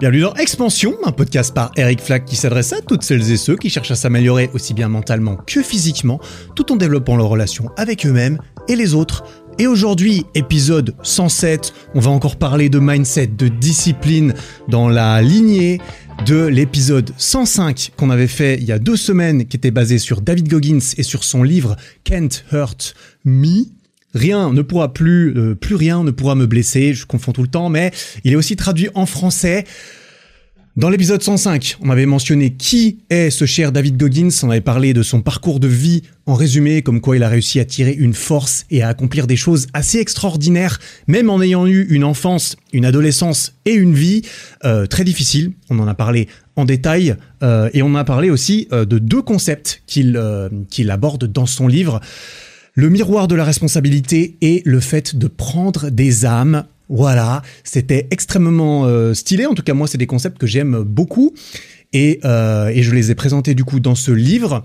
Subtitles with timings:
[0.00, 3.56] Bienvenue dans Expansion, un podcast par Eric Flack qui s'adresse à toutes celles et ceux
[3.56, 6.20] qui cherchent à s'améliorer aussi bien mentalement que physiquement,
[6.56, 9.22] tout en développant leurs relations avec eux-mêmes et les autres.
[9.60, 14.34] Et aujourd'hui, épisode 107, on va encore parler de mindset, de discipline
[14.68, 15.80] dans la lignée
[16.26, 20.22] de l'épisode 105 qu'on avait fait il y a deux semaines, qui était basé sur
[20.22, 23.66] David Goggins et sur son livre Can't Hurt Me.
[24.14, 27.48] Rien ne pourra plus, euh, plus rien ne pourra me blesser, je confonds tout le
[27.48, 27.90] temps, mais
[28.22, 29.64] il est aussi traduit en français.
[30.76, 34.92] Dans l'épisode 105, on avait mentionné qui est ce cher David Goggins, on avait parlé
[34.92, 38.14] de son parcours de vie en résumé, comme quoi il a réussi à tirer une
[38.14, 42.84] force et à accomplir des choses assez extraordinaires, même en ayant eu une enfance, une
[42.84, 44.22] adolescence et une vie
[44.64, 45.52] euh, très difficile.
[45.70, 49.82] On en a parlé en détail euh, et on a parlé aussi de deux concepts
[49.86, 52.00] qu'il aborde dans son livre.
[52.76, 58.84] Le miroir de la responsabilité et le fait de prendre des âmes voilà, c'était extrêmement
[58.84, 59.46] euh, stylé.
[59.46, 61.32] En tout cas, moi, c'est des concepts que j'aime beaucoup.
[61.92, 64.64] Et, euh, et, je les ai présentés du coup dans ce livre.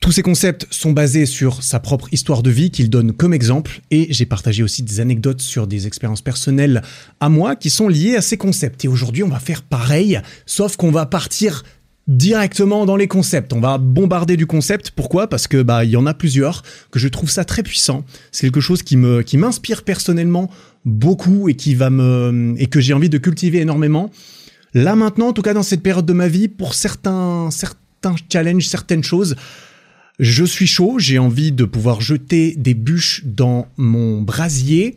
[0.00, 3.82] Tous ces concepts sont basés sur sa propre histoire de vie qu'il donne comme exemple.
[3.90, 6.82] Et j'ai partagé aussi des anecdotes sur des expériences personnelles
[7.20, 8.84] à moi qui sont liées à ces concepts.
[8.84, 11.64] Et aujourd'hui, on va faire pareil, sauf qu'on va partir
[12.08, 13.52] directement dans les concepts.
[13.52, 14.90] On va bombarder du concept.
[14.90, 15.28] Pourquoi?
[15.28, 18.04] Parce que bah il y en a plusieurs que je trouve ça très puissant.
[18.32, 20.50] C'est quelque chose qui me qui m'inspire personnellement
[20.86, 24.10] beaucoup et qui va me et que j'ai envie de cultiver énormément.
[24.74, 28.66] Là maintenant, en tout cas dans cette période de ma vie, pour certains certains challenges,
[28.66, 29.36] certaines choses,
[30.18, 30.96] je suis chaud.
[30.98, 34.96] J'ai envie de pouvoir jeter des bûches dans mon brasier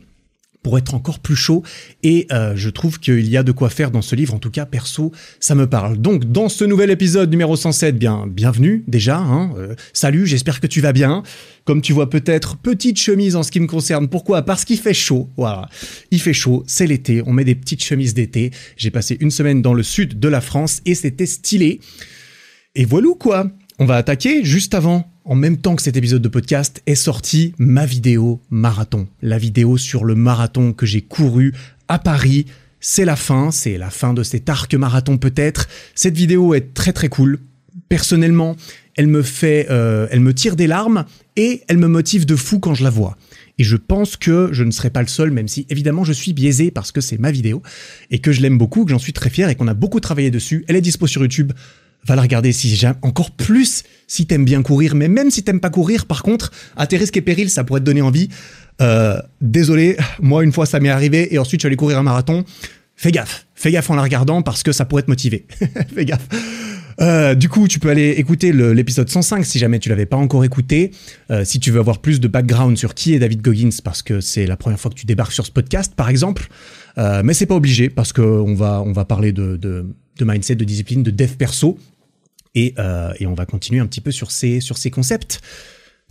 [0.62, 1.62] pour être encore plus chaud.
[2.02, 4.34] Et euh, je trouve qu'il y a de quoi faire dans ce livre.
[4.34, 5.98] En tout cas, perso, ça me parle.
[5.98, 9.18] Donc, dans ce nouvel épisode numéro 107, bien, bienvenue déjà.
[9.18, 11.22] Hein, euh, salut, j'espère que tu vas bien.
[11.64, 14.08] Comme tu vois peut-être, petite chemise en ce qui me concerne.
[14.08, 14.42] Pourquoi?
[14.42, 15.30] Parce qu'il fait chaud.
[15.36, 15.68] Voilà,
[16.10, 16.64] il fait chaud.
[16.66, 17.22] C'est l'été.
[17.26, 18.50] On met des petites chemises d'été.
[18.76, 21.80] J'ai passé une semaine dans le sud de la France et c'était stylé.
[22.74, 23.50] Et voilà quoi.
[23.78, 27.54] On va attaquer juste avant en même temps que cet épisode de podcast, est sortie
[27.58, 29.06] ma vidéo marathon.
[29.20, 31.52] La vidéo sur le marathon que j'ai couru
[31.88, 32.46] à Paris.
[32.80, 35.68] C'est la fin, c'est la fin de cet arc marathon peut-être.
[35.94, 37.38] Cette vidéo est très très cool.
[37.88, 38.56] Personnellement,
[38.96, 41.04] elle me fait, euh, elle me tire des larmes
[41.36, 43.16] et elle me motive de fou quand je la vois.
[43.58, 46.32] Et je pense que je ne serai pas le seul, même si évidemment je suis
[46.32, 47.62] biaisé parce que c'est ma vidéo
[48.10, 50.30] et que je l'aime beaucoup, que j'en suis très fier et qu'on a beaucoup travaillé
[50.30, 50.64] dessus.
[50.68, 51.52] Elle est dispo sur YouTube
[52.06, 54.94] va la regarder si j'aime encore plus si t'aimes bien courir.
[54.94, 57.80] Mais même si t'aimes pas courir, par contre, à tes risques et périls, ça pourrait
[57.80, 58.28] te donner envie.
[58.80, 62.02] Euh, désolé, moi une fois ça m'est arrivé et ensuite je suis allé courir un
[62.02, 62.44] marathon.
[62.96, 65.46] Fais gaffe, fais gaffe en la regardant parce que ça pourrait te motiver.
[65.94, 66.28] fais gaffe.
[67.00, 70.44] Euh, du coup, tu peux aller écouter l'épisode 105 si jamais tu l'avais pas encore
[70.44, 70.90] écouté.
[71.30, 74.20] Euh, si tu veux avoir plus de background sur qui est David Goggins, parce que
[74.20, 76.48] c'est la première fois que tu débarques sur ce podcast, par exemple.
[76.98, 79.86] Euh, mais c'est pas obligé parce qu'on va on va parler de, de,
[80.18, 81.78] de mindset, de discipline, de dev perso.
[82.56, 85.40] Euh, et, on va continuer un petit peu sur ces, sur ces concepts.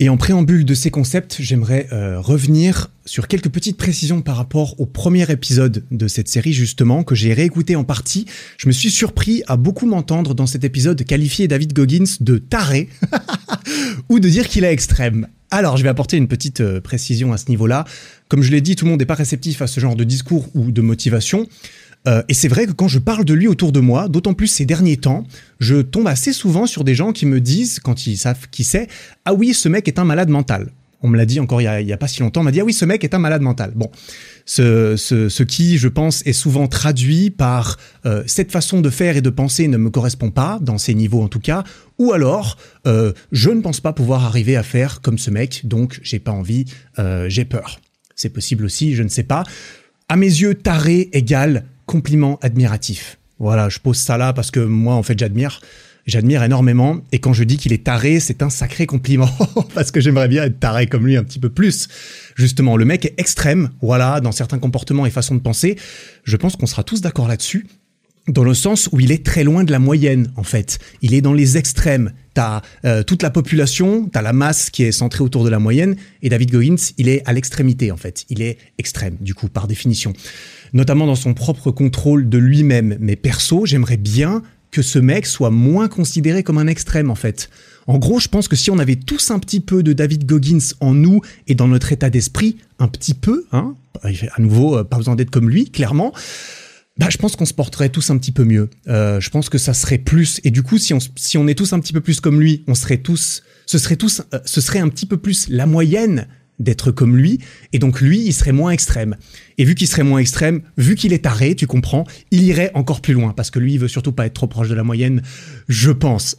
[0.00, 4.80] Et en préambule de ces concepts, j'aimerais euh, revenir sur quelques petites précisions par rapport
[4.80, 8.26] au premier épisode de cette série justement, que j'ai réécouté en partie.
[8.56, 12.88] Je me suis surpris à beaucoup m'entendre dans cet épisode qualifier David Goggins de taré
[14.08, 15.28] ou de dire qu'il est extrême.
[15.52, 17.84] Alors, je vais apporter une petite euh, précision à ce niveau-là.
[18.28, 20.48] Comme je l'ai dit, tout le monde n'est pas réceptif à ce genre de discours
[20.54, 21.46] ou de motivation.
[22.08, 24.48] Euh, et c'est vrai que quand je parle de lui autour de moi, d'autant plus
[24.48, 25.24] ces derniers temps,
[25.60, 28.88] je tombe assez souvent sur des gens qui me disent, quand ils savent qui c'est,
[29.24, 30.70] ah oui, ce mec est un malade mental.
[31.04, 32.64] On me l'a dit encore il y, a, pas si longtemps, on m'a dit ah
[32.64, 33.72] oui, ce mec est un malade mental.
[33.74, 33.90] Bon,
[34.46, 37.76] ce, qui, je pense, est souvent traduit par
[38.06, 41.20] euh, cette façon de faire et de penser ne me correspond pas, dans ces niveaux
[41.20, 41.64] en tout cas,
[41.98, 45.98] ou alors euh, je ne pense pas pouvoir arriver à faire comme ce mec, donc
[46.04, 46.66] j'ai pas envie,
[47.26, 47.80] j'ai peur.
[48.14, 49.42] C'est possible aussi, je ne sais pas.
[50.08, 53.18] À mes yeux, taré égale compliment admiratif.
[53.38, 55.60] Voilà, je pose ça là parce que moi, en fait, j'admire.
[56.04, 57.00] J'admire énormément.
[57.12, 59.30] Et quand je dis qu'il est taré, c'est un sacré compliment.
[59.74, 61.88] parce que j'aimerais bien être taré comme lui un petit peu plus.
[62.34, 63.70] Justement, le mec est extrême.
[63.80, 65.76] Voilà, dans certains comportements et façons de penser.
[66.24, 67.66] Je pense qu'on sera tous d'accord là-dessus.
[68.28, 70.78] Dans le sens où il est très loin de la moyenne, en fait.
[71.02, 72.12] Il est dans les extrêmes.
[72.34, 75.96] T'as euh, toute la population, t'as la masse qui est centrée autour de la moyenne,
[76.22, 78.24] et David Goggins, il est à l'extrémité, en fait.
[78.30, 80.14] Il est extrême, du coup, par définition
[80.72, 82.96] notamment dans son propre contrôle de lui-même.
[83.00, 87.50] Mais perso, j'aimerais bien que ce mec soit moins considéré comme un extrême en fait.
[87.86, 90.72] En gros, je pense que si on avait tous un petit peu de David Goggins
[90.80, 94.96] en nous et dans notre état d'esprit, un petit peu, hein, à nouveau, euh, pas
[94.96, 96.12] besoin d'être comme lui, clairement,
[96.98, 98.68] bah, je pense qu'on se porterait tous un petit peu mieux.
[98.88, 100.40] Euh, je pense que ça serait plus.
[100.44, 102.98] Et du coup, si on, est tous un petit peu plus comme lui, on serait
[102.98, 106.28] tous, ce serait tous, euh, ce serait un petit peu plus la moyenne
[106.58, 107.40] d'être comme lui,
[107.72, 109.16] et donc lui, il serait moins extrême.
[109.58, 113.00] Et vu qu'il serait moins extrême, vu qu'il est taré, tu comprends, il irait encore
[113.00, 115.22] plus loin, parce que lui, il veut surtout pas être trop proche de la moyenne,
[115.68, 116.36] je pense.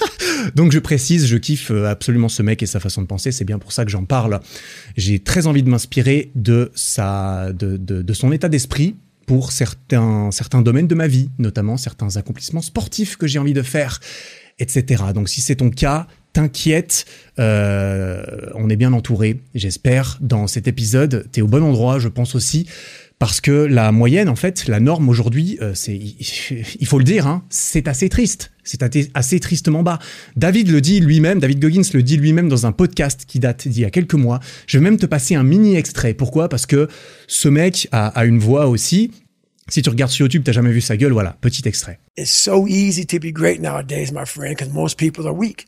[0.56, 3.44] donc je précise, je kiffe euh, absolument ce mec et sa façon de penser, c'est
[3.44, 4.40] bien pour ça que j'en parle.
[4.96, 8.96] J'ai très envie de m'inspirer de, sa, de, de son état d'esprit,
[9.30, 13.62] pour certains, certains domaines de ma vie, notamment certains accomplissements sportifs que j'ai envie de
[13.62, 14.00] faire,
[14.58, 15.04] etc.
[15.14, 17.04] Donc si c'est ton cas, t'inquiète,
[17.38, 18.24] euh,
[18.56, 20.18] on est bien entouré, j'espère.
[20.20, 22.66] Dans cet épisode, t'es au bon endroit, je pense aussi,
[23.20, 27.26] parce que la moyenne, en fait, la norme aujourd'hui, euh, c'est, il faut le dire,
[27.26, 28.82] hein, c'est assez triste, c'est
[29.12, 29.98] assez tristement bas.
[30.36, 33.82] David le dit lui-même, David Goggins le dit lui-même dans un podcast qui date d'il
[33.82, 34.40] y a quelques mois.
[34.66, 36.14] Je vais même te passer un mini extrait.
[36.14, 36.48] Pourquoi?
[36.48, 36.88] Parce que
[37.26, 39.10] ce mec a, a une voix aussi.
[39.68, 42.00] Si tu regardes sur YouTube, t'as jamais vu sa gueule, voilà, petit extrait.
[42.16, 45.66] It's so easy to be great nowadays, my friend, because most people are weak.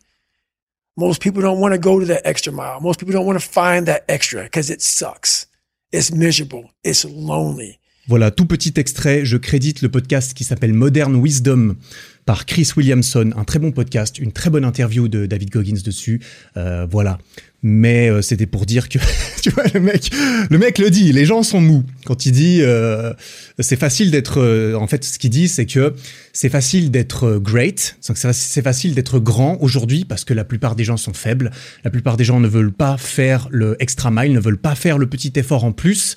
[0.96, 2.80] Most people don't want to go to that extra mile.
[2.80, 5.48] Most people don't want to find that extra because it sucks.
[5.92, 6.70] It's miserable.
[6.84, 7.78] It's lonely.
[8.08, 11.76] Voilà, tout petit extrait, je crédite le podcast qui s'appelle Modern Wisdom
[12.24, 16.20] par Chris Williamson, un très bon podcast, une très bonne interview de David Goggins dessus.
[16.56, 17.18] Euh, voilà.
[17.64, 18.98] Mais euh, c'était pour dire que,
[19.42, 20.10] tu vois, le mec,
[20.50, 21.84] le mec le dit, les gens sont mous.
[22.04, 23.12] Quand il dit, euh,
[23.60, 25.94] c'est facile d'être, euh, en fait, ce qu'il dit, c'est que
[26.32, 30.96] c'est facile d'être great, c'est facile d'être grand aujourd'hui parce que la plupart des gens
[30.96, 31.52] sont faibles.
[31.84, 34.98] La plupart des gens ne veulent pas faire le extra mile, ne veulent pas faire
[34.98, 36.16] le petit effort en plus.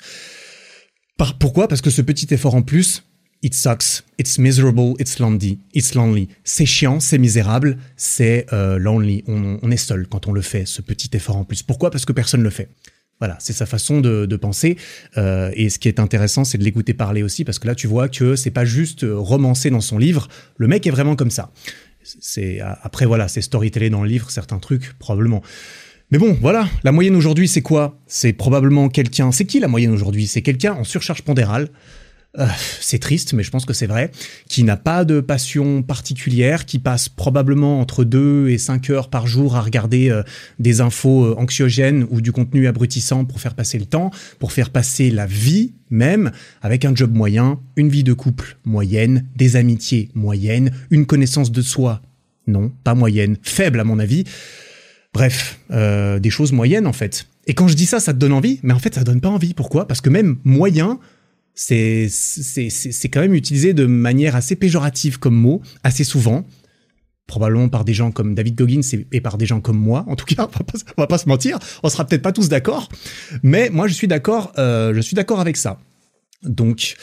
[1.16, 1.68] Par, pourquoi?
[1.68, 3.04] Parce que ce petit effort en plus,
[3.42, 6.28] it sucks, it's miserable, it's lonely, it's lonely.
[6.44, 9.24] C'est chiant, c'est misérable, c'est euh, lonely.
[9.26, 11.62] On, est seul quand on le fait, ce petit effort en plus.
[11.62, 11.90] Pourquoi?
[11.90, 12.70] Parce que personne ne le fait.
[13.18, 14.76] Voilà, c'est sa façon de, de penser.
[15.16, 17.86] Euh, et ce qui est intéressant, c'est de l'écouter parler aussi, parce que là, tu
[17.86, 20.28] vois que c'est pas juste euh, romancé dans son livre.
[20.56, 21.50] Le mec est vraiment comme ça.
[22.20, 25.42] C'est après voilà, c'est storytellé dans le livre certains trucs probablement.
[26.12, 27.98] Mais bon, voilà, la moyenne aujourd'hui, c'est quoi?
[28.06, 29.32] C'est probablement quelqu'un.
[29.32, 30.28] C'est qui la moyenne aujourd'hui?
[30.28, 31.68] C'est quelqu'un en surcharge pondérale.
[32.38, 32.46] Euh,
[32.80, 34.10] c'est triste, mais je pense que c'est vrai,
[34.48, 39.26] qui n'a pas de passion particulière, qui passe probablement entre 2 et 5 heures par
[39.26, 40.22] jour à regarder euh,
[40.58, 44.70] des infos euh, anxiogènes ou du contenu abrutissant pour faire passer le temps, pour faire
[44.70, 50.10] passer la vie même, avec un job moyen, une vie de couple moyenne, des amitiés
[50.14, 52.02] moyennes, une connaissance de soi,
[52.46, 54.24] non, pas moyenne, faible à mon avis.
[55.14, 57.26] Bref, des choses moyennes en fait.
[57.46, 59.30] Et quand je dis ça, ça te donne envie, mais en fait ça donne pas
[59.30, 59.54] envie.
[59.54, 59.86] Pourquoi?
[59.86, 60.98] Parce que même moyen,
[61.56, 66.44] c'est quand même utilisé de manière assez péjorative comme mot, assez souvent,
[67.26, 70.04] probablement par des gens comme David Goggins et, par des gens comme moi.
[70.06, 72.48] En tout cas, on va pas, va pas se mentir, on sera peut-être pas tous
[72.48, 72.88] d'accord,
[73.42, 75.80] mais moi je suis d'accord, euh, je suis d'accord avec ça.
[76.42, 76.96] Donc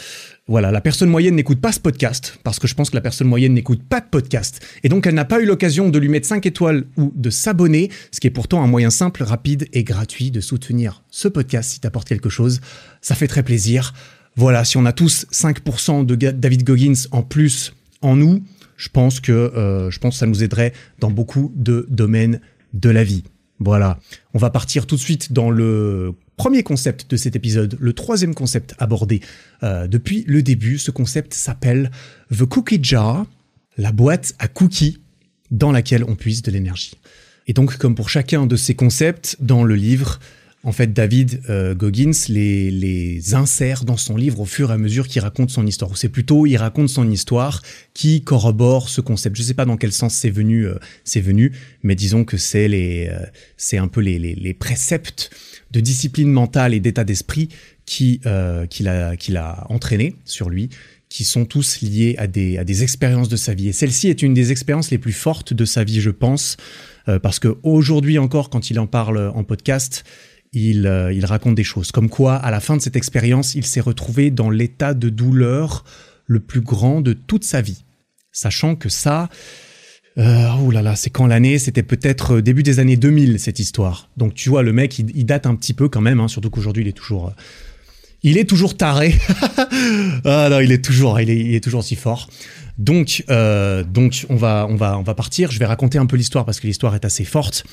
[0.45, 3.27] voilà, la personne moyenne n'écoute pas ce podcast, parce que je pense que la personne
[3.27, 6.27] moyenne n'écoute pas de podcast, et donc elle n'a pas eu l'occasion de lui mettre
[6.27, 10.31] 5 étoiles ou de s'abonner, ce qui est pourtant un moyen simple, rapide et gratuit
[10.31, 12.61] de soutenir ce podcast si t'apporte quelque chose.
[13.01, 13.93] Ça fait très plaisir.
[14.35, 18.43] Voilà, si on a tous 5% de David Goggins en plus en nous,
[18.77, 22.41] je pense que euh, je pense que ça nous aiderait dans beaucoup de domaines
[22.73, 23.23] de la vie.
[23.59, 23.99] Voilà,
[24.33, 28.33] on va partir tout de suite dans le premier concept de cet épisode, le troisième
[28.33, 29.21] concept abordé
[29.61, 30.79] euh, depuis le début.
[30.79, 31.91] Ce concept s'appelle
[32.35, 33.25] The Cookie Jar,
[33.77, 34.99] la boîte à cookies
[35.51, 36.95] dans laquelle on puise de l'énergie.
[37.45, 40.19] Et donc, comme pour chacun de ces concepts, dans le livre,
[40.65, 44.77] en fait, David euh, Goggins les, les insère dans son livre au fur et à
[44.77, 45.91] mesure qu'il raconte son histoire.
[45.91, 47.61] Ou c'est plutôt, il raconte son histoire
[47.93, 49.35] qui corrobore ce concept.
[49.35, 51.51] Je sais pas dans quel sens c'est venu, euh, c'est venu,
[51.83, 53.25] mais disons que c'est les, euh,
[53.57, 55.31] c'est un peu les, les, les, préceptes
[55.71, 57.49] de discipline mentale et d'état d'esprit
[57.85, 60.69] qui euh, qu'il a qu'il a entraîné sur lui
[61.13, 63.67] qui sont tous liés à des, à des expériences de sa vie.
[63.67, 66.57] Et celle-ci est une des expériences les plus fortes de sa vie, je pense,
[67.07, 70.05] euh, parce que aujourd'hui encore, quand il en parle en podcast,
[70.53, 71.91] il, euh, il raconte des choses.
[71.91, 75.83] Comme quoi, à la fin de cette expérience, il s'est retrouvé dans l'état de douleur
[76.27, 77.83] le plus grand de toute sa vie.
[78.31, 79.29] Sachant que ça,
[80.17, 83.59] euh, oh là là, c'est quand l'année C'était peut-être euh, début des années 2000 cette
[83.59, 84.09] histoire.
[84.15, 86.83] Donc tu vois, le mec, il, date un petit peu quand même, hein, surtout qu'aujourd'hui
[86.83, 87.33] il est toujours,
[88.21, 89.15] il est toujours taré.
[90.25, 92.29] ah non, il est toujours, il est, toujours si fort.
[92.77, 95.51] Donc, donc on va, on va, on va partir.
[95.51, 97.65] Je vais raconter un peu l'histoire parce que l'histoire est assez forte.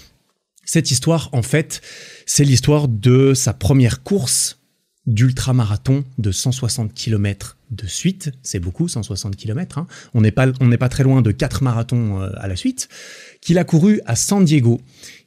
[0.64, 1.80] Cette histoire, en fait,
[2.26, 4.60] c'est l'histoire de sa première course
[5.06, 8.32] d'ultramarathon de 160 km de suite.
[8.42, 9.78] C'est beaucoup, 160 km.
[9.78, 9.86] Hein.
[10.14, 12.88] On n'est pas, pas très loin de quatre marathons euh, à la suite.
[13.40, 14.80] Qu'il a couru à San Diego.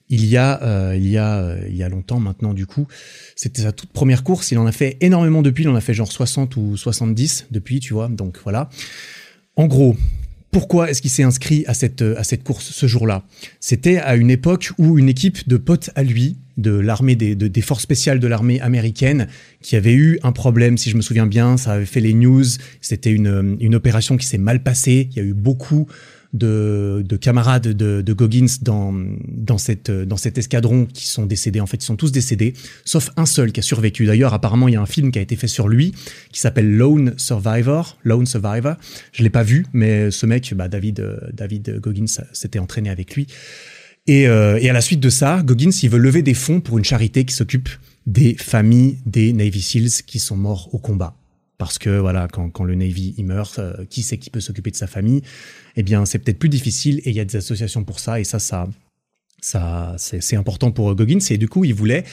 [0.09, 2.87] Il y a, euh, il y a, euh, il y a longtemps maintenant du coup.
[3.35, 4.51] C'était sa toute première course.
[4.51, 5.63] Il en a fait énormément depuis.
[5.63, 8.09] Il en a fait genre 60 ou 70 depuis, tu vois.
[8.09, 8.69] Donc voilà.
[9.55, 9.95] En gros,
[10.53, 13.23] Pourquoi est-ce qu'il s'est inscrit à cette, cette course ce jour-là?
[13.59, 17.81] C'était à une époque où une équipe de potes à lui, de l'armée des, forces
[17.81, 19.27] spéciales de l'armée américaine,
[19.61, 22.45] qui avait eu un problème, si je me souviens bien, ça avait fait les news,
[22.81, 25.87] c'était une, une opération qui s'est mal passée, il y a eu beaucoup
[26.33, 28.93] de, de camarades de, de, Goggins dans,
[29.27, 31.59] dans, cette, dans cet escadron qui sont décédés.
[31.59, 32.53] En fait, ils sont tous décédés,
[32.85, 34.05] sauf un seul qui a survécu.
[34.05, 35.93] D'ailleurs, apparemment, il y a un film qui a été fait sur lui
[36.31, 37.97] qui s'appelle Lone Survivor.
[38.03, 38.75] Lone Survivor.
[39.11, 43.27] Je l'ai pas vu, mais ce mec, bah, David, David Goggins, s'était entraîné avec lui.
[44.07, 46.77] Et, euh, et à la suite de ça, Goggins, il veut lever des fonds pour
[46.77, 47.69] une charité qui s'occupe
[48.05, 51.15] des familles des Navy SEALs qui sont morts au combat
[51.57, 54.75] parce que voilà, quand, le Navy il meurt, euh, qui c'est qui peut s'occuper de
[54.75, 55.21] sa famille?
[55.75, 58.23] Eh bien, c'est peut-être plus difficile et il y a des associations pour ça et
[58.23, 58.67] ça, ça,
[59.41, 62.03] ça, c'est important pour Goggins et du coup, il voulait,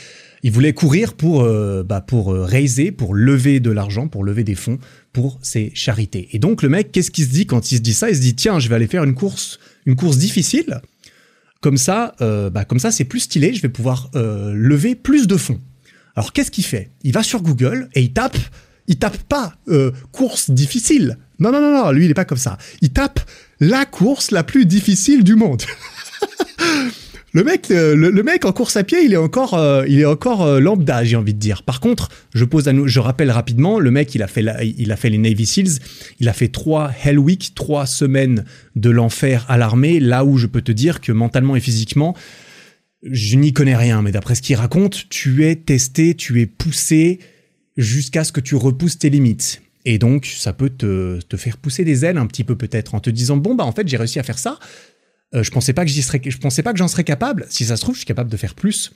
[0.42, 4.44] il voulait courir pour, euh, bah, pour euh, raiser, pour lever de l'argent, pour lever
[4.44, 4.78] des fonds
[5.12, 6.28] pour ses charités.
[6.32, 8.11] Et donc, le mec, qu'est-ce qu'il se dit quand il se dit ça?
[8.11, 10.80] Il se dit tiens, je vais aller faire une course, une course difficile.
[11.61, 13.52] Comme ça, bah, comme ça, c'est plus stylé.
[13.52, 15.61] Je vais pouvoir lever plus de fonds.
[16.14, 16.90] Alors, qu'est-ce qu'il fait?
[17.02, 18.38] Il va sur Google et il tape
[18.90, 21.16] il tape pas euh, course difficile.
[21.38, 22.59] Non, non, non, non, lui, il est pas comme ça.
[22.82, 23.20] Il tape
[23.61, 25.62] la course la plus difficile du monde.
[27.32, 30.04] le mec, euh, le, mec en course à pied, il est encore, euh, il est
[30.04, 31.62] encore lambda, j'ai envie de dire.
[31.62, 34.44] Par contre, je pose je rappelle rapidement, le mec, il a fait,
[34.76, 35.78] il a fait les Navy Seals,
[36.18, 38.44] il a fait trois Hell Week, trois semaines
[38.75, 42.16] de l'enfer à l'armée, là où je peux te dire que mentalement et physiquement,
[43.04, 47.20] je n'y connais rien, mais d'après ce qu'il raconte, tu es testé, tu es poussé,
[47.80, 49.62] jusqu'à ce que tu repousses tes limites.
[49.84, 53.00] Et donc, ça peut te, te faire pousser des ailes un petit peu peut-être en
[53.00, 54.58] te disant bon bah en fait j'ai réussi à faire ça.
[55.34, 57.46] Euh, je pensais pas que j'y serais, je pensais pas que j'en serais capable.
[57.49, 58.92] Si ça se trouve, je suis capable de faire plus.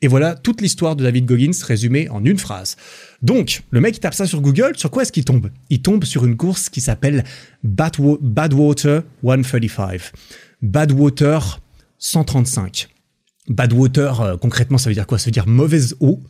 [0.00, 2.76] Et voilà toute l'histoire de David Goggins résumée en une phrase.
[3.20, 4.72] Donc, le mec il tape ça sur Google.
[4.76, 5.50] Sur quoi est-ce qu'il tombe?
[5.70, 7.24] Il tombe sur une course qui s'appelle
[7.64, 10.12] Badwater 135.
[10.62, 11.60] Badwater
[11.98, 12.88] 135.
[13.48, 15.18] Badwater, euh, concrètement, ça veut dire quoi?
[15.18, 16.22] Ça veut dire mauvaise eau.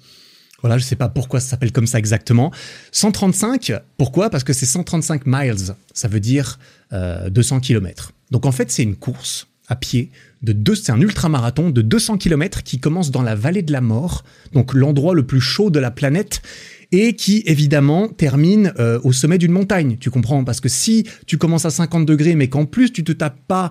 [0.60, 2.50] Voilà, je sais pas pourquoi ça s'appelle comme ça exactement.
[2.92, 4.28] 135, pourquoi?
[4.28, 6.58] Parce que c'est 135 miles, ça veut dire
[6.92, 8.12] 200 euh, km.
[8.30, 10.10] Donc en fait, c'est une course à pied
[10.42, 13.80] de deux, c'est un ultramarathon de 200 km qui commence dans la vallée de la
[13.80, 16.42] mort, donc l'endroit le plus chaud de la planète
[16.90, 19.96] et qui évidemment termine euh, au sommet d'une montagne.
[20.00, 20.42] Tu comprends?
[20.44, 23.70] Parce que si tu commences à 50 degrés mais qu'en plus tu te tapes pas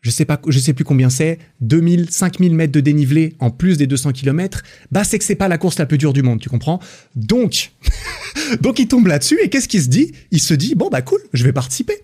[0.00, 3.76] je sais pas, je sais plus combien c'est, 2000, 5000 mètres de dénivelé en plus
[3.76, 4.62] des 200 km,
[4.92, 6.80] bah c'est que c'est pas la course la plus dure du monde, tu comprends?
[7.16, 7.72] Donc,
[8.60, 10.12] donc il tombe là-dessus et qu'est-ce qu'il se dit?
[10.30, 12.02] Il se dit bon bah cool, je vais participer.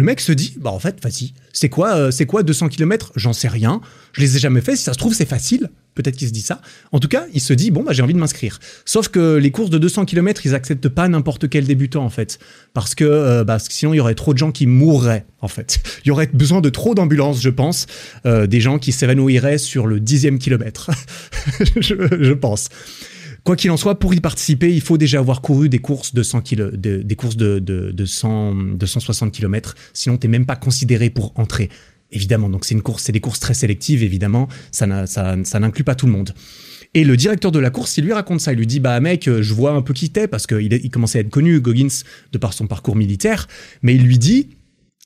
[0.00, 3.12] Le mec se dit, bah en fait, vas-y, c'est quoi, euh, c'est quoi 200 km
[3.16, 3.82] J'en sais rien.
[4.14, 4.74] Je les ai jamais fait.
[4.74, 5.68] Si ça se trouve, c'est facile.
[5.94, 6.62] Peut-être qu'il se dit ça.
[6.90, 8.60] En tout cas, il se dit, bon, bah j'ai envie de m'inscrire.
[8.86, 12.38] Sauf que les courses de 200 km, ils acceptent pas n'importe quel débutant en fait,
[12.72, 15.80] parce que, euh, bah, sinon il y aurait trop de gens qui mourraient en fait.
[16.06, 17.86] Il y aurait besoin de trop d'ambulances, je pense,
[18.24, 20.90] euh, des gens qui s'évanouiraient sur le dixième kilomètre,
[21.76, 22.70] je, je pense.
[23.44, 26.22] Quoi qu'il en soit, pour y participer, il faut déjà avoir couru des courses de
[26.22, 29.74] 100 kilo, des courses de, de, de 100, 160 km.
[29.92, 31.70] Sinon, t'es même pas considéré pour entrer.
[32.12, 34.48] Évidemment, donc c'est une course, c'est des courses très sélectives, évidemment.
[34.72, 36.34] Ça, n'inclut pas tout le monde.
[36.92, 38.52] Et le directeur de la course, il lui raconte ça.
[38.52, 41.18] Il lui dit, bah mec, je vois un peu qui t'es parce qu'il il commençait
[41.18, 43.46] à être connu, Goggins, de par son parcours militaire.
[43.82, 44.48] Mais il lui dit,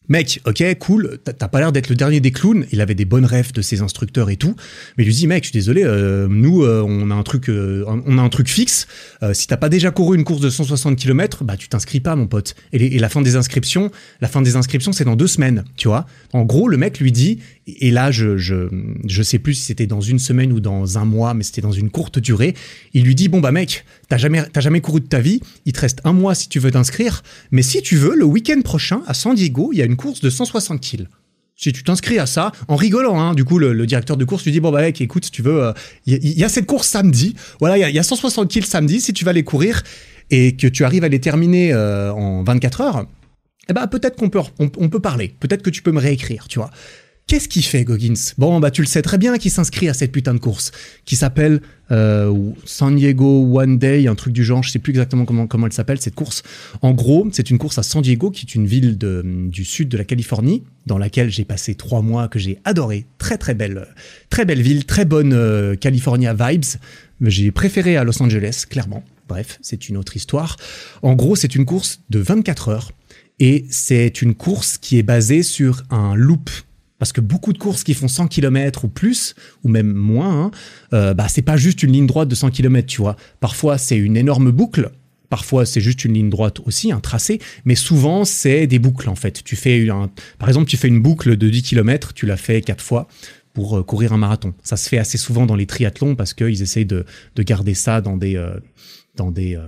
[0.08, 2.66] Mec, ok, cool, t'as pas l'air d'être le dernier des clowns.
[2.72, 4.54] Il avait des bonnes rêves de ses instructeurs et tout,
[4.98, 7.48] mais il lui dit, mec, je suis désolé, euh, nous, euh, on a un truc,
[7.48, 8.86] euh, on a un truc fixe.
[9.32, 12.26] si t'as pas déjà couru une course de 160 km, bah tu t'inscris pas, mon
[12.26, 12.54] pote.
[12.74, 16.06] Et, la fin des inscriptions, la fin des inscriptions, c'est dans deux semaines, tu vois.
[16.34, 18.68] En gros, le mec lui dit, et là, je je
[19.06, 21.72] je sais plus si c'était dans une semaine ou dans un mois, mais c'était dans
[21.72, 22.54] une courte durée.
[22.92, 25.72] Il lui dit, bon bah mec, t'as jamais t'as jamais couru de ta vie, il
[25.72, 29.00] te reste un mois si tu veux t'inscrire, mais si tu veux, le week-end prochain
[29.06, 31.08] à San Diego, il y a une course de 160 kills.
[31.56, 34.50] Si tu t'inscris à ça, en rigolant, hein, du coup, le, directeur de course lui
[34.50, 35.72] dit bon bah écoute, tu veux,
[36.06, 37.36] il euh, y, a cette course samedi.
[37.60, 39.00] Voilà, il y, a 160 kills samedi.
[39.00, 39.82] Si tu vas les courir
[40.30, 43.06] et que tu arrives à les terminer euh, en 24 heures,
[43.68, 44.40] eh ben peut-être qu'on peut
[44.88, 45.34] peut parler.
[45.38, 46.70] Peut-être que tu peux me réécrire, tu vois.
[47.26, 48.34] Qu'est-ce qu'il fait Goggins?
[48.36, 50.72] Bon, bah tu le sais très bien qu'il s'inscrit à cette putain de course,
[51.06, 55.24] qui s'appelle euh, San Diego One Day, un truc du genre, je sais plus exactement
[55.24, 56.42] comment, comment elle s'appelle cette course.
[56.82, 59.96] En gros, c'est une course à San Diego, qui est une ville du sud de
[59.96, 63.06] la Californie, dans laquelle j'ai passé trois mois, que j'ai adoré.
[63.16, 63.86] Très très belle,
[64.28, 66.76] très belle ville, très bonne euh, California vibes.
[67.22, 69.02] J'ai préféré à Los Angeles, clairement.
[69.28, 70.58] Bref, c'est une autre histoire.
[71.00, 72.92] En gros, c'est une course de 24 heures.
[73.40, 76.50] Et c'est une course qui est basée sur un loop
[77.04, 80.50] parce que beaucoup de courses qui font 100 km ou plus, ou même moins, hein,
[80.94, 83.16] euh, bah, c'est pas juste une ligne droite de 100 km, tu vois.
[83.40, 84.90] Parfois, c'est une énorme boucle
[85.28, 89.16] Parfois, c'est juste une ligne droite aussi, un tracé, mais souvent, c'est des boucles en
[89.16, 89.44] fait.
[89.44, 89.86] Tu fais
[90.38, 93.06] par exemple, tu fais une boucle de 10 km, tu la fais quatre fois
[93.52, 94.54] pour euh, courir un marathon.
[94.62, 97.04] Ça se fait assez souvent dans les triathlons parce qu'ils essayent de,
[97.36, 98.56] de, garder ça dans des, euh,
[99.16, 99.66] dans des, euh,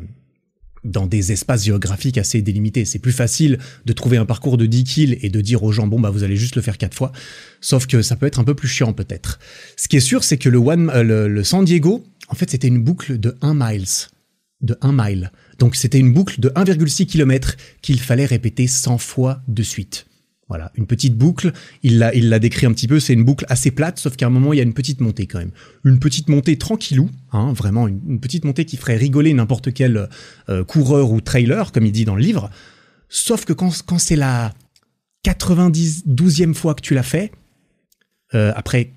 [0.87, 2.85] dans des espaces géographiques assez délimités.
[2.85, 5.87] C'est plus facile de trouver un parcours de 10 kills et de dire aux gens,
[5.87, 7.13] bon, bah, vous allez juste le faire quatre fois.
[7.61, 9.39] Sauf que ça peut être un peu plus chiant, peut-être.
[9.77, 13.19] Ce qui est sûr, c'est que le, le San Diego, en fait, c'était une boucle
[13.19, 13.87] de 1 miles.
[14.63, 15.33] De 1 mile.
[15.59, 20.06] Donc, c'était une boucle de 1,6 km qu'il fallait répéter 100 fois de suite.
[20.49, 21.53] Voilà, une petite boucle.
[21.83, 23.01] Il l'a, il l'a décrit un petit peu.
[23.01, 25.27] C'est une boucle assez plate, sauf qu'à un moment il y a une petite montée
[25.27, 25.51] quand même.
[25.85, 30.09] Une petite montée tranquillou, hein, vraiment une, petite montée qui ferait rigoler n'importe quel
[30.49, 32.51] euh, coureur ou trailer, comme il dit dans le livre.
[33.09, 34.53] Sauf que quand, c'est la
[35.25, 37.33] 92e fois que tu l'as fait,
[38.35, 38.91] euh, après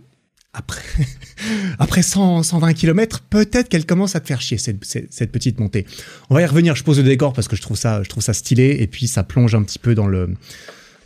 [0.54, 0.82] après
[1.80, 5.88] après 100, 120 km, peut-être qu'elle commence à te faire chier cette, cette, petite montée.
[6.30, 6.76] On va y revenir.
[6.76, 9.08] Je pose le décor parce que je trouve ça, je trouve ça stylé et puis
[9.08, 10.36] ça plonge un petit peu dans le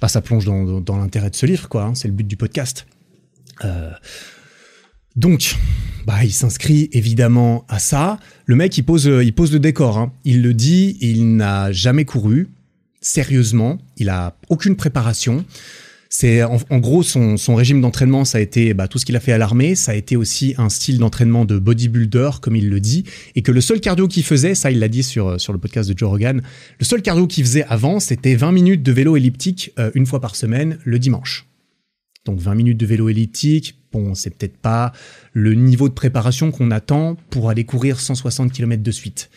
[0.08, 1.84] ça plonge dans, l'intérêt de ce livre, quoi.
[1.86, 2.86] Hein, c'est le but du podcast.
[3.64, 3.92] Euh,
[5.16, 5.56] donc,
[6.06, 8.20] bah, il s'inscrit évidemment à ça.
[8.46, 9.98] Le mec, il pose, il pose le décor.
[9.98, 10.14] Hein.
[10.26, 12.50] Il le dit, il n'a jamais couru.
[13.02, 15.46] Sérieusement, il a aucune préparation.
[16.16, 19.32] C'est en, gros son, régime d'entraînement, ça a été bah, tout ce qu'il a fait
[19.32, 23.04] à l'armée, ça a été aussi un style d'entraînement de bodybuilder, comme il le dit,
[23.34, 25.90] et que le seul cardio qu'il faisait, ça il l'a dit sur, sur le podcast
[25.90, 26.44] de Joe Rogan,
[26.80, 30.22] le seul cardio qu'il faisait avant, c'était 20 minutes de vélo elliptique euh, une fois
[30.22, 31.48] par semaine, le dimanche.
[32.26, 34.94] Donc 20 minutes de vélo elliptique, bon, c'est peut-être pas
[35.34, 39.32] le niveau de préparation qu'on attend pour aller courir 160 km de suite.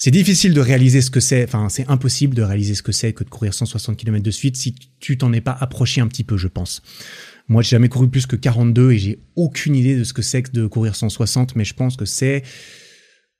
[0.00, 3.12] C'est difficile de réaliser ce que c'est, enfin c'est impossible de réaliser ce que c'est
[3.12, 6.22] que de courir 160 km de suite si tu t'en es pas approché un petit
[6.22, 6.82] peu, je pense.
[7.48, 10.42] Moi, j'ai jamais couru plus que 42 et j'ai aucune idée de ce que c'est
[10.42, 12.44] que de courir 160, mais je pense que c'est...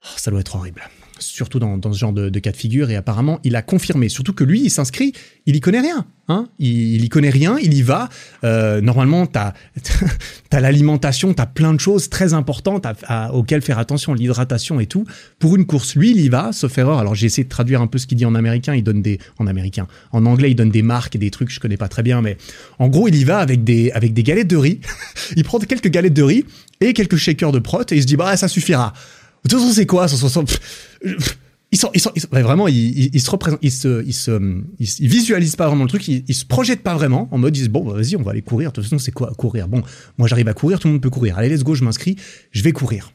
[0.04, 0.82] Oh, ça doit être horrible
[1.18, 4.44] surtout dans, ce genre de, cas de figure, et apparemment, il a confirmé, surtout que
[4.44, 5.12] lui, il s'inscrit,
[5.46, 8.08] il y connaît rien, hein il, il y connaît rien, il y va.
[8.44, 9.54] Euh, normalement, t'as
[10.52, 12.86] as, l'alimentation, t'as plein de choses très importantes
[13.32, 15.04] auxquelles faire attention, l'hydratation et tout.
[15.38, 16.98] Pour une course, lui, il y va, sauf erreur.
[16.98, 18.74] Alors j'ai essayé de traduire un peu ce qu'il dit en américain.
[18.74, 21.54] Il donne des, en américain, en anglais, il donne des marques et des trucs que
[21.54, 22.36] je connais pas très bien, mais
[22.78, 24.80] en gros, il y va avec des avec des galettes de riz.
[25.36, 26.44] il prend quelques galettes de riz
[26.80, 28.92] et quelques shakers de prot et il se dit bah ça suffira.
[29.48, 30.06] De toute façon, c'est quoi
[31.70, 35.66] ils sont, ils sont, vraiment, ils, se représentent, ils se, ils se, ils, visualisent pas
[35.68, 38.16] vraiment le truc, ils, se projettent pas vraiment en mode, ils disent bon, bah, vas-y,
[38.16, 38.70] on va aller courir.
[38.70, 39.68] De toute façon, c'est quoi courir?
[39.68, 39.82] Bon,
[40.18, 41.38] moi, j'arrive à courir, tout le monde peut courir.
[41.38, 42.16] Allez, let's go, je m'inscris,
[42.52, 43.10] je vais courir.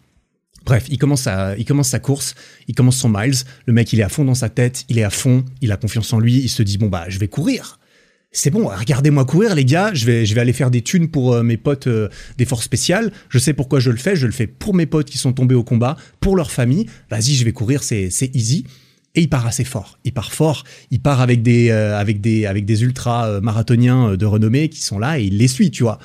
[0.65, 2.34] Bref, il commence sa course,
[2.67, 3.36] il commence son miles.
[3.67, 5.78] Le mec, il est à fond dans sa tête, il est à fond, il a
[5.78, 7.80] confiance en lui, il se dit bon bah, je vais courir
[8.36, 11.34] c'est bon, regardez-moi courir les gars, je vais, je vais aller faire des thunes pour
[11.34, 14.32] euh, mes potes euh, des forces spéciales, je sais pourquoi je le fais, je le
[14.32, 17.54] fais pour mes potes qui sont tombés au combat, pour leur famille, vas-y je vais
[17.54, 18.65] courir, c'est easy.
[19.15, 22.48] Et il part assez fort, il part fort, il part avec des, euh, avec des,
[22.48, 26.00] avec des ultra marathoniens de renommée qui sont là et il les suit, tu vois.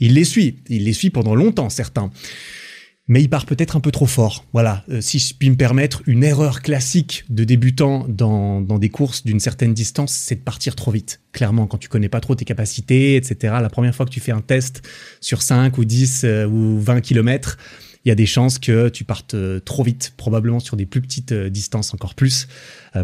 [0.00, 2.10] Il les suit, il les suit pendant longtemps certains
[3.08, 4.44] mais il part peut-être un peu trop fort.
[4.52, 8.90] Voilà, euh, si je puis me permettre, une erreur classique de débutant dans, dans des
[8.90, 11.20] courses d'une certaine distance, c'est de partir trop vite.
[11.32, 14.32] Clairement, quand tu connais pas trop tes capacités, etc., la première fois que tu fais
[14.32, 14.86] un test
[15.20, 17.56] sur 5 ou 10 euh, ou 20 kilomètres,
[18.04, 21.00] il y a des chances que tu partes euh, trop vite, probablement sur des plus
[21.00, 22.46] petites distances encore plus.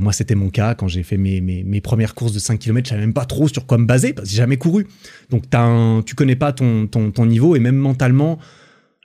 [0.00, 2.86] moi, c'était mon cas quand j'ai fait mes, mes, mes, premières courses de 5 km,
[2.86, 4.86] je savais même pas trop sur quoi me baser parce que j'ai jamais couru.
[5.30, 8.38] Donc, as tu connais pas ton, ton, ton niveau et même mentalement,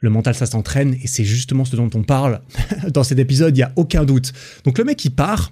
[0.02, 2.42] le mental, ça s'entraîne et c'est justement ce dont on parle
[2.90, 4.34] dans cet épisode, il y a aucun doute.
[4.64, 5.52] Donc le mec, il part,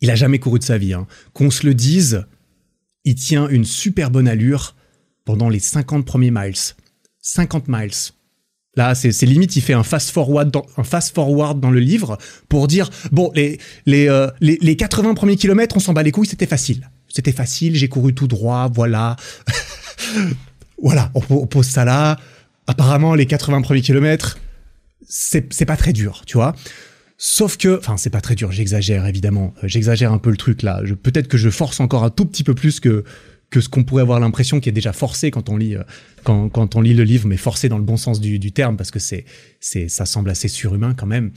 [0.00, 0.94] il a jamais couru de sa vie.
[0.94, 1.06] Hein.
[1.32, 2.26] Qu'on se le dise,
[3.04, 4.74] il tient une super bonne allure
[5.24, 6.54] pendant les 50 premiers miles.
[7.20, 7.90] 50 miles.
[8.76, 12.16] Là, c'est limite, il fait un fast forward dans, le livre
[12.48, 16.28] pour dire bon, les les, euh, les 80 premiers kilomètres, on s'en bat les couilles,
[16.28, 16.88] c'était facile.
[17.08, 19.16] C'était facile, j'ai couru tout droit, voilà.
[20.82, 22.18] voilà, on pose ça là
[22.68, 24.38] apparemment les 80 premiers kilomètres,
[25.08, 26.54] c'est pas très dur, tu vois.
[27.16, 30.62] Sauf que, enfin, c'est pas très dur, j'exagère évidemment, euh, j'exagère un peu le truc
[30.62, 30.80] là.
[31.02, 33.04] Peut-être que je force encore un tout petit peu plus que
[33.50, 35.82] que ce qu'on pourrait avoir l'impression qui est déjà forcé quand on lit euh,
[36.22, 38.90] quand, quand on lit le livre, mais forcé dans le bon sens du, terme parce
[38.90, 39.24] que c'est
[39.60, 41.32] ça semble assez surhumain quand même.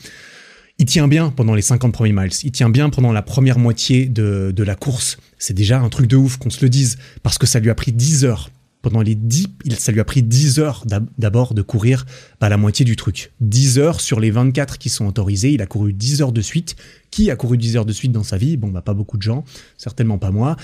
[0.78, 2.32] Il tient bien pendant les 50 premiers miles.
[2.44, 5.18] Il tient bien pendant la première moitié de, de la course.
[5.38, 7.76] C'est déjà un truc de ouf qu'on se le dise parce que ça lui a
[7.76, 8.50] pris 10 heures
[8.82, 10.86] pendant les 10, ça lui a pris 10 heures
[11.18, 12.06] d'abord de courir
[12.40, 13.32] pas la moitié du truc.
[13.42, 16.76] 10 heures sur les 24 qui sont autorisées, il a couru 10 heures de suite.
[17.12, 18.58] Qui a couru 10 heures de suite dans sa vie?
[18.58, 19.44] Bon, bah pas beaucoup de gens,
[19.78, 20.56] certainement pas moi.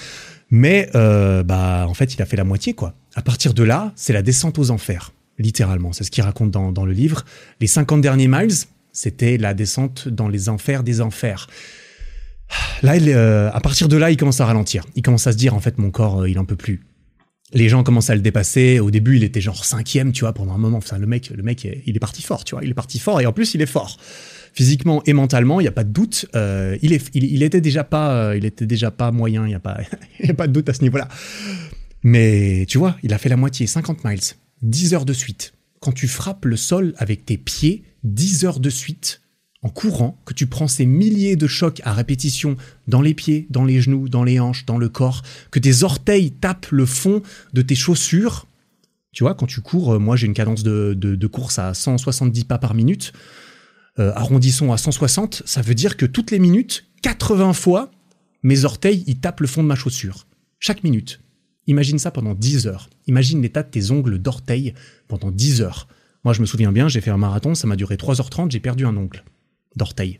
[0.50, 2.96] Mais euh, bah en fait, il a fait la moitié quoi.
[3.16, 5.92] À partir de là, c'est la descente aux enfers, littéralement.
[5.94, 7.26] C'est ce qu'il raconte dans, dans le livre.
[7.60, 8.54] Les 50 derniers miles,
[8.94, 11.48] c'était la descente dans les enfers des enfers.
[12.82, 14.86] Là, il, euh, à partir de là, il commence à ralentir.
[14.96, 16.87] Il commence à se dire, en fait, mon corps, euh, il en peut plus.
[17.54, 18.80] Les gens commencent à le dépasser.
[18.80, 20.78] Au début, il était genre cinquième, tu vois, pendant un moment.
[20.78, 22.64] Enfin, le mec, le mec, il est parti fort, tu vois.
[22.64, 23.98] Il est parti fort et en plus, il est fort.
[24.54, 26.26] Physiquement et mentalement, il n'y a pas de doute.
[26.36, 29.46] Euh, il, est, il, était déjà pas, il était déjà pas moyen.
[29.46, 29.80] Il n'y a pas,
[30.20, 31.08] il y a pas de doute à ce niveau-là.
[32.04, 34.20] Mais tu vois, il a fait la moitié, 50 miles,
[34.62, 35.54] 10 heures de suite.
[35.80, 39.22] Quand tu frappes le sol avec tes pieds, 10 heures de suite,
[39.63, 43.65] en courant, que tu prends ces milliers de chocs à répétition dans les pieds, dans
[43.65, 47.22] les genoux, dans les hanches, dans le corps, que tes orteils tapent le fond
[47.54, 48.46] de tes chaussures.
[49.12, 52.60] Tu vois, quand tu cours, euh, moi j'ai une cadence de, course à 170 pas
[52.60, 53.13] par minute.
[54.00, 57.91] Euh, arrondissons à 160, ça veut dire que toutes les minutes, 80 fois,
[58.43, 60.28] mes orteils, ils tapent le fond de ma chaussure.
[60.60, 61.20] Chaque minute.
[61.65, 62.89] Imagine ça pendant 10 heures.
[63.08, 64.76] Imagine l'état de tes ongles d'orteil
[65.08, 65.88] pendant 10 heures.
[66.24, 68.86] Moi, je me souviens bien, j'ai fait un marathon, ça m'a duré 3h30, j'ai perdu
[68.86, 69.24] un ongle
[69.76, 70.20] d'orteil.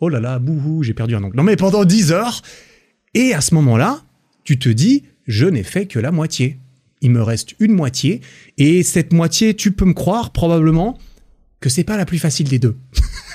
[0.00, 1.36] Oh là là, bouhou, j'ai perdu un ongle.
[1.36, 2.42] Non mais pendant 10 heures,
[3.14, 4.02] et à ce moment-là,
[4.44, 6.58] tu te dis, je n'ai fait que la moitié.
[7.00, 8.20] Il me reste une moitié,
[8.58, 10.98] et cette moitié, tu peux me croire probablement
[11.60, 12.76] que c'est pas la plus facile des deux.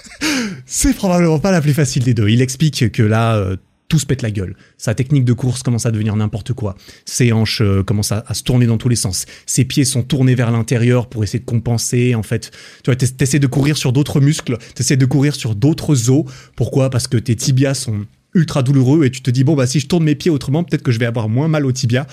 [0.66, 2.30] c'est probablement pas la plus facile des deux.
[2.30, 3.58] Il explique que là, euh,
[3.92, 4.56] tout se pète la gueule.
[4.78, 6.76] Sa technique de course commence à devenir n'importe quoi.
[7.04, 9.26] Ses hanches euh, commencent à, se tourner dans tous les sens.
[9.46, 12.16] Ses pieds sont tournés vers l'intérieur pour essayer de compenser.
[12.16, 12.52] En fait,
[12.86, 16.24] tu vois, t'essaies de courir sur d'autres muscles, t'essaies de courir sur d'autres os.
[16.56, 16.90] Pourquoi?
[16.90, 19.88] Parce que tes tibias sont ultra douloureux et tu te dis bon bah si je
[19.88, 22.08] tourne mes pieds autrement peut-être que je vais avoir moins mal aux tibias.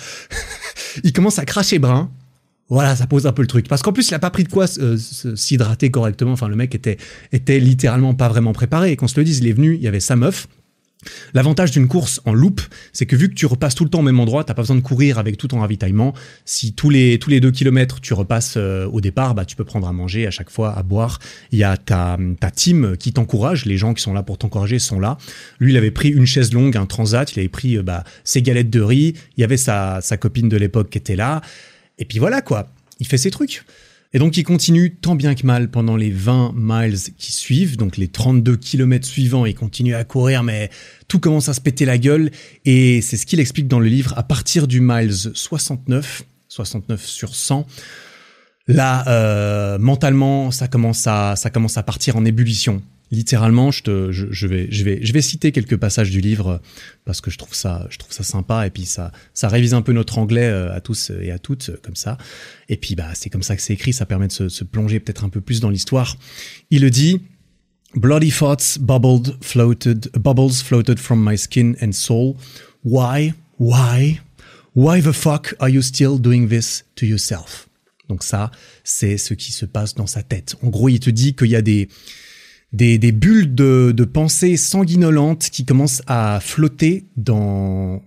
[1.04, 2.10] il commence à cracher brun.
[2.70, 3.66] Voilà, ça pose un peu le truc.
[3.66, 6.32] Parce qu'en plus, il a pas pris de quoi euh, s'hydrater correctement.
[6.32, 6.98] Enfin, le mec était,
[7.32, 8.92] était littéralement pas vraiment préparé.
[8.92, 10.48] Et qu'on se le dise, il est venu, il y avait sa meuf,
[11.32, 12.60] L'avantage d'une course en loop,
[12.92, 14.76] c'est que vu que tu repasses tout le temps au même endroit, t'as pas besoin
[14.76, 16.12] de courir avec tout ton ravitaillement.
[16.44, 19.64] Si tous les tous les deux kilomètres tu repasses euh, au départ, bah tu peux
[19.64, 21.20] prendre à manger à chaque fois, à boire.
[21.52, 24.78] Il y a ta ta team qui t'encourage, les gens qui sont là pour t'encourager
[24.80, 25.18] sont là.
[25.60, 28.42] Lui, il avait pris une chaise longue, un transat, il avait pris euh, bah ses
[28.42, 29.14] galettes de riz.
[29.36, 31.42] Il y avait sa sa copine de l'époque qui était là.
[31.98, 33.62] Et puis voilà quoi, il fait ses trucs.
[34.14, 37.98] Et donc il continue tant bien que mal pendant les 20 miles qui suivent, donc
[37.98, 40.70] les 32 kilomètres suivants, il continue à courir, mais
[41.08, 42.30] tout commence à se péter la gueule,
[42.64, 47.34] et c'est ce qu'il explique dans le livre, à partir du miles 69, 69 sur
[47.34, 47.66] 100,
[48.66, 55.22] là, euh, mentalement, ça commence, à, ça commence à partir en ébullition littéralement, je, vais,
[55.22, 56.60] citer quelques passages du livre
[57.04, 59.92] parce que je trouve ça, je trouve ça sympa et puis ça, révise un peu
[59.92, 62.18] notre anglais euh, à tous et à toutes comme ça.
[62.68, 65.00] Et puis bah c'est comme ça que c'est écrit, ça permet de se, se plonger
[65.00, 66.16] peut-être un peu plus dans l'histoire.
[66.70, 67.20] Il le dit.
[67.94, 72.36] Bloody thoughts bubbled, floated, bubbles floated from my skin and soul.
[72.84, 74.20] Why, why,
[74.74, 77.66] why the fuck are you still doing this to yourself?
[78.08, 78.50] Donc ça,
[78.84, 80.56] c'est ce qui se passe dans sa tête.
[80.62, 81.88] En gros, il te dit qu'il y a des,
[82.72, 88.02] des, bulles de, de pensée sanguinolentes qui commencent à flotter dans,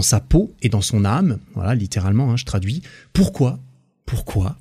[0.00, 1.38] sa peau et dans son âme.
[1.54, 2.82] Voilà, littéralement, hein, je traduis.
[3.12, 3.60] Pourquoi?
[4.06, 4.56] Pourquoi?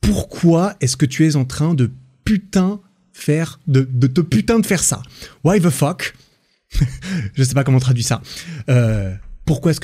[0.00, 1.90] Pourquoi est-ce que tu es en train de
[2.24, 2.80] putain
[3.12, 5.02] faire, de, te putain de faire ça?
[5.44, 6.14] Why the fuck?
[7.34, 8.22] Je sais pas comment traduire ça.
[8.68, 9.14] Euh,
[9.50, 9.80] pourquoi est-ce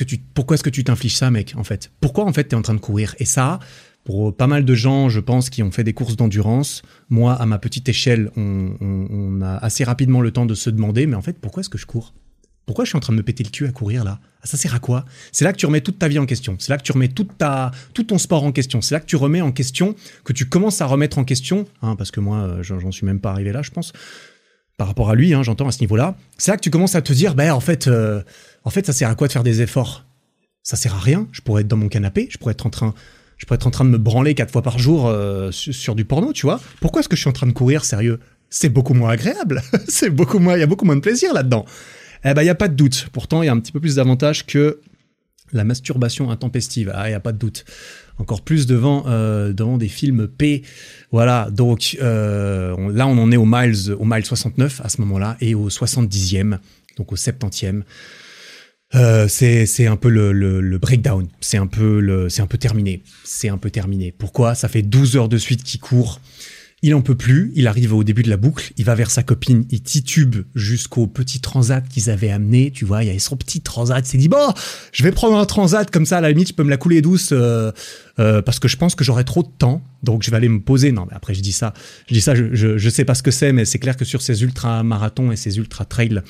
[0.63, 1.91] que tu, t'infliges ça, mec, en fait?
[1.99, 3.15] Pourquoi, en fait, t'es en train de courir?
[3.19, 3.59] Et ça,
[4.05, 7.45] pour pas mal de gens, je pense, qui ont fait des courses d'endurance, moi, à
[7.45, 11.37] ma petite échelle, on, a assez rapidement le temps de se demander, mais en fait,
[11.37, 12.13] pourquoi est-ce que je cours?
[12.65, 14.21] Pourquoi je suis en train de me péter le cul à courir là?
[14.41, 15.03] Ah, Ça sert à quoi?
[15.33, 16.55] C'est là que tu remets toute ta vie en question.
[16.59, 18.81] C'est là que tu remets toute ta, tout ton sport en question.
[18.81, 21.97] C'est là que tu remets en question, que tu commences à remettre en question, hein,
[21.97, 23.91] parce que moi, euh, j'en suis même pas arrivé là, je pense.
[24.77, 26.15] Par rapport à lui, hein, j'entends à ce niveau-là.
[26.37, 28.21] C'est là que tu commences à te dire, ben en fait, euh,
[28.67, 30.03] en fait, ça sert à quoi de faire des efforts?
[30.61, 31.25] Ça sert à rien.
[31.31, 32.93] Je pourrais être dans mon canapé, je pourrais être en train
[33.37, 36.03] je pourrais être en train de me branler quatre fois par jour euh, sur, du
[36.03, 36.59] porno, tu vois.
[36.81, 38.19] Pourquoi est-ce que je suis en train de courir sérieux?
[38.49, 39.61] C'est beaucoup moins agréable.
[39.87, 41.65] c'est beaucoup moins, il y a beaucoup moins de plaisir là-dedans.
[42.25, 43.07] Eh ben, il y a pas de doute.
[43.13, 44.81] Pourtant, il y a un petit peu plus d'avantages que
[45.53, 46.91] la masturbation intempestive.
[46.93, 47.63] Ah, il y a pas de doute.
[48.17, 50.63] Encore plus devant euh, devant des films P.
[51.11, 51.49] Voilà.
[51.51, 55.55] Donc euh, là, on en est au miles au mile 69 à ce moment-là et
[55.55, 56.57] au 70e,
[56.97, 57.83] donc au 70e.
[58.95, 63.03] Euh, c'est un peu le, le, breakdown, c'est un peu le c'est un peu terminé,
[63.25, 64.13] c'est un peu terminé.
[64.17, 64.55] Pourquoi?
[64.55, 66.21] Ça fait 12 heures de suite qu'il court.
[66.83, 69.23] Il en peut plus, il arrive au début de la boucle, il va vers sa
[69.23, 73.35] copine, il titube jusqu'au petit transat qu'ils avaient amené, tu vois, il y avait son
[73.35, 74.53] petit transat, il s'est dit bon,
[74.91, 77.01] je vais prendre un transat comme ça à la limite, je peux me la couler
[77.01, 77.71] douce euh,
[78.19, 80.61] euh, parce que je pense que j'aurai trop de temps, donc je vais aller me
[80.61, 80.91] poser.
[80.91, 81.73] Non, mais après je dis ça,
[82.09, 84.21] je dis ça, je, je, sais pas ce que c'est, mais c'est clair que sur
[84.21, 86.21] ces ultra marathons et ces ultra trails,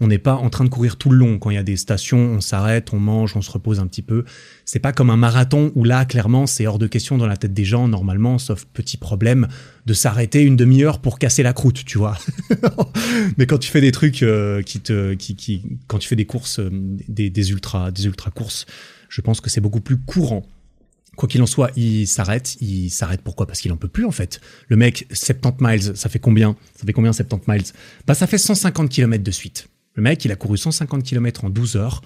[0.00, 1.38] on n'est pas en train de courir tout le long.
[1.38, 4.02] Quand il y a des stations, on s'arrête, on mange, on se repose un petit
[4.02, 4.24] peu.
[4.64, 7.54] C'est pas comme un marathon où là, clairement, c'est hors de question dans la tête
[7.54, 9.46] des gens, normalement, sauf petit problème,
[9.86, 12.16] de s'arrêter une demi-heure pour casser la croûte, tu vois.
[13.36, 16.60] mais quand tu fais des trucs euh, qui te, qui, quand tu fais des courses,
[16.60, 16.70] euh,
[17.08, 18.66] des, des ultra, des ultra courses,
[19.08, 20.46] je pense que c'est beaucoup plus courant
[21.16, 22.56] Quoi qu'il en soit, il s'arrête.
[22.60, 23.46] Il s'arrête pourquoi?
[23.46, 24.40] Parce qu'il en peut plus en fait.
[24.68, 26.56] Le mec, 70 miles, ça fait combien?
[26.74, 27.62] Ça fait combien 70 miles?
[28.06, 29.68] Bah ça fait 150 km de suite.
[29.94, 32.02] Le mec, il a couru 150 km en 12 heures.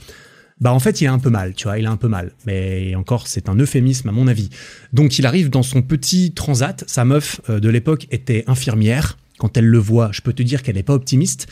[0.61, 2.33] Bah en fait, il a un peu mal, tu vois, il a un peu mal.
[2.47, 4.49] Mais encore, c'est un euphémisme à mon avis.
[4.92, 6.83] Donc il arrive dans son petit transat.
[6.87, 9.19] Sa meuf euh, de l'époque était infirmière.
[9.38, 11.47] Quand elle le voit, je peux te dire qu'elle n'est pas optimiste.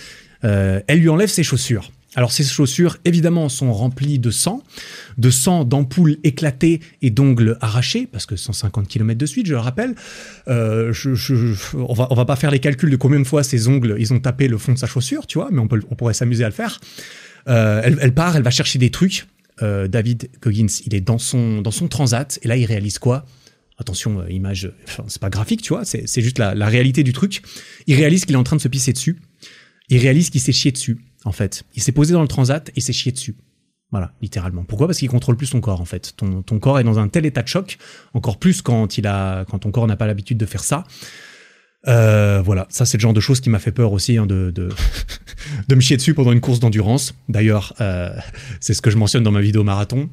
[0.44, 1.90] Euh, elle lui enlève ses chaussures.
[2.16, 4.62] Alors ces chaussures, évidemment, sont remplies de sang,
[5.18, 9.58] de sang d'ampoules éclatées et d'ongles arrachés, parce que 150 km de suite, je le
[9.58, 9.94] rappelle.
[10.48, 11.34] Euh, je, je,
[11.76, 14.20] on, va, va pas faire les calculs de combien de fois ces ongles, ils ont
[14.20, 16.48] tapé le fond de sa chaussure, tu vois, mais on, peut, on pourrait s'amuser à
[16.48, 16.80] le faire.
[17.48, 19.26] Euh, elle, elle, part, elle va chercher des trucs.
[19.62, 23.24] Euh, David Goggins, il est dans son, dans son transat, et là, il réalise quoi?
[23.78, 27.12] Attention, euh, image, enfin, c'est pas graphique, tu vois, c'est juste la, la réalité du
[27.12, 27.42] truc.
[27.87, 29.20] Il réalise qu'il est en train de se pisser dessus.
[29.88, 31.64] Il réalise qu'il s'est chié dessus en fait.
[31.74, 33.35] Il s'est posé dans le transat et s'est chié dessus.
[33.90, 34.64] Voilà, littéralement.
[34.64, 34.87] Pourquoi?
[34.87, 36.14] Parce qu'il contrôle plus son corps, en fait.
[36.16, 37.78] Ton, ton, corps est dans un tel état de choc,
[38.12, 40.85] encore plus quand il a, quand ton corps n'a pas l'habitude de faire ça.
[41.86, 44.50] Euh, voilà, ça c'est le genre de choses qui m'a fait peur aussi hein, de,
[44.50, 44.70] de,
[45.68, 47.14] de, me chier dessus pendant une course d'endurance.
[47.28, 48.16] D'ailleurs, euh,
[48.60, 50.08] c'est ce que je mentionne dans ma vidéo marathon.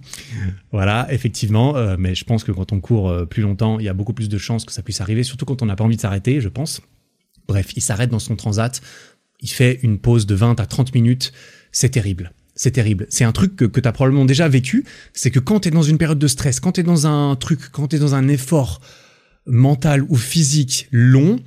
[0.72, 3.90] Voilà, effectivement, euh, mais je pense que quand on court euh, plus longtemps, il y
[3.90, 5.96] a beaucoup plus de chances que ça puisse arriver, surtout quand on n'a pas envie
[5.96, 6.82] de s'arrêter, je pense.
[7.48, 8.82] Bref, il s'arrête dans son transat
[9.42, 11.34] il fait une pause de 20 à 30 minutes,
[11.72, 12.32] c'est terrible.
[12.56, 13.08] C'est terrible.
[13.10, 15.72] C'est un truc que, que tu as probablement déjà vécu, c'est que quand tu es
[15.72, 18.14] dans une période de stress, quand tu es dans un truc, quand tu es dans
[18.14, 18.82] un effort
[19.48, 21.40] mental ou physique long,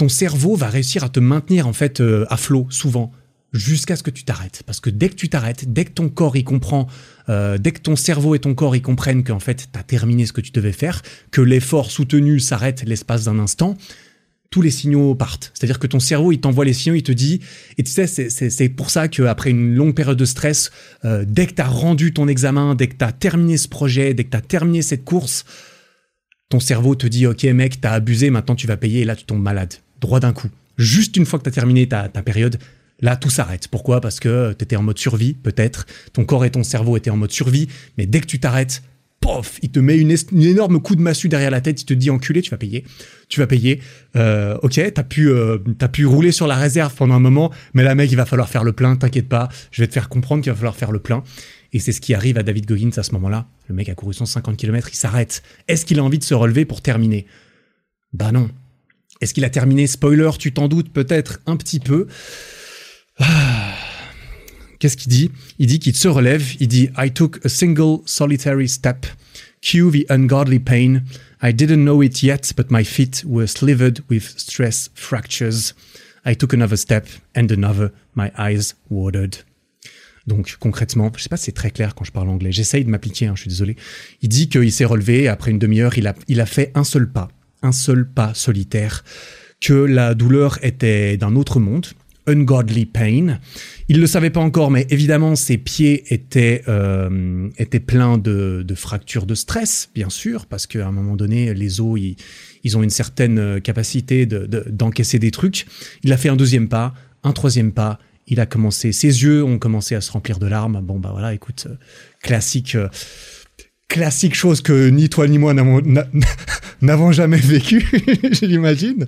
[0.00, 3.12] ton cerveau va réussir à te maintenir en fait euh, à flot souvent
[3.52, 4.62] jusqu'à ce que tu t'arrêtes.
[4.64, 6.86] Parce que dès que tu t'arrêtes, dès que ton corps y comprend,
[7.28, 10.24] euh, dès que ton cerveau et ton corps y comprennent qu'en fait tu as terminé
[10.24, 13.76] ce que tu devais faire, que l'effort soutenu s'arrête l'espace d'un instant,
[14.48, 15.52] tous les signaux partent.
[15.52, 17.40] C'est-à-dire que ton cerveau, il t'envoie les signaux, il te dit,
[17.76, 20.70] et tu sais, c'est pour ça qu'après une longue période de stress,
[21.04, 24.14] euh, dès que tu as rendu ton examen, dès que tu as terminé ce projet,
[24.14, 25.44] dès que tu as terminé cette course,
[26.50, 29.24] ton cerveau te dit, ok mec, t'as abusé, maintenant tu vas payer, et là tu
[29.24, 30.48] tombes malade, droit d'un coup.
[30.78, 32.58] Juste une fois que tu as terminé ta, ta période,
[33.02, 33.68] Là, tout s'arrête.
[33.68, 34.00] Pourquoi?
[34.00, 35.86] Parce que tu étais en mode survie, peut-être.
[36.12, 37.68] Ton corps et ton cerveau étaient en mode survie.
[37.96, 38.82] Mais dès que tu t'arrêtes,
[39.20, 42.10] pof, il te met une, énorme coup de massue derrière la tête, il te dit
[42.10, 42.84] enculé, tu vas payer,
[43.28, 43.80] tu vas payer.
[44.16, 45.58] Euh, ok, t'as pu, euh,
[45.92, 48.64] pu rouler sur la réserve pendant un moment, mais là mec, il va falloir faire
[48.64, 51.22] le plein, t'inquiète pas, je vais te faire comprendre qu'il va falloir faire le plein.
[51.72, 53.46] Et c'est ce qui arrive à David Goggins à ce moment-là.
[53.68, 55.42] Le mec a couru 150 km, il s'arrête.
[55.68, 57.26] Est-ce qu'il a envie de se relever pour terminer?
[58.12, 58.50] Bah non.
[59.20, 59.86] Est-ce qu'il a terminé?
[59.86, 62.06] Spoiler, tu t'en doutes peut-être un petit peu.
[63.18, 63.74] Ah.
[64.78, 65.30] Qu'est-ce qu'il dit?
[65.58, 69.06] Il dit qu'il se relève, il dit I took a single solitary step,
[69.60, 71.02] cue the ungodly pain.
[71.42, 75.74] I didn't know it yet, but my feet were slivered with stress fractures.
[76.24, 77.06] I took another step
[77.36, 79.36] and another, my eyes watered.
[80.26, 82.52] Donc concrètement, je sais pas si c'est très clair quand je parle anglais.
[82.52, 83.76] J'essaye de m'appliquer, hein, je suis désolé.
[84.22, 87.10] Il dit qu'il s'est relevé après une demi-heure, il a, il a fait un seul
[87.10, 87.28] pas,
[87.62, 89.04] un seul pas solitaire,
[89.60, 91.86] que la douleur était d'un autre monde,
[92.26, 93.38] ungodly pain.
[93.88, 98.74] Il le savait pas encore, mais évidemment, ses pieds étaient, euh, étaient pleins de, de,
[98.74, 102.16] fractures de stress, bien sûr, parce qu'à un moment donné, les os, ils,
[102.64, 105.66] ils ont une certaine capacité d'encaisser de, des trucs.
[106.02, 106.94] Il a fait un deuxième pas,
[107.24, 107.98] un troisième pas.
[108.26, 110.80] Il a commencé, ses yeux ont commencé à se remplir de larmes.
[110.82, 111.74] Bon, bah voilà, écoute, euh,
[112.22, 112.76] classique.
[113.90, 117.84] Classique chose que ni toi ni moi n'avons jamais vécu,
[118.30, 119.04] j'imagine.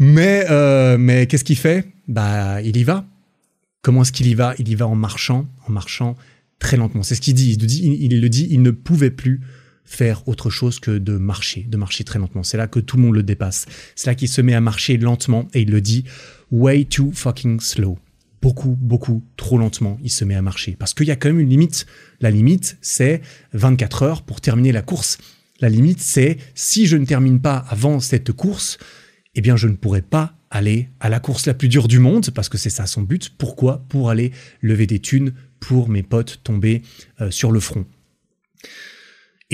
[0.00, 1.86] Mais, euh, mais qu'est-ce qu'il fait?
[2.08, 3.06] Bah, il y va.
[3.80, 4.54] Comment est-ce qu'il y va?
[4.58, 6.16] Il y va en marchant, en marchant
[6.58, 7.04] très lentement.
[7.04, 7.52] C'est ce qu'il dit.
[7.52, 7.96] Il, dit.
[8.00, 9.40] il, le dit, il ne pouvait plus
[9.84, 12.42] faire autre chose que de marcher, de marcher très lentement.
[12.42, 13.66] C'est là que tout le monde le dépasse.
[13.94, 16.02] C'est là qu'il se met à marcher lentement et il le dit
[16.50, 17.98] way too fucking slow.
[18.42, 20.76] Beaucoup, beaucoup, trop lentement, il se met à marcher.
[20.76, 21.86] Parce qu'il y a quand même une limite.
[22.20, 25.18] La limite, c'est 24 heures pour terminer la course.
[25.60, 28.78] La limite, c'est si je ne termine pas avant cette course,
[29.36, 32.30] eh bien je ne pourrais pas aller à la course la plus dure du monde,
[32.30, 33.30] parce que c'est ça son but.
[33.38, 33.84] Pourquoi?
[33.88, 36.82] Pour aller lever des thunes pour mes potes tomber
[37.20, 37.86] euh, sur le front.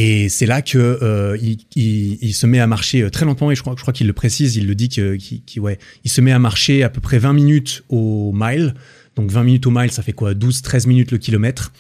[0.00, 3.50] Et c'est là que euh, il, il, il, se met à marcher euh, très lentement
[3.50, 6.11] et je crois, je crois qu'il le précise, il le dit que, qu'il, ouais, il
[6.11, 8.74] se met à marcher à peu près 20 minutes au mile.
[9.16, 10.34] Donc 20 minutes au mile, ça fait quoi?
[10.34, 11.72] 12-13 minutes le kilomètre.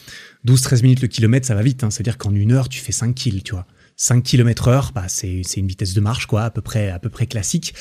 [0.48, 1.84] 12-13 minutes le kilomètre, ça va vite.
[1.84, 1.90] Hein.
[1.92, 5.42] C'est-à-dire qu'en une heure, tu fais 5 kills, tu vois 5 km heure, bah c'est
[5.56, 7.72] une vitesse de marche, quoi, à peu près, à peu près classique.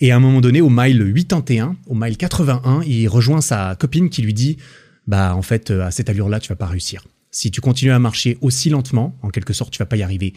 [0.00, 4.10] Et à un moment donné, au mile 81, au mile 81, il rejoint sa copine
[4.10, 4.56] qui lui dit,
[5.06, 7.04] bah, en fait, à cette allure-là, tu vas pas réussir.
[7.34, 10.34] Si tu continues à marcher aussi lentement, en quelque sorte, tu vas pas y arriver.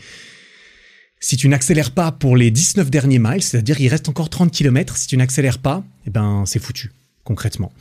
[1.19, 4.97] Si tu n'accélères pas pour les 19 derniers miles, c'est-à-dire il reste encore 30 km,
[4.97, 6.91] si tu n'accélères pas, eh ben, c'est foutu,
[7.23, 7.71] concrètement.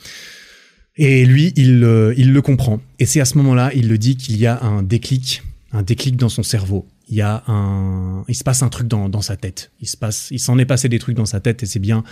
[0.97, 2.79] Et lui, il, il le comprend.
[2.99, 6.15] Et c'est à ce moment-là, il le dit qu'il y a un déclic, un déclic
[6.15, 6.87] dans son cerveau.
[7.09, 9.71] Il y a un, il se passe un truc dans, dans sa tête.
[9.81, 12.03] Il se passe, s'en est passé des trucs dans sa tête et c'est bien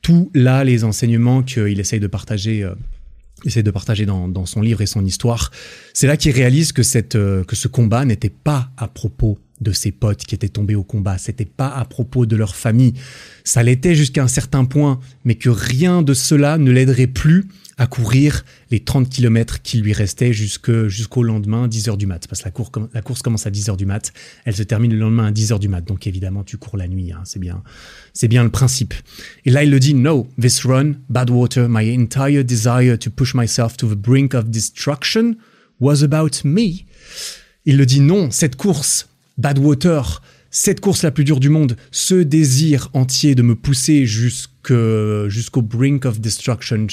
[0.00, 2.66] tout là les enseignements qu'il essaye de partager,
[3.44, 5.50] essaye de partager dans, dans son livre et son histoire.
[5.92, 9.72] C'est là qu'il réalise que cette, euh, que ce combat n'était pas à propos de
[9.72, 11.18] ses potes qui étaient tombés au combat.
[11.18, 12.94] C'était pas à propos de leur famille.
[13.44, 17.46] Ça l'était jusqu'à un certain point, mais que rien de cela ne l'aiderait plus
[17.78, 22.26] à courir les 30 km qui lui restaient jusqu'au lendemain, 10 heures du mat.
[22.26, 22.48] Parce que
[22.94, 24.12] la, course, commence à 10 heures du mat,
[24.46, 25.82] elle se termine le lendemain à 10 heures du mat.
[25.82, 27.62] Donc évidemment, tu cours la nuit, hein, c'est bien,
[28.14, 28.94] c'est bien le principe.
[29.44, 33.34] Et là, il le dit, no, this run, bad water, my entire desire to push
[33.34, 35.36] myself to the brink of destruction
[35.78, 36.86] was about me.
[37.66, 42.14] Il le dit, non, cette course, Badwater, cette course la plus dure du monde, ce
[42.14, 46.86] désir entier de me pousser jusqu'au brink of destruction,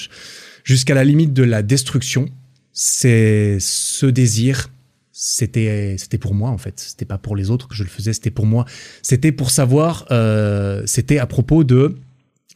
[0.64, 2.30] jusqu'à la limite de la destruction,
[2.72, 4.70] c'est ce désir,
[5.12, 8.14] c'était c'était pour moi en fait, c'était pas pour les autres que je le faisais,
[8.14, 8.66] c'était pour moi,
[9.02, 11.96] c'était pour savoir, euh, c'était à propos de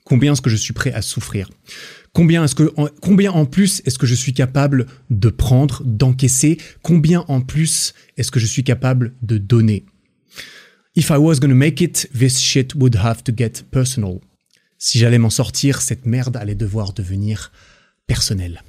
[0.03, 1.49] combien est-ce que je suis prêt à souffrir.
[2.13, 6.57] Combien est-ce que combien en plus est-ce que je suis capable de prendre, d'encaisser?
[6.81, 9.85] Combien en plus est-ce que je suis capable de donner?
[10.95, 14.19] If I was gonna make it, this shit would have to get personal.
[14.79, 17.51] Si j'allais m'en sortir, cette merde allait devoir devenir
[18.07, 18.63] personnelle.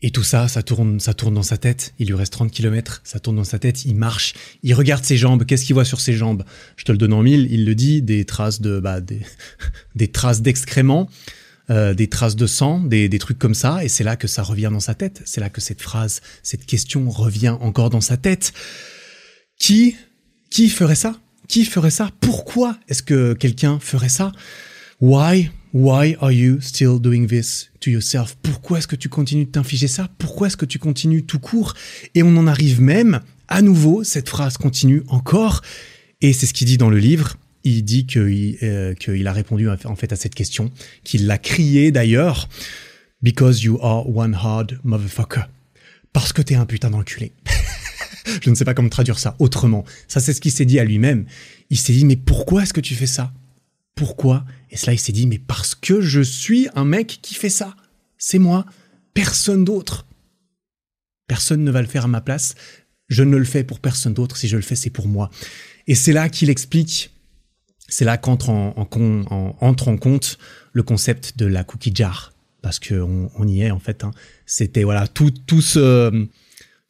[0.00, 1.92] Et tout ça, ça tourne, ça tourne dans sa tête.
[1.98, 3.84] Il lui reste 30 km, ça tourne dans sa tête.
[3.84, 5.44] Il marche, il regarde ses jambes.
[5.44, 6.44] Qu'est-ce qu'il voit sur ses jambes?
[6.76, 7.48] Je te le donne en mille.
[7.50, 9.20] Il le dit, des traces de, bah, des,
[9.96, 11.08] des traces d'excréments.
[11.70, 14.42] Euh, des traces de sang, des, des trucs comme ça, et c'est là que ça
[14.42, 15.20] revient dans sa tête.
[15.26, 18.54] C'est là que cette phrase, cette question revient encore dans sa tête.
[19.58, 19.94] Qui,
[20.48, 21.20] qui ferait ça?
[21.46, 22.10] Qui ferait ça?
[22.20, 24.32] Pourquoi est-ce que quelqu'un ferait ça?
[25.00, 28.36] Why, why are you still doing this to yourself?
[28.42, 30.08] Pourquoi est-ce que tu continues de t'infliger ça?
[30.18, 31.74] Pourquoi est-ce que tu continues tout court?
[32.14, 35.62] Et on en arrive même, à nouveau, cette phrase continue encore,
[36.20, 39.96] et c'est ce qu'il dit dans le livre il dit euh, qu'il a répondu en
[39.96, 40.70] fait à cette question,
[41.04, 42.48] qu'il l'a crié d'ailleurs,
[43.22, 45.42] because you are one hard motherfucker.
[46.12, 47.32] Parce que t'es un putain d'enculé.
[48.42, 49.84] Je ne sais pas comment traduire ça autrement.
[50.06, 51.26] Ça, c'est ce qu'il s'est dit à lui-même.
[51.70, 53.32] Il s'est dit, mais pourquoi est-ce que tu fais ça?
[53.98, 54.44] Pourquoi?
[54.70, 57.74] Et cela, il s'est dit, mais parce que je suis un mec qui fait ça.
[58.16, 58.64] C'est moi.
[59.12, 60.06] Personne d'autre.
[61.26, 62.54] Personne ne va le faire à ma place.
[63.08, 64.36] Je ne le fais pour personne d'autre.
[64.36, 65.30] Si je le fais, c'est pour moi.
[65.88, 67.10] Et c'est là qu'il explique
[67.88, 70.38] c'est là qu'entre en, compte
[70.72, 74.04] le concept de la cookie jar parce que on, y est en fait.
[74.04, 74.10] Hein.
[74.44, 76.26] C'était voilà tout tout ce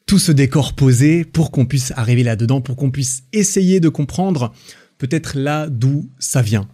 [0.05, 4.53] tout ce décor posé pour qu'on puisse arriver là-dedans, pour qu'on puisse essayer de comprendre
[4.97, 6.67] peut-être là d'où ça vient,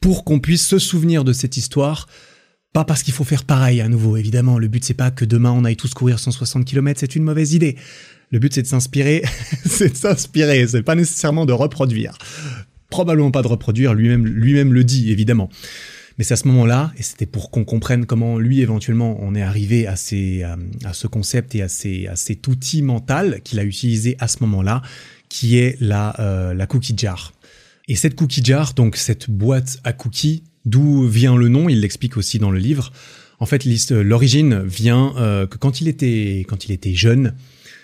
[0.00, 2.08] pour qu'on puisse se souvenir de cette histoire.
[2.72, 4.58] Pas parce qu'il faut faire pareil à nouveau, évidemment.
[4.58, 7.54] Le but c'est pas que demain on aille tous courir 160 km, c'est une mauvaise
[7.54, 7.76] idée.
[8.30, 9.24] Le but c'est de s'inspirer,
[9.64, 12.16] c'est de s'inspirer, c'est pas nécessairement de reproduire
[12.90, 15.48] probablement pas de reproduire, lui-même lui-même le dit évidemment.
[16.18, 19.40] Mais c'est à ce moment-là, et c'était pour qu'on comprenne comment lui éventuellement on est
[19.40, 20.42] arrivé à, ces,
[20.84, 24.38] à, ce concept et à, ces, à cet outil mental qu'il a utilisé à ce
[24.40, 24.82] moment-là,
[25.30, 27.32] qui est la, euh, la cookie jar.
[27.90, 32.16] Et cette cookie jar, donc cette boîte à cookies, d'où vient le nom, il l'explique
[32.16, 32.92] aussi dans le livre.
[33.40, 37.34] En fait, l'origine vient euh, que quand il était quand il était jeune,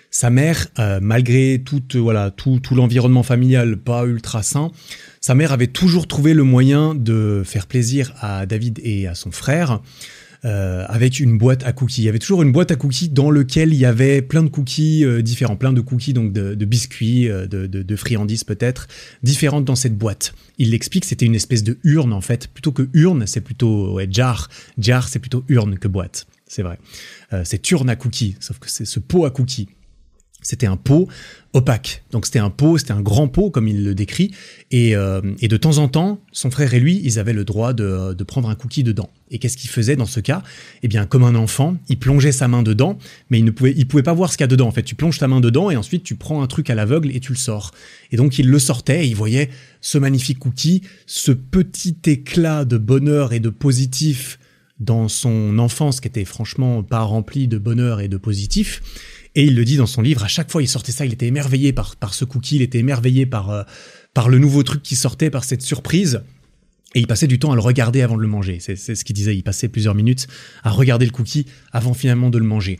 [0.09, 4.71] sa mère, euh, malgré tout, euh, voilà, tout l'environnement familial pas ultra sain,
[5.19, 9.31] sa mère avait toujours trouvé le moyen de faire plaisir à David et à son
[9.31, 9.81] frère.
[10.45, 12.03] Euh, avec une boîte à cookies.
[12.03, 14.49] Il y avait toujours une boîte à cookies dans lequel il y avait plein de
[14.49, 18.87] cookies différents, plein de cookies, donc de, biscuits, de, de, friandises peut-être,
[19.23, 20.33] différentes dans cette boîte.
[20.59, 22.47] Il l'explique, c'était une espèce de urne en fait.
[22.49, 24.49] Plutôt que urne, c'est plutôt ouais, jar.
[24.77, 26.27] Jar, c'est plutôt urne que boîte.
[26.45, 26.77] C'est vrai.
[27.43, 29.67] c'est urne à cookies, sauf que c'est ce pot à cookies.
[30.41, 31.07] C'était un pot
[31.53, 32.03] opaque.
[32.11, 34.31] Donc c'était un pot, c'était un grand pot comme il le décrit.
[34.71, 38.15] Et, euh, de temps en temps, son frère et lui, ils avaient le droit de,
[38.23, 39.09] prendre un cookie dedans.
[39.31, 40.43] Et qu'est-ce qu'il faisait dans ce cas?
[40.83, 42.97] Eh bien, comme un enfant, il plongeait sa main dedans,
[43.29, 44.67] mais il ne pouvait, pouvait pas voir ce qu'il y a dedans.
[44.67, 47.13] En fait, tu plonges ta main dedans et ensuite tu prends un truc à l'aveugle
[47.15, 47.71] et tu le sors.
[48.11, 49.49] Et donc il le sortait et il voyait
[49.81, 54.39] ce magnifique cookie, ce petit éclat de bonheur et de positif
[54.79, 58.81] dans son enfance qui était franchement pas rempli de bonheur et de positif
[59.37, 61.27] Et il le dit dans son livre, à chaque fois il sortait ça, il était
[61.27, 63.61] émerveillé par, par ce cookie, il était émerveillé par, euh,
[64.15, 66.21] par le nouveau truc qui sortait, par cette surprise.
[66.95, 68.57] Et il passait du temps à le regarder avant de le manger.
[68.59, 69.35] C'est ce qu'il disait.
[69.35, 70.27] Il passait plusieurs minutes
[70.63, 72.79] à regarder le cookie avant finalement de le manger.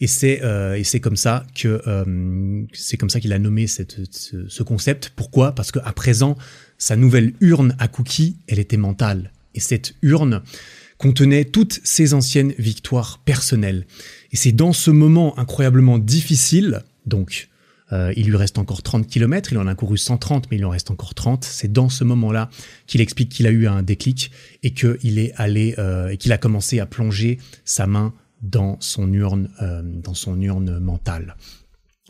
[0.00, 4.48] Et c'est euh, comme ça que euh, c'est comme ça qu'il a nommé cette, ce,
[4.48, 5.12] ce concept.
[5.14, 5.54] Pourquoi?
[5.54, 6.38] Parce qu'à présent,
[6.78, 9.32] sa nouvelle urne à cookies, elle était mentale.
[9.54, 10.40] Et cette urne
[10.98, 13.86] contenait toutes ses anciennes victoires personnelles.
[14.32, 17.48] Et c'est dans ce moment incroyablement difficile, donc
[17.92, 20.70] euh, il lui reste encore 30 km, il en a couru 130, mais il en
[20.70, 21.44] reste encore 30.
[21.44, 22.50] C'est dans ce moment-là
[22.86, 24.30] qu'il explique qu'il a eu un déclic
[24.62, 29.12] et qu'il est allé euh, et qu'il a commencé à plonger sa main dans son
[29.12, 31.36] urne, euh, dans son urne mentale.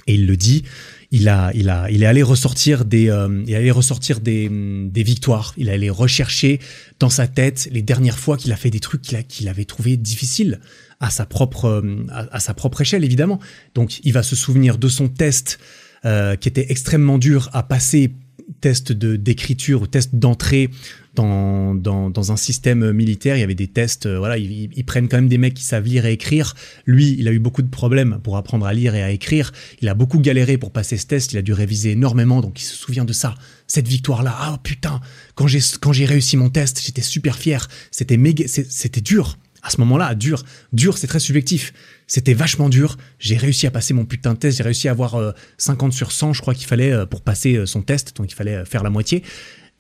[0.09, 0.65] Et il le dit,
[1.11, 5.03] il a, il a, il est allé ressortir des, euh, il allé ressortir des, des
[5.03, 5.55] victoires.
[5.57, 6.59] Il est allé rechercher
[6.99, 9.97] dans sa tête les dernières fois qu'il a fait des trucs qu'il qu'il avait trouvé
[9.97, 10.61] difficiles
[11.01, 13.39] à sa propre, euh, à, sa propre échelle évidemment.
[13.75, 15.59] Donc, il va se souvenir de son test
[16.05, 18.13] euh, qui était extrêmement dur à passer,
[18.61, 20.71] test de d'écriture ou test d'entrée
[21.15, 25.09] dans, dans, dans, un système militaire, il y avait des tests, euh, voilà, ils, prennent
[25.09, 26.55] quand même des mecs qui savent lire et écrire.
[26.87, 29.51] Lui, il a eu beaucoup de problèmes pour apprendre à lire et à écrire.
[29.83, 32.65] Il a beaucoup galéré pour passer ce test, il a dû réviser énormément, donc il
[32.65, 33.35] se souvient de ça.
[33.67, 35.01] Cette victoire-là, ah oh, putain,
[35.35, 37.67] quand j'ai quand j'ai réussi mon test, j'étais super fier.
[37.91, 39.39] C'était méga, c'était dur.
[39.63, 41.73] À ce moment-là, dur, dur, c'est très subjectif.
[42.09, 42.97] C'était vachement dur.
[43.21, 44.59] J'ai réussi à passer mon putain de test.
[44.59, 47.65] J'ai réussi à avoir 50 euh, sur 100, je crois qu'il fallait euh, pour passer
[47.67, 49.23] son test, donc il fallait faire la moitié.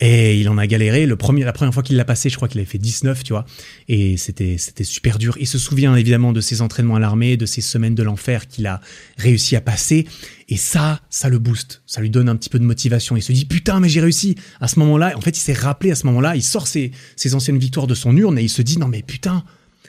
[0.00, 1.06] Et il en a galéré.
[1.06, 3.32] Le premier, la première fois qu'il l'a passé, je crois qu'il avait fait 19, tu
[3.32, 3.44] vois.
[3.88, 5.36] Et c'était, c'était super dur.
[5.40, 8.66] Il se souvient évidemment de ses entraînements à l'armée, de ses semaines de l'enfer qu'il
[8.66, 8.80] a
[9.16, 10.06] réussi à passer.
[10.48, 11.82] Et ça, ça le booste.
[11.86, 13.16] Ça lui donne un petit peu de motivation.
[13.16, 14.36] Il se dit, putain, mais j'ai réussi.
[14.60, 17.34] À ce moment-là, en fait, il s'est rappelé à ce moment-là, il sort ses, ses
[17.34, 19.44] anciennes victoires de son urne et il se dit, non, mais putain,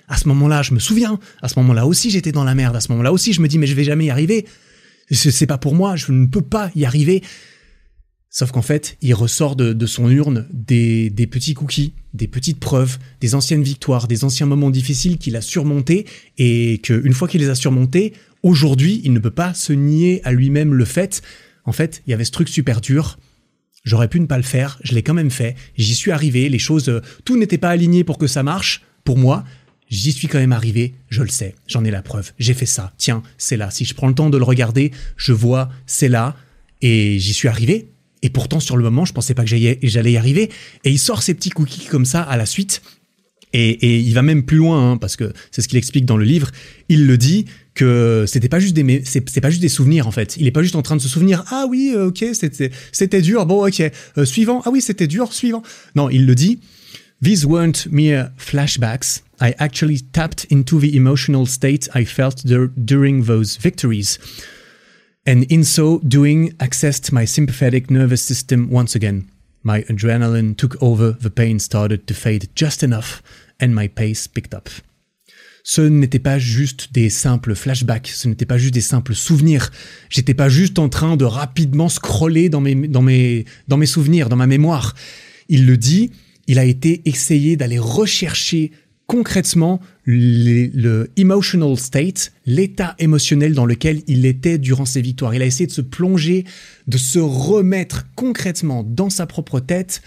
[0.10, 1.20] à ce moment-là, je me souviens.
[1.42, 2.76] À ce moment-là aussi, j'étais dans la merde.
[2.76, 4.46] À ce moment-là aussi, je me dis, mais je vais jamais y arriver.
[5.12, 5.96] C'est pas pour moi.
[5.96, 7.22] Je ne peux pas y arriver.
[8.32, 13.36] Sauf qu'en fait, il ressort de, son urne des, petits cookies, des petites preuves, des
[13.36, 16.06] anciennes victoires, des anciens moments difficiles qu'il a surmontés
[16.38, 20.32] et qu'une fois qu'il les a surmontés, aujourd'hui, il ne peut pas se nier à
[20.32, 21.22] lui-même le fait.
[21.66, 23.20] En fait, il y avait ce truc super dur.
[23.84, 26.60] J'aurais pu ne pas le faire, je l'ai quand même fait, j'y suis arrivé, les
[26.60, 29.46] choses, euh, tout n'était pas aligné pour que ça marche, pour moi,
[29.90, 32.94] j'y suis quand même arrivé, je le sais, j'en ai la preuve, j'ai fait ça,
[32.98, 36.36] tiens, c'est là, si je prends le temps de le regarder, je vois, c'est là,
[36.82, 37.90] et j'y suis arrivé,
[38.22, 40.50] et pourtant, sur le moment, je pensais pas que j'allais y arriver.
[40.84, 42.82] Et il sort ces petits cookies comme ça à la suite.
[43.52, 46.26] Et, il va même plus loin, hein, parce que c'est ce qu'il explique dans le
[46.26, 46.52] livre.
[46.88, 50.36] Il le dit que c'était pas juste des, c'est pas juste des souvenirs en fait.
[50.38, 51.44] Il est pas juste en train de se souvenir.
[51.48, 53.46] Ah oui, euh, ok, c'était, c'était dur.
[53.46, 53.82] Bon, ok.
[54.18, 54.62] Euh, suivant.
[54.66, 55.34] Ah oui, c'était dur.
[55.34, 55.64] Suivant.
[55.96, 56.60] Non, il le dit.
[57.22, 59.22] These weren't mere flashbacks.
[59.42, 64.20] I actually tapped into the emotional state I felt during those victories
[65.26, 69.30] and in so doing accessed my sympathetic nervous system once again.
[69.64, 73.22] My adrenaline took over, the pain started to fade just enough,
[73.60, 74.70] and my pace picked up.
[75.64, 79.70] Ce n'était pas juste des simples flashbacks, ce n'était pas juste des simples souvenirs.
[80.10, 84.30] J'étais pas juste en train de rapidement scroller dans mes, dans mes, dans mes souvenirs,
[84.30, 84.96] dans ma mémoire.
[85.50, 86.12] Il le dit,
[86.50, 88.72] il a été essayé d'aller rechercher
[89.06, 95.36] concrètement le emotional state, l'état émotionnel dans lequel il était durant ses victoires.
[95.36, 96.46] Il a essayé de se plonger,
[96.88, 100.02] de se remettre concrètement dans sa propre tête,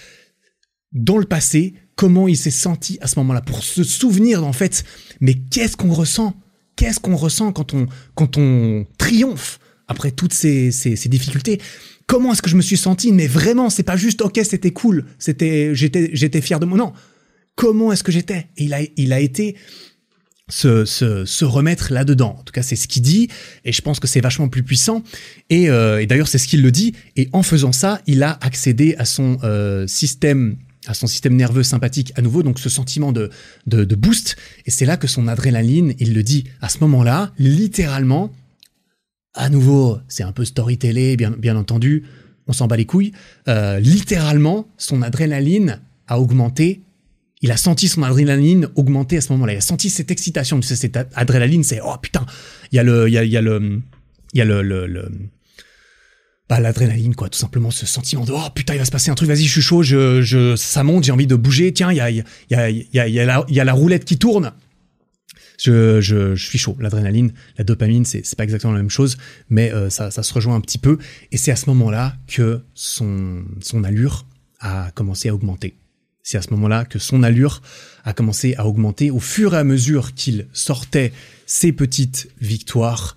[0.90, 4.82] dans le passé, comment il s'est senti à ce moment-là, pour se souvenir en fait,
[5.20, 6.34] mais qu'est-ce qu'on ressent?
[6.74, 7.86] Qu'est-ce qu'on ressent quand on,
[8.16, 11.60] quand on triomphe après toutes ces, ces, ces difficultés?
[12.06, 15.06] Comment est-ce que je me suis senti Mais vraiment, c'est pas juste ok, c'était cool,
[15.18, 16.78] c'était, j'étais, j'étais fier de moi.
[16.78, 16.92] Non,
[17.54, 18.48] comment est-ce que j'étais?
[18.56, 19.56] Il a, il a été
[20.48, 22.36] se, se, se remettre là-dedans.
[22.38, 23.28] En tout cas, c'est ce qu'il dit,
[23.64, 25.02] et je pense que c'est vachement plus puissant.
[25.50, 26.94] Et, euh, et d'ailleurs, c'est ce qu'il le dit.
[27.16, 30.56] Et en faisant ça, il a accédé à son euh, système
[30.88, 33.30] à son système nerveux sympathique à nouveau, donc ce sentiment de,
[33.66, 34.34] de boost.
[34.66, 38.32] Et c'est là que son adrénaline, il le dit à ce moment-là, littéralement,
[39.34, 42.04] à nouveau, c'est un peu storytellé, bien, bien entendu,
[42.46, 43.12] on s'en bat les couilles,
[43.48, 46.82] euh, littéralement, son adrénaline a augmenté
[47.42, 49.54] il a senti son adrénaline augmenter à ce moment-là.
[49.54, 50.60] Il a senti cette excitation.
[50.60, 52.24] Tu cette adrénaline, c'est oh putain,
[52.70, 53.82] il y a le, il y a, le,
[54.32, 55.10] il y a le, le,
[56.48, 59.14] bah, l'adrénaline quoi, tout simplement ce sentiment de oh putain il va se passer un
[59.14, 61.72] truc, vas-y je suis chaud, je, je, ça monte, j'ai envie de bouger.
[61.72, 64.52] Tiens, il y a, il y a, y a, y a la roulette qui tourne.
[65.64, 66.76] Je, suis chaud.
[66.80, 69.16] L'adrénaline, la dopamine, c'est, pas exactement la même chose,
[69.48, 70.98] mais euh, ça, se rejoint un petit peu.
[71.30, 74.26] Et c'est à ce moment-là que son, son allure
[74.60, 75.76] a commencé à augmenter.
[76.22, 77.62] C'est à ce moment-là que son allure
[78.04, 81.12] a commencé à augmenter au fur et à mesure qu'il sortait
[81.46, 83.16] ses petites victoires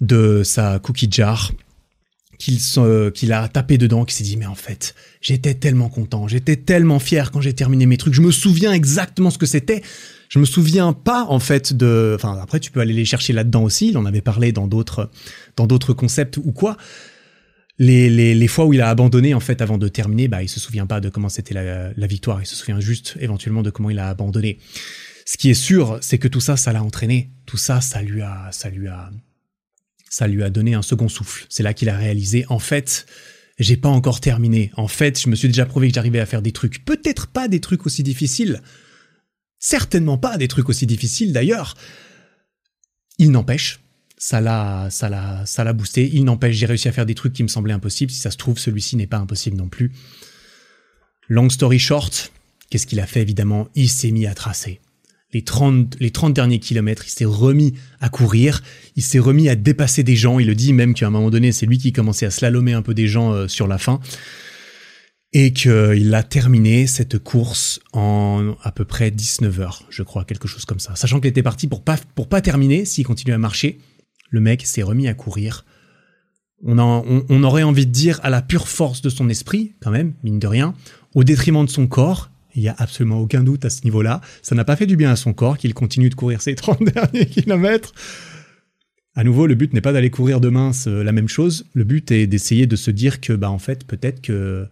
[0.00, 1.52] de sa cookie jar
[2.38, 2.58] qu'il
[3.12, 6.98] qu'il a tapé dedans, qu'il s'est dit mais en fait j'étais tellement content, j'étais tellement
[6.98, 9.82] fier quand j'ai terminé mes trucs, je me souviens exactement ce que c'était.
[10.34, 12.16] Je me souviens pas en fait de.
[12.16, 13.90] Enfin après tu peux aller les chercher là-dedans aussi.
[13.90, 15.08] Il en avait parlé dans d'autres
[15.56, 16.76] dans d'autres concepts ou quoi.
[17.78, 20.48] Les, les, les, fois où il a abandonné en fait avant de terminer, bah il
[20.48, 22.42] se souvient pas de comment c'était la, la victoire.
[22.42, 24.58] Il se souvient juste éventuellement de comment il a abandonné.
[25.24, 27.30] Ce qui est sûr, c'est que tout ça, ça l'a entraîné.
[27.46, 29.12] Tout ça, ça lui a, ça lui a,
[30.10, 31.46] ça lui a donné un second souffle.
[31.48, 33.06] C'est là qu'il a réalisé, en fait,
[33.60, 34.72] j'ai pas encore terminé.
[34.76, 36.84] En fait, je me suis déjà prouvé que j'arrivais à faire des trucs.
[36.84, 38.62] Peut-être pas des trucs aussi difficiles.
[39.66, 41.74] Certainement pas des trucs aussi difficiles d'ailleurs.
[43.16, 43.80] Il n'empêche,
[44.18, 46.10] ça l'a, ça l'a, ça l'a boosté.
[46.12, 48.12] Il n'empêche, j'ai réussi à faire des trucs qui me semblaient impossibles.
[48.12, 49.90] Si ça se trouve, celui-ci n'est pas impossible non plus.
[51.30, 52.30] Long story short,
[52.68, 53.68] qu'est-ce qu'il a fait évidemment?
[53.74, 54.82] Il s'est mis à tracer
[55.32, 58.62] les 30, les 30 derniers kilomètres, il s'est remis à courir,
[58.96, 61.52] il s'est remis à dépasser des gens, il le dit même qu'à un moment donné,
[61.52, 63.98] c'est lui qui commençait à slalomer un peu des gens euh, sur la fin,
[65.36, 70.46] et qu'il a terminé cette course en à peu près 19 heures, je crois, quelque
[70.46, 70.94] chose comme ça.
[70.94, 73.80] Sachant qu'il était parti pour pas, pour pas terminer, s'il continuait à marcher,
[74.30, 75.64] le mec s'est remis à courir.
[76.62, 80.14] On, on aurait envie de dire à la pure force de son esprit, quand même,
[80.22, 80.72] mine de rien,
[81.14, 84.20] au détriment de son corps, il n'y a absolument aucun doute à ce niveau-là.
[84.40, 86.84] Ça n'a pas fait du bien à son corps qu'il continue de courir ses 30
[86.94, 87.92] derniers kilomètres.
[89.16, 91.66] À nouveau, le but n'est pas d'aller courir demain la même chose.
[91.74, 94.68] Le but est d'essayer de se dire que, bah, en fait, peut-être que,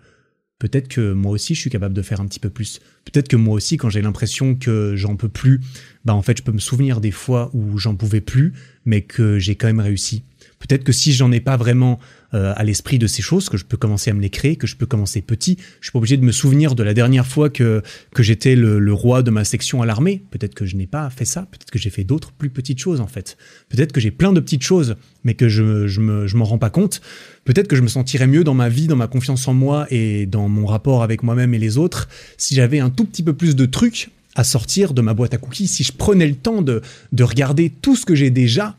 [0.63, 2.79] peut-être que moi aussi, je suis capable de faire un petit peu plus.
[3.05, 5.61] Peut-être que moi aussi, quand j'ai l'impression que j'en peux plus,
[6.05, 8.53] bah, en fait, je peux me souvenir des fois où j'en pouvais plus,
[8.85, 10.23] mais que j'ai quand même réussi.
[10.69, 11.99] Peut-être que si j'en ai pas vraiment
[12.35, 14.67] euh, à l'esprit de ces choses, que je peux commencer à me les créer, que
[14.67, 17.51] je peux commencer petit, je suis pas obligé de me souvenir de la dernière fois
[17.51, 17.83] que,
[18.15, 20.23] que j'étais le, roi de ma section à l'armée.
[20.31, 23.01] Peut-être que je n'ai pas fait ça, peut-être que j'ai fait d'autres plus petites choses
[23.01, 23.37] en fait.
[23.69, 26.59] Peut-être que j'ai plein de petites choses, mais que je, je, me, je m'en rends
[26.59, 27.01] pas compte.
[27.45, 30.27] Peut-être que je me sentirais mieux dans ma vie, dans ma confiance en moi et
[30.27, 33.57] dans mon rapport avec moi-même et les autres si j'avais un tout petit peu plus
[33.57, 36.81] de trucs à sortir de ma boîte à cookies, si je prenais le temps de,
[37.13, 38.77] de regarder tout ce que j'ai déjà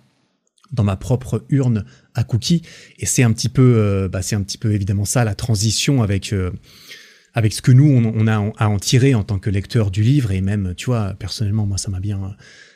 [0.74, 2.64] dans ma propre urne à cookies.
[3.00, 6.04] Et c'est un petit peu, euh, bah, c'est un petit peu évidemment ça la transition
[6.04, 6.52] avec euh,
[7.34, 10.32] avec ce que nous on, a à en tirer en tant que lecteur du livre
[10.32, 12.36] et même, tu vois, personnellement moi ça m'a bien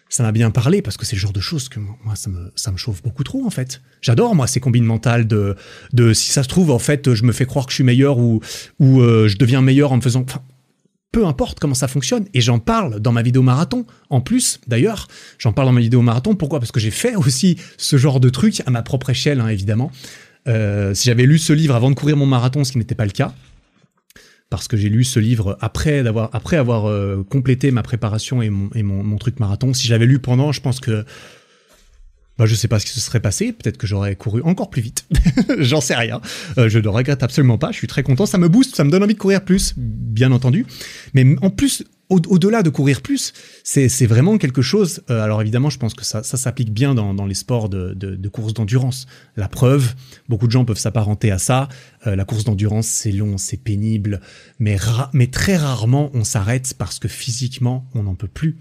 [0.09, 2.51] ça m'a bien parlé parce que c'est le genre de choses que moi ça me
[2.55, 3.81] ça me chauffe beaucoup trop en fait.
[4.01, 5.55] J'adore moi ces combines mentales de
[5.93, 8.17] de si ça se trouve en fait je me fais croire que je suis meilleur
[8.17, 8.41] ou
[8.79, 10.25] ou euh, je deviens meilleur en me faisant
[11.11, 12.25] peu importe comment ça fonctionne.
[12.33, 13.85] Et j'en parle dans ma vidéo marathon.
[14.09, 15.07] En plus, d'ailleurs,
[15.39, 16.35] j'en parle dans ma vidéo marathon.
[16.35, 16.59] Pourquoi?
[16.59, 19.91] Parce que j'ai fait aussi ce genre de truc à ma propre échelle, hein, évidemment.
[20.47, 23.05] Euh, si j'avais lu ce livre avant de courir mon marathon, ce qui n'était pas
[23.05, 23.33] le cas,
[24.49, 29.39] parce que j'ai lu ce livre après avoir euh, complété ma préparation et mon truc
[29.39, 29.73] marathon.
[29.73, 31.05] Si j'avais lu pendant, je pense que
[32.37, 33.51] bah, je sais pas ce qui se serait passé.
[33.51, 35.05] Peut-être que j'aurais couru encore plus vite.
[35.59, 36.21] J'en sais rien.
[36.57, 37.71] Euh, je ne regrette absolument pas.
[37.71, 38.25] Je suis très content.
[38.25, 40.65] Ça me booste, ça me donne envie de courir plus, bien entendu.
[41.13, 43.33] Mais en plus, au-delà de courir plus,
[43.63, 45.03] c'est vraiment quelque chose.
[45.09, 48.53] Euh, alors évidemment, je pense que ça, s'applique bien dans, les sports de, de, course
[48.53, 49.07] d'endurance.
[49.35, 49.93] La preuve,
[50.29, 51.67] beaucoup de gens peuvent s'apparenter à ça.
[52.05, 54.21] Euh, la course d'endurance, c'est long, c'est pénible,
[54.59, 54.77] mais
[55.31, 58.57] très rarement on s'arrête parce que physiquement, on n'en peut plus.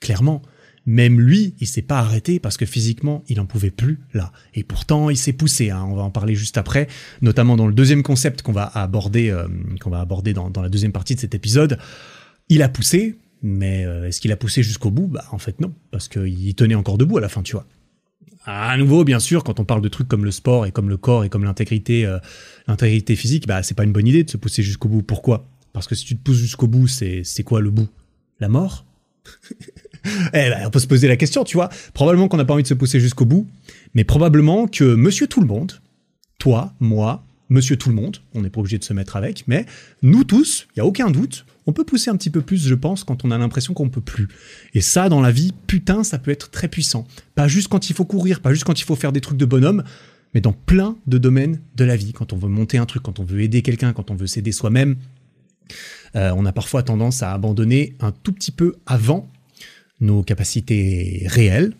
[0.00, 0.42] Clairement.
[0.86, 4.32] Même lui, il s'est pas arrêté parce que physiquement, il en pouvait plus là.
[4.54, 5.70] Et pourtant, il s'est poussé.
[5.70, 5.86] Hein.
[5.88, 6.88] On va en parler juste après,
[7.22, 9.48] notamment dans le deuxième concept qu'on va aborder, euh,
[9.80, 11.78] qu'on va aborder dans, la deuxième partie de cet épisode.
[12.50, 15.06] Il a poussé, mais euh, est-ce qu'il a poussé jusqu'au bout?
[15.06, 17.66] Bah en fait non, parce qu'il tenait encore debout à la fin, tu vois.
[18.44, 20.98] À nouveau, bien sûr, quand on parle de trucs comme le sport et comme le
[20.98, 22.18] corps et comme l'intégrité, euh,
[22.68, 25.02] l'intégrité physique, bah c'est pas une bonne idée de se pousser jusqu'au bout.
[25.02, 25.46] Pourquoi?
[25.72, 27.88] Parce que si tu te pousses jusqu'au bout, c'est quoi le bout?
[28.38, 28.84] La mort?
[30.04, 31.68] Eh ben, on peut se poser la question, tu vois.
[31.92, 33.46] Probablement qu'on n'a pas envie de se pousser jusqu'au bout,
[33.94, 35.80] mais probablement que Monsieur Tout le Monde,
[36.38, 39.66] toi, moi, Monsieur Tout le Monde, on n'est pas obligé de se mettre avec, mais
[40.02, 42.74] nous tous, il y a aucun doute, on peut pousser un petit peu plus, je
[42.74, 44.28] pense, quand on a l'impression qu'on peut plus.
[44.74, 47.06] Et ça, dans la vie, putain, ça peut être très puissant.
[47.34, 49.44] Pas juste quand il faut courir, pas juste quand il faut faire des trucs de
[49.44, 49.84] bonhomme,
[50.34, 52.12] mais dans plein de domaines de la vie.
[52.12, 54.52] Quand on veut monter un truc, quand on veut aider quelqu'un, quand on veut s'aider
[54.52, 54.96] soi-même,
[56.16, 59.30] euh, on a parfois tendance à abandonner un tout petit peu avant
[60.04, 61.72] nos capacités réelles,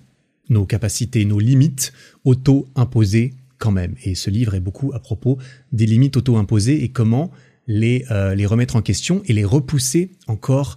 [0.49, 1.93] nos capacités, nos limites
[2.25, 3.95] auto-imposées quand même.
[4.05, 5.39] Et ce livre est beaucoup à propos
[5.73, 7.31] des limites auto-imposées et comment
[7.67, 10.77] les, euh, les remettre en question et les repousser encore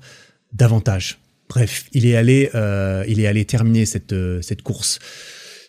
[0.54, 1.20] davantage.
[1.50, 5.00] Bref, il est allé, euh, il est allé terminer cette, cette course.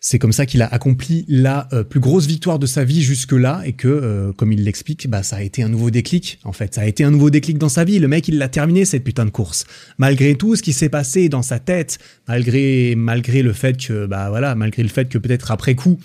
[0.00, 3.62] C'est comme ça qu'il a accompli la euh, plus grosse victoire de sa vie jusque-là
[3.64, 6.38] et que, euh, comme il l'explique, bah ça a été un nouveau déclic.
[6.44, 7.98] En fait, ça a été un nouveau déclic dans sa vie.
[7.98, 9.66] Le mec, il l'a terminé cette putain de course,
[9.98, 14.28] malgré tout ce qui s'est passé dans sa tête, malgré malgré le fait que bah
[14.28, 15.98] voilà, malgré le fait que peut-être après coup,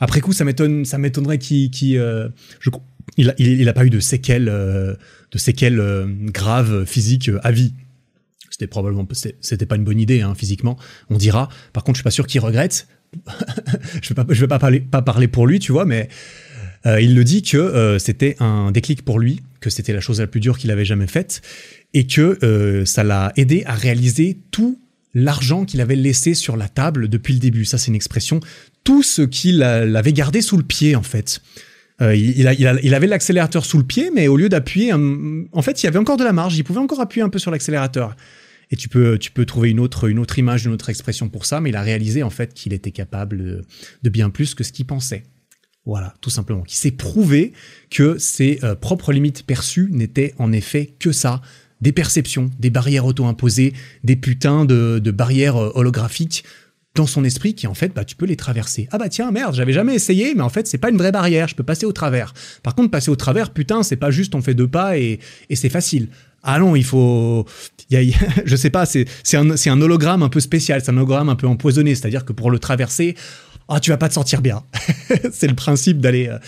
[0.00, 4.46] après coup, ça m'étonne, ça m'étonnerait qu'il, euh, a, il, a pas eu de séquelles,
[4.46, 5.82] de séquelles
[6.32, 7.72] graves physiques à vie
[8.50, 9.06] c'était probablement
[9.40, 10.78] c'était pas une bonne idée hein, physiquement
[11.10, 12.88] on dira par contre je suis pas sûr qu'il regrette
[14.02, 16.08] je je vais pas parler, pour lui, tu vois, mais
[16.86, 20.20] euh, il le dit que euh, c'était un déclic pour lui, que c'était la chose
[20.20, 21.42] la plus dure qu'il avait jamais faite,
[21.94, 24.80] et que euh, ça l'a aidé à réaliser tout
[25.14, 27.64] l'argent qu'il avait laissé sur la table depuis le début.
[27.64, 28.40] Ça, c'est une expression.
[28.84, 31.40] Tout ce qu'il avait gardé sous le pied, en fait.
[32.00, 35.88] il, il, avait l'accélérateur sous le pied, mais au lieu d'appuyer, en fait, il y
[35.88, 36.56] avait encore de la marge.
[36.58, 38.14] Il pouvait encore appuyer un peu sur l'accélérateur.
[38.70, 41.46] Et tu peux, tu peux trouver une autre, une autre image, une autre expression pour
[41.46, 43.64] ça, mais il a réalisé en fait qu'il était capable
[44.02, 45.22] de, bien plus que ce qu'il pensait.
[45.84, 46.62] Voilà, tout simplement.
[46.62, 47.52] Qui s'est prouvé
[47.90, 51.42] que ses euh, propres limites perçues n'étaient en effet que ça,
[51.80, 56.44] des perceptions, des barrières auto-imposées, des putains de, barrières euh, holographiques
[56.96, 58.88] dans son esprit qui en fait bah tu peux les traverser.
[58.90, 61.46] Ah bah tiens merde, j'avais jamais essayé mais en fait c'est pas une vraie barrière,
[61.46, 62.32] je peux passer au travers.
[62.62, 65.20] Par contre passer au travers putain, c'est pas juste on fait deux pas et
[65.52, 66.08] c'est facile
[66.46, 67.44] ah non, il faut,
[67.90, 71.28] il y a, je sais pas, c'est un, hologramme un peu spécial, c'est un hologramme
[71.28, 73.16] un peu empoisonné, c'est-à-dire que pour le traverser,
[73.68, 74.62] ah tu vas pas te sentir bien.
[75.32, 76.38] c'est le principe d'aller euh,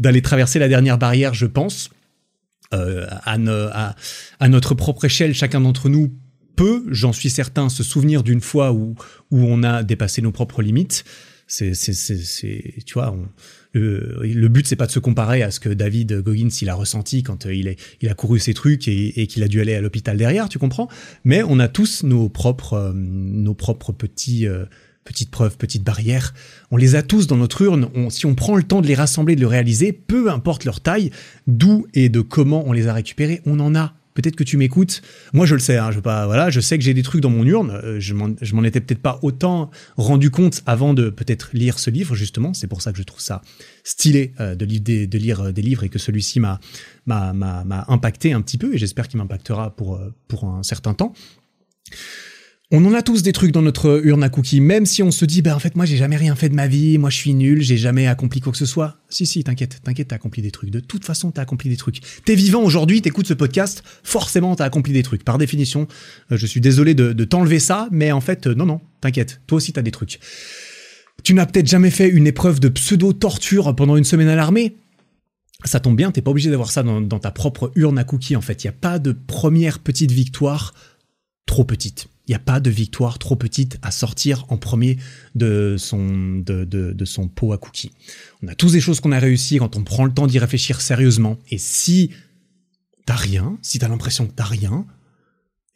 [0.00, 1.90] d'aller traverser la dernière barrière, je pense.
[2.72, 6.12] Euh, à, notre propre échelle, chacun d'entre nous
[6.56, 8.96] peut, j'en suis certain, se souvenir d'une fois où
[9.30, 11.04] on a dépassé nos propres limites.
[11.46, 13.28] C'est, c'est, c'est, tu vois, on,
[13.74, 17.22] le, but c'est pas de se comparer à ce que David Goggins il a ressenti
[17.22, 19.80] quand euh, il, est, il a couru ses trucs et, qu'il a dû aller à
[19.80, 20.88] l'hôpital derrière, tu comprends?
[21.24, 24.64] Mais on a tous nos propres, euh, nos propres petits, euh,
[25.04, 26.34] petites preuves, petites barrières.
[26.70, 27.88] On les a tous dans notre urne.
[28.10, 31.10] si on prend le temps de les rassembler, de les réaliser, peu importe leur taille,
[31.46, 35.02] d'où et de comment on les a récupérés, on en a Peut-être que tu m'écoutes.
[35.32, 35.76] Moi, je le sais.
[35.76, 36.26] Hein, je pas.
[36.26, 37.70] Voilà, je sais que j'ai des trucs dans mon urne.
[37.70, 42.14] Euh, je m'en étais peut-être pas autant rendu compte avant de peut-être lire ce livre.
[42.14, 43.42] Justement, c'est pour ça que je trouve ça
[43.82, 46.60] stylé euh, de, de, lire euh, des livres et que celui-ci m'a
[47.06, 48.72] m'a impacté un petit peu.
[48.74, 51.12] Et j'espère qu'il m'impactera pour pour un certain temps.
[52.70, 55.26] On en a tous des trucs dans notre urne à cookies, même si on se
[55.26, 57.34] dit, ben en fait, moi, j'ai jamais rien fait de ma vie, moi, je suis
[57.34, 58.96] nul, j'ai jamais accompli quoi que ce soit.
[59.10, 60.70] Si, si, t'inquiète, t'inquiète, t'as accompli des trucs.
[60.70, 62.00] De toute façon, t'as accompli des trucs.
[62.24, 65.24] T'es vivant aujourd'hui, t'écoutes ce podcast, forcément, t'as accompli des trucs.
[65.24, 65.86] Par définition,
[66.32, 69.56] euh, je suis désolé de, t'enlever ça, mais en fait, euh, non, non, t'inquiète, toi
[69.56, 70.18] aussi, t'as des trucs.
[71.22, 74.76] Tu n'as peut-être jamais fait une épreuve de pseudo-torture pendant une semaine à l'armée
[75.66, 78.36] ça tombe bien, t'es pas obligé d'avoir ça dans, dans, ta propre urne à cookies
[78.36, 78.64] en fait.
[78.64, 80.74] Il n'y a pas de première petite victoire
[81.46, 82.08] trop petite.
[82.26, 84.96] Il n'y a pas de victoire trop petite à sortir en premier
[85.34, 86.42] de son,
[87.34, 87.92] pot à cookies.
[88.42, 90.80] On a tous des choses qu'on a réussi quand on prend le temps d'y réfléchir
[90.80, 91.38] sérieusement.
[91.50, 92.10] Et si
[93.04, 94.86] t'as rien, si t'as l'impression que t'as rien,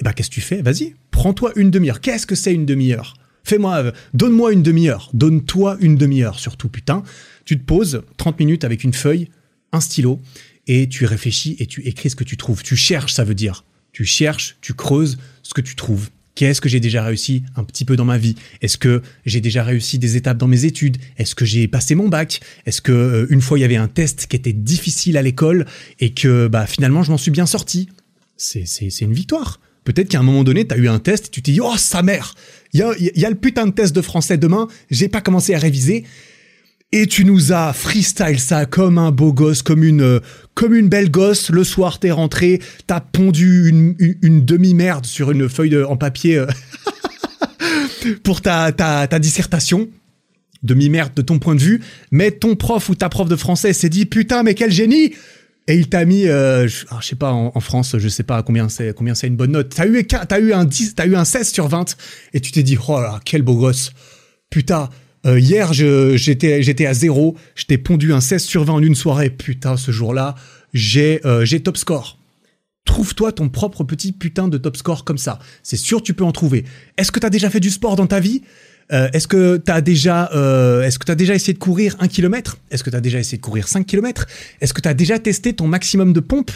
[0.01, 0.63] eh ben qu'est-ce que tu fais?
[0.63, 2.01] Vas-y, prends-toi une demi-heure.
[2.01, 3.15] Qu'est-ce que c'est une demi-heure?
[3.45, 5.11] Fais-moi, donne-moi une demi-heure.
[5.13, 7.03] Donne-toi une demi-heure, surtout, putain.
[7.45, 9.29] Tu te poses 30 minutes avec une feuille,
[9.73, 10.21] un stylo,
[10.67, 12.63] et tu réfléchis et tu écris ce que tu trouves.
[12.63, 13.65] Tu cherches, ça veut dire.
[13.93, 16.11] Tu cherches, tu creuses ce que tu trouves.
[16.39, 18.37] Qu'est-ce que j'ai déjà réussi un petit peu dans ma vie?
[18.63, 20.99] Est-ce que j'ai déjà réussi des étapes dans mes études?
[21.17, 22.39] Est-ce que j'ai passé mon bac?
[22.65, 25.67] Est-ce que euh, une fois il y avait un test qui était difficile à l'école
[25.99, 27.89] et que bah finalement je m'en suis bien sorti?
[28.37, 29.59] C'est une victoire.
[29.83, 31.77] Peut-être qu'à un moment donné, tu as eu un test et tu t'es dit "Oh
[31.77, 32.37] sa mère,
[32.73, 35.57] il y a, y a le putain de test de français demain, j'ai pas commencé
[35.57, 36.05] à réviser."
[36.93, 40.21] et tu nous as freestyle ça comme un beau gosse, comme une,
[40.59, 41.51] comme une belle gosse.
[41.51, 46.47] Le soir, t'es rentré, t'as pondu une, demi-merde sur une feuille de, en papier euh,
[48.25, 49.89] pour ta, ta, ta dissertation.
[50.65, 51.81] Demi-merde de ton point de vue.
[52.11, 55.15] Mais ton prof ou ta prof de français s'est dit, putain, mais quel génie!
[55.69, 58.69] Et il t'a mis, euh, je, je, sais pas, en, France, je sais pas combien
[58.69, 59.73] c'est, combien c'est une bonne note.
[59.73, 60.05] T'as eu,
[60.41, 61.97] eu un 10, t'as eu un 16 sur 20,
[62.35, 63.93] et tu t'es dit, oh là, quel beau gosse.
[64.51, 64.89] Putain,
[65.29, 67.37] euh, hier, j'étais à zéro.
[67.55, 69.31] Je t'ai pondu un 16 sur 20 en une soirée.
[69.31, 70.35] Putain, ce jour-là,
[70.73, 72.19] j'ai euh, j'ai top score.
[72.85, 75.39] Trouve-toi ton propre petit putain de top score comme ça.
[75.63, 76.65] C'est sûr, tu peux en trouver.
[76.97, 78.43] Est-ce que t'as déjà fait du sport dans ta vie?
[78.93, 80.31] Euh, Est-ce que t'as déjà
[80.83, 82.57] est-ce déjà essayé de courir un kilomètre?
[82.71, 84.27] Est-ce que t'as déjà essayé de courir 5 kilomètres?
[84.63, 86.51] Est-ce que t'as déjà testé ton maximum de pompe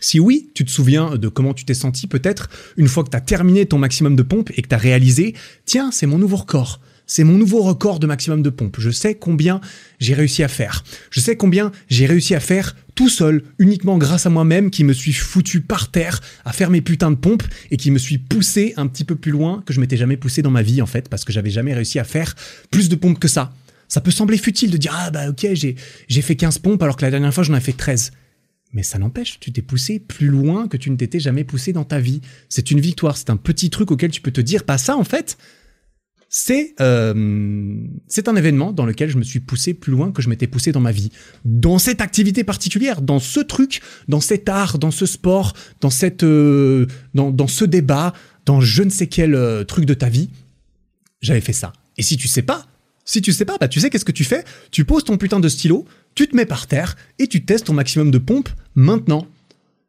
[0.00, 3.16] si oui, tu te souviens de comment tu t'es senti peut-être une fois que tu
[3.16, 5.34] as terminé ton maximum de pompe et que tu as réalisé,
[5.66, 8.76] tiens, c'est mon nouveau record c'est mon nouveau record de maximum de pompe.
[8.78, 9.60] Je sais combien
[10.00, 10.84] j'ai réussi à faire.
[11.10, 14.92] Je sais combien j'ai réussi à faire tout seul, uniquement grâce à moi-même qui me
[14.92, 18.72] suis foutu par terre à faire mes putains de pompes et qui me suis poussé
[18.76, 21.08] un petit peu plus loin que je m'étais jamais poussé dans ma vie en fait
[21.08, 22.34] parce que j'avais jamais réussi à faire
[22.70, 23.52] plus de pompes que ça.
[23.88, 25.74] Ça peut sembler futile de dire ah bah ok j'ai
[26.08, 28.12] j'ai fait 15 pompes alors que la dernière fois j'en ai fait 13.
[28.72, 31.84] Mais ça n'empêche, tu t'es poussé plus loin que tu ne t'étais jamais poussé dans
[31.84, 32.20] ta vie.
[32.48, 35.04] C'est une victoire, c'est un petit truc auquel tu peux te dire, pas ça en
[35.04, 35.38] fait,
[36.36, 37.76] c'est euh,
[38.08, 40.72] c'est un événement dans lequel je me suis poussé plus loin que je m'étais poussé
[40.72, 41.12] dans ma vie.
[41.44, 46.24] Dans cette activité particulière, dans ce truc, dans cet art, dans ce sport, dans cette
[46.24, 48.14] euh, dans, dans ce débat,
[48.46, 50.28] dans je ne sais quel euh, truc de ta vie,
[51.20, 51.72] j'avais fait ça.
[51.98, 52.66] Et si tu sais pas,
[53.04, 55.38] si tu sais pas, bah tu sais qu'est-ce que tu fais Tu poses ton putain
[55.38, 55.84] de stylo,
[56.16, 59.28] tu te mets par terre et tu testes ton maximum de pompe maintenant.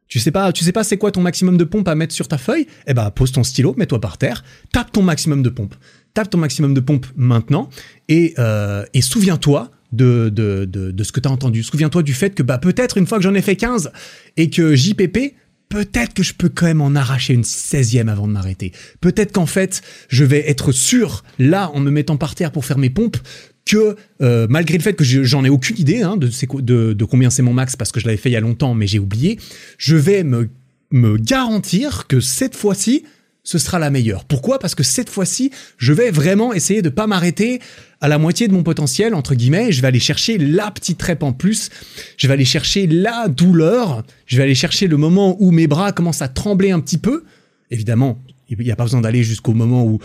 [0.06, 2.28] Tu sais pas, tu sais pas c'est quoi ton maximum de pompe à mettre sur
[2.28, 2.68] ta feuille?
[2.86, 5.74] Eh ben pose ton stylo, mets-toi par terre, tape ton maximum de pompe.
[6.16, 7.68] Tape ton maximum de pompe maintenant
[8.08, 11.62] et, euh, et souviens-toi de, de, de, de, ce que tu as entendu.
[11.62, 13.92] Souviens-toi du fait que bah peut-être une fois que j'en ai fait 15
[14.38, 15.34] et que JPP,
[15.68, 18.72] peut-être que je peux quand même en arracher une 16e avant de m'arrêter.
[19.02, 22.78] Peut-être qu'en fait, je vais être sûr, là, en me mettant par terre pour faire
[22.78, 23.18] mes pompes,
[23.66, 26.30] que euh, malgré le fait que j'en ai aucune idée hein, de,
[26.62, 28.74] de, de, combien c'est mon max parce que je l'avais fait il y a longtemps
[28.74, 29.38] mais j'ai oublié,
[29.76, 30.48] je vais me,
[30.92, 33.04] me garantir que cette fois-ci,
[33.46, 34.24] ce sera la meilleure.
[34.24, 34.58] Pourquoi?
[34.58, 37.60] Parce que cette fois-ci, je vais vraiment essayer de pas m'arrêter
[38.00, 39.70] à la moitié de mon potentiel, entre guillemets.
[39.70, 41.70] Je vais aller chercher la petite trêpe en plus.
[42.16, 44.02] Je vais aller chercher la douleur.
[44.26, 47.22] Je vais aller chercher le moment où mes bras commencent à trembler un petit peu.
[47.70, 48.18] Évidemment,
[48.48, 50.00] il n'y a pas besoin d'aller jusqu'au moment où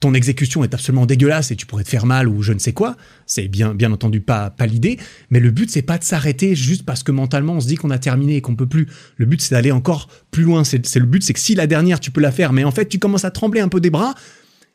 [0.00, 2.72] ton exécution est absolument dégueulasse et tu pourrais te faire mal ou je ne sais
[2.72, 4.98] quoi, c'est bien bien entendu pas l'idée,
[5.30, 7.90] mais le but c'est pas de s'arrêter juste parce que mentalement on se dit qu'on
[7.90, 8.88] a terminé et qu'on peut plus.
[9.16, 12.00] Le but c'est d'aller encore plus loin, c'est le but c'est que si la dernière
[12.00, 14.14] tu peux la faire mais en fait tu commences à trembler un peu des bras,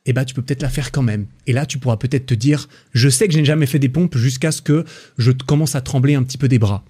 [0.05, 1.27] eh ben tu peux peut-être la faire quand même.
[1.45, 3.89] Et là tu pourras peut-être te dire je sais que je n'ai jamais fait des
[3.89, 4.85] pompes jusqu'à ce que
[5.19, 6.83] je commence à trembler un petit peu des bras.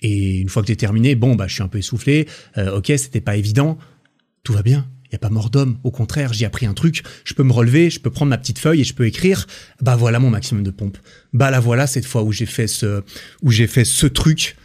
[0.00, 2.92] Et une fois que j'ai terminé, bon bah je suis un peu essoufflé, euh, OK,
[2.96, 3.78] c'était pas évident,
[4.44, 5.78] tout va bien il n'y a pas mort d'homme.
[5.84, 7.02] Au contraire, j'ai appris un truc.
[7.24, 9.46] Je peux me relever, je peux prendre ma petite feuille et je peux écrire.
[9.80, 10.98] Bah voilà mon maximum de pompe.
[11.32, 13.02] Bah là voilà cette fois où j'ai fait ce,
[13.42, 14.56] où j'ai fait ce truc.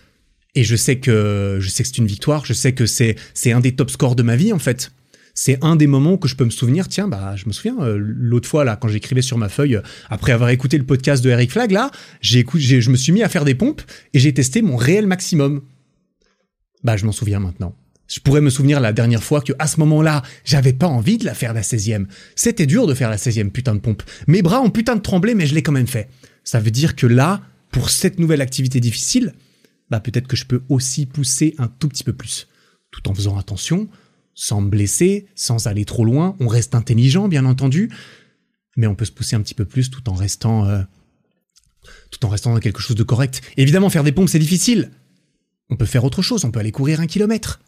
[0.55, 2.45] Et je sais que, je sais que c'est une victoire.
[2.45, 4.91] Je sais que c'est, c'est un des top scores de ma vie en fait.
[5.33, 6.89] C'est un des moments que je peux me souvenir.
[6.89, 9.79] Tiens, bah je me souviens euh, l'autre fois là quand j'écrivais sur ma feuille
[10.09, 11.89] après avoir écouté le podcast de Eric Flag là,
[12.19, 13.81] j'ai je me suis mis à faire des pompes
[14.13, 15.61] et j'ai testé mon réel maximum.
[16.83, 17.75] Bah je m'en souviens maintenant.
[18.11, 21.23] Je pourrais me souvenir la dernière fois que à ce moment-là, j'avais pas envie de
[21.23, 22.07] la faire la 16e.
[22.35, 24.03] C'était dur de faire la 16e putain de pompe.
[24.27, 26.09] Mes bras ont putain de tremblé, mais je l'ai quand même fait.
[26.43, 27.41] Ça veut dire que là,
[27.71, 29.33] pour cette nouvelle activité difficile,
[29.89, 32.49] bah peut-être que je peux aussi pousser un tout petit peu plus.
[32.91, 33.87] Tout en faisant attention,
[34.35, 36.35] sans me blesser, sans aller trop loin.
[36.41, 37.89] On reste intelligent, bien entendu.
[38.75, 40.81] Mais on peut se pousser un petit peu plus tout en restant, euh,
[42.09, 43.41] tout en restant dans quelque chose de correct.
[43.55, 44.91] Évidemment, faire des pompes, c'est difficile.
[45.69, 46.43] On peut faire autre chose.
[46.43, 47.61] On peut aller courir un kilomètre.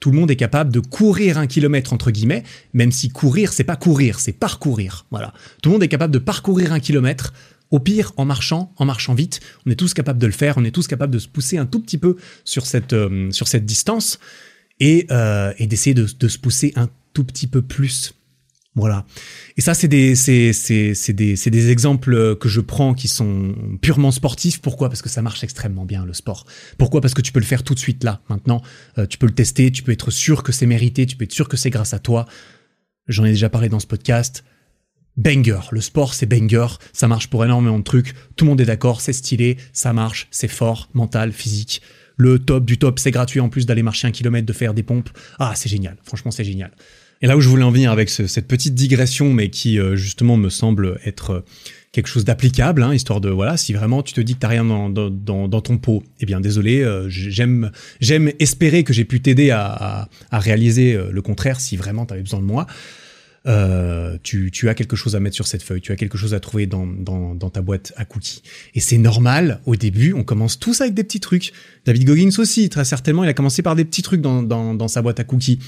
[0.00, 3.64] Tout le monde est capable de courir un kilomètre entre guillemets, même si courir c'est
[3.64, 5.06] pas courir, c'est parcourir.
[5.10, 5.32] Voilà.
[5.62, 7.32] Tout le monde est capable de parcourir un kilomètre.
[7.70, 10.56] Au pire, en marchant, en marchant vite, on est tous capables de le faire.
[10.56, 13.46] On est tous capables de se pousser un tout petit peu sur cette euh, sur
[13.46, 14.18] cette distance
[14.80, 18.14] et, euh, et d'essayer de, de se pousser un tout petit peu plus
[18.74, 19.06] voilà.
[19.56, 23.08] Et ça, c'est des, c'est, c'est, c'est des, c'est des exemples que je prends qui
[23.08, 24.60] sont purement sportifs.
[24.60, 24.88] Pourquoi?
[24.88, 26.46] Parce que ça marche extrêmement bien le sport.
[26.78, 27.00] Pourquoi?
[27.00, 28.62] Parce que tu peux le faire tout de suite là, maintenant.
[28.98, 31.32] Euh, tu peux le tester, tu peux être sûr que c'est mérité, tu peux être
[31.32, 32.26] sûr que c'est grâce à toi.
[33.08, 34.44] J'en ai déjà parlé dans ce podcast.
[35.16, 38.66] Banger, le sport c'est banger, ça marche pour énormément de trucs, tout le monde est
[38.66, 41.82] d'accord, c'est stylé, ça marche, c'est fort, mental, physique.
[42.16, 44.84] Le top du top, c'est gratuit en plus d'aller marcher un kilomètre, de faire des
[44.84, 45.10] pompes.
[45.40, 46.70] Ah, c'est génial, franchement c'est génial.
[47.20, 50.36] Et là où je voulais en venir avec cette petite digression, mais qui euh, justement
[50.36, 51.44] me semble être euh,
[51.90, 54.64] quelque chose d'applicable, hein, histoire de voilà, si vraiment tu te dis que t'as rien
[54.64, 59.20] dans, dans, dans, ton pot, eh bien désolé, euh, j'aime j'aime espérer que j'ai pu
[59.20, 62.66] t'aider à, à, réaliser le contraire si vraiment tu avais besoin de moi.
[63.46, 66.34] Euh, tu, tu, as quelque chose à mettre sur cette feuille, tu as quelque chose
[66.34, 68.42] à trouver dans, dans, dans ta boîte à cookies.
[68.74, 71.52] Et c'est normal, au début, on commence tous avec des petits trucs.
[71.86, 75.00] David Goggins aussi, très certainement, il a commencé par des petits trucs dans, dans sa
[75.00, 75.60] boîte à cookies.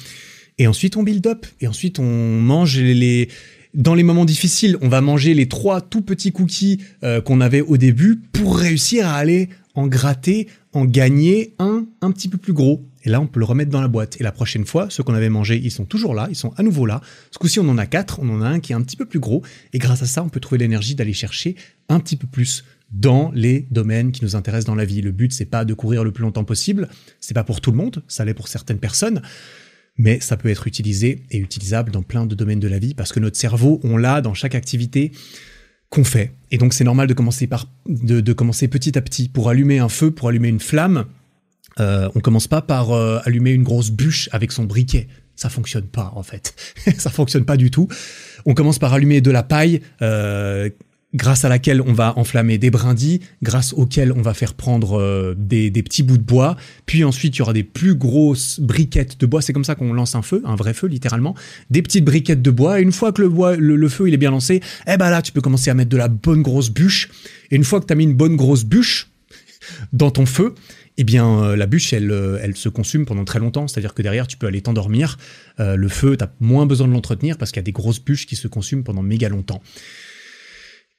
[0.58, 1.46] Et ensuite, on build up.
[1.60, 3.28] Et ensuite, on mange les,
[3.74, 7.60] dans les moments difficiles, on va manger les trois tout petits cookies euh, qu'on avait
[7.60, 12.52] au début pour réussir à aller en gratter, en gagner un un petit peu plus
[12.52, 12.84] gros.
[13.02, 14.20] Et là, on peut le remettre dans la boîte.
[14.20, 16.62] Et la prochaine fois, ceux qu'on avait mangés, ils sont toujours là, ils sont à
[16.62, 17.00] nouveau là.
[17.30, 19.06] Ce coup-ci, on en a quatre, on en a un qui est un petit peu
[19.06, 19.42] plus gros.
[19.72, 21.56] Et grâce à ça, on peut trouver l'énergie d'aller chercher
[21.88, 25.00] un petit peu plus dans les domaines qui nous intéressent dans la vie.
[25.00, 26.88] Le but, c'est pas de courir le plus longtemps possible.
[27.20, 28.02] C'est pas pour tout le monde.
[28.08, 29.22] Ça l'est pour certaines personnes.
[30.00, 33.12] Mais ça peut être utilisé et utilisable dans plein de domaines de la vie parce
[33.12, 35.12] que notre cerveau, on l'a dans chaque activité
[35.90, 36.32] qu'on fait.
[36.50, 39.90] Et donc c'est normal de commencer par de, commencer petit à petit pour allumer un
[39.90, 41.04] feu, pour allumer une flamme.
[41.80, 45.06] Euh, on commence pas par euh, allumer une grosse bûche avec son briquet.
[45.36, 46.54] Ça fonctionne pas en fait.
[46.96, 47.86] ça fonctionne pas du tout.
[48.46, 49.82] On commence par allumer de la paille.
[50.00, 50.70] Euh,
[51.14, 55.34] grâce à laquelle on va enflammer des brindilles, grâce auxquelles on va faire prendre euh,
[55.36, 56.56] des, petits bouts de bois,
[56.86, 59.92] puis ensuite il y aura des plus grosses briquettes de bois, c'est comme ça qu'on
[59.92, 61.34] lance un feu, un vrai feu littéralement,
[61.70, 64.18] des petites briquettes de bois, et une fois que le, bois, le, feu il est
[64.18, 67.08] bien lancé, eh ben là tu peux commencer à mettre de la bonne grosse bûche,
[67.50, 69.08] et une fois que tu as mis une bonne grosse bûche
[69.92, 70.54] dans ton feu,
[70.96, 74.02] eh bien euh, la bûche elle, euh, elle se consume pendant très longtemps, c'est-à-dire que
[74.02, 75.18] derrière tu peux aller t'endormir,
[75.58, 78.26] le feu tu as moins besoin de l'entretenir parce qu'il y a des grosses bûches
[78.26, 79.60] qui se consument pendant méga longtemps.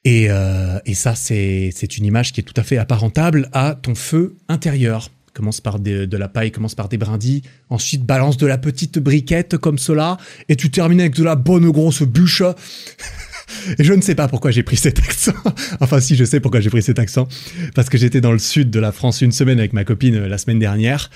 [0.03, 3.95] Et, euh, et ça, c'est une image qui est tout à fait apparentable à ton
[3.95, 5.09] feu intérieur.
[5.33, 9.57] Commence par de la paille, commence par des brindilles, ensuite balance de la petite briquette
[9.57, 10.17] comme cela,
[10.49, 12.43] et tu termines avec de la bonne grosse bûche.
[13.79, 15.33] et je ne sais pas pourquoi j'ai pris cet accent.
[15.79, 17.29] enfin, si, je sais pourquoi j'ai pris cet accent.
[17.75, 20.27] Parce que j'étais dans le sud de la France une semaine avec ma copine euh,
[20.27, 21.09] la semaine dernière.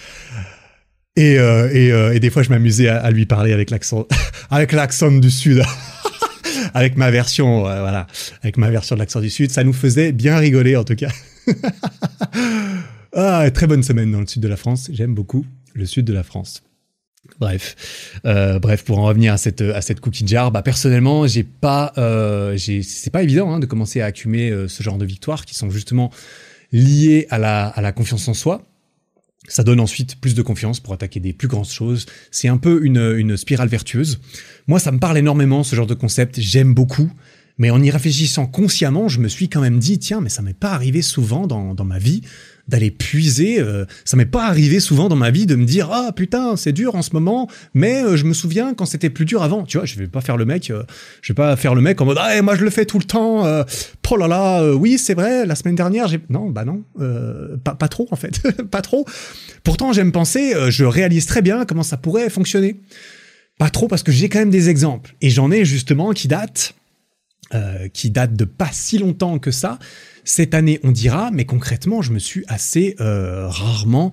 [1.17, 4.07] Euh, et des fois, je m'amusais à, à, lui parler avec l'accent,
[4.49, 5.61] avec l'accent du sud.
[6.73, 8.07] Avec ma version, euh, voilà,
[8.41, 9.51] avec ma version de l'accent du Sud.
[9.51, 11.11] Ça nous faisait bien rigoler en tout cas.
[13.13, 14.89] ah, très bonne semaine dans le sud de la France.
[14.91, 16.63] J'aime beaucoup le sud de la France.
[17.39, 21.43] Bref, euh, bref, pour en revenir à cette à cette cookie jar, bah personnellement, j'ai
[21.43, 25.45] pas, euh, c'est pas évident hein, de commencer à accumuler euh, ce genre de victoires
[25.45, 26.11] qui sont justement
[26.71, 28.61] liées à la à la confiance en soi.
[29.47, 32.05] Ça donne ensuite plus de confiance pour attaquer des plus grandes choses.
[32.31, 34.19] C'est un peu une, spirale vertueuse.
[34.67, 36.39] Moi, ça me parle énormément, ce genre de concept.
[36.39, 37.11] J'aime beaucoup.
[37.57, 40.53] Mais en y réfléchissant consciemment, je me suis quand même dit, tiens, mais ça m'est
[40.53, 42.21] pas arrivé souvent dans, dans ma vie
[42.67, 43.59] d'aller puiser.
[43.59, 46.71] Euh, ça m'est pas arrivé souvent dans ma vie de me dire ah putain c'est
[46.71, 49.63] dur en ce moment, mais euh, je me souviens quand c'était plus dur avant.
[49.63, 50.83] Tu vois, je vais pas faire le mec, euh,
[51.21, 53.05] je vais pas faire le mec en mode ah moi je le fais tout le
[53.05, 53.43] temps.
[53.45, 55.45] oh là là, oui c'est vrai.
[55.45, 56.83] La semaine dernière j'ai non bah non,
[57.63, 58.41] pas pas trop en fait,
[58.71, 59.05] pas trop.
[59.63, 62.81] Pourtant j'aime penser, je réalise très bien comment ça pourrait fonctionner.
[63.57, 66.75] Pas trop parce que j'ai quand même des exemples et j'en ai justement qui datent,
[67.93, 69.79] qui datent de pas si longtemps que ça
[70.25, 74.11] cette année, on dira, mais concrètement, je me suis assez euh, rarement...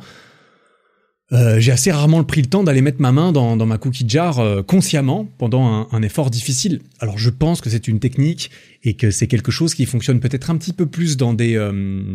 [1.32, 4.38] Euh, j'ai assez rarement pris le temps d'aller mettre ma main dans, ma cookie jar
[4.38, 6.82] euh, consciemment pendant un, effort difficile.
[7.00, 8.50] Alors je pense que c'est une technique
[8.84, 11.54] et que c'est quelque chose qui fonctionne peut-être un petit peu plus dans des,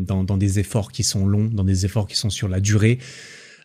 [0.05, 2.99] dans, des efforts qui sont longs, dans des efforts qui sont sur la durée,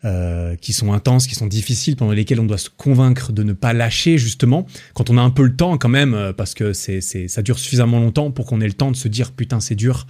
[0.05, 3.53] euh, qui sont intenses, qui sont difficiles, pendant lesquelles on doit se convaincre de ne
[3.53, 6.73] pas lâcher justement, quand on a un peu le temps quand même, euh, parce que
[6.73, 9.61] c'est, c'est, ça dure suffisamment longtemps pour qu'on ait le temps de se dire putain
[9.61, 10.09] c'est dur,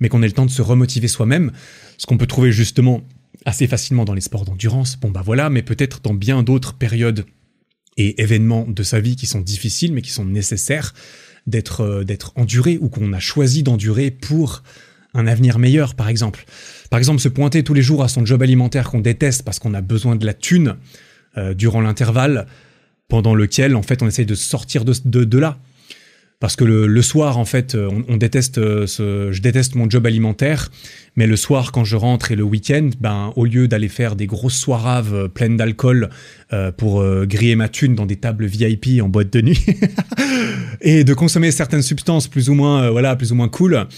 [0.00, 1.52] mais qu'on ait le temps de se remotiver soi-même,
[1.98, 3.02] ce qu'on peut trouver justement
[3.44, 7.26] assez facilement dans les sports d'endurance, bon bah voilà, mais peut-être dans bien d'autres périodes
[7.98, 10.94] et événements de sa vie qui sont difficiles mais qui sont nécessaires
[11.46, 14.62] d'être euh, d'être enduré ou qu'on a choisi d'endurer pour
[15.14, 16.46] un avenir meilleur par exemple.
[16.96, 19.74] Par exemple, se pointer tous les jours à son job alimentaire qu'on déteste parce qu'on
[19.74, 20.76] a besoin de la thune
[21.36, 22.46] euh, durant l'intervalle
[23.06, 25.58] pendant lequel, en fait, on essaye de sortir de, de, là.
[26.38, 30.70] Parce que le, soir, en fait, on, on déteste euh, je déteste mon job alimentaire,
[31.16, 34.26] mais le soir, quand je rentre et le week-end, ben, au lieu d'aller faire des
[34.26, 36.10] grosses soiraves euh, pleines d'alcool
[36.76, 39.66] pour griller ma thune dans des tables VIP en boîte de nuit,
[40.80, 43.88] et de consommer certaines substances plus ou moins, voilà, plus ou moins cool,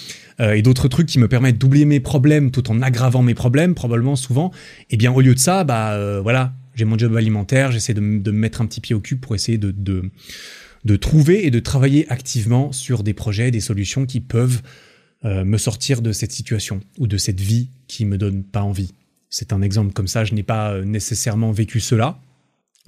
[0.40, 3.74] euh, et d'autres trucs qui me permettent d'oublier mes problèmes tout en aggravant mes problèmes,
[3.74, 7.16] probablement souvent, et eh bien au lieu de ça, bah euh, voilà, j'ai mon job
[7.16, 10.02] alimentaire, j'essaie de, me mettre un petit pied au cul pour essayer de,
[10.84, 14.62] de, trouver et de travailler activement sur des projets, des solutions qui peuvent
[15.24, 18.94] euh, me sortir de cette situation ou de cette vie qui me donne pas envie.
[19.30, 22.20] C'est un exemple comme ça, je n'ai pas nécessairement vécu cela,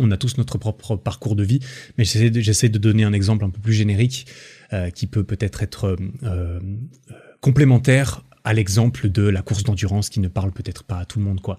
[0.00, 1.60] on a tous notre propre parcours de vie,
[1.98, 4.26] mais j'essaie de, donner un exemple un peu plus générique
[4.72, 6.60] euh, qui peut peut-être être, euh,
[7.40, 11.26] complémentaire à l'exemple de la course d'endurance qui ne parle peut-être pas à tout le
[11.26, 11.58] monde quoi.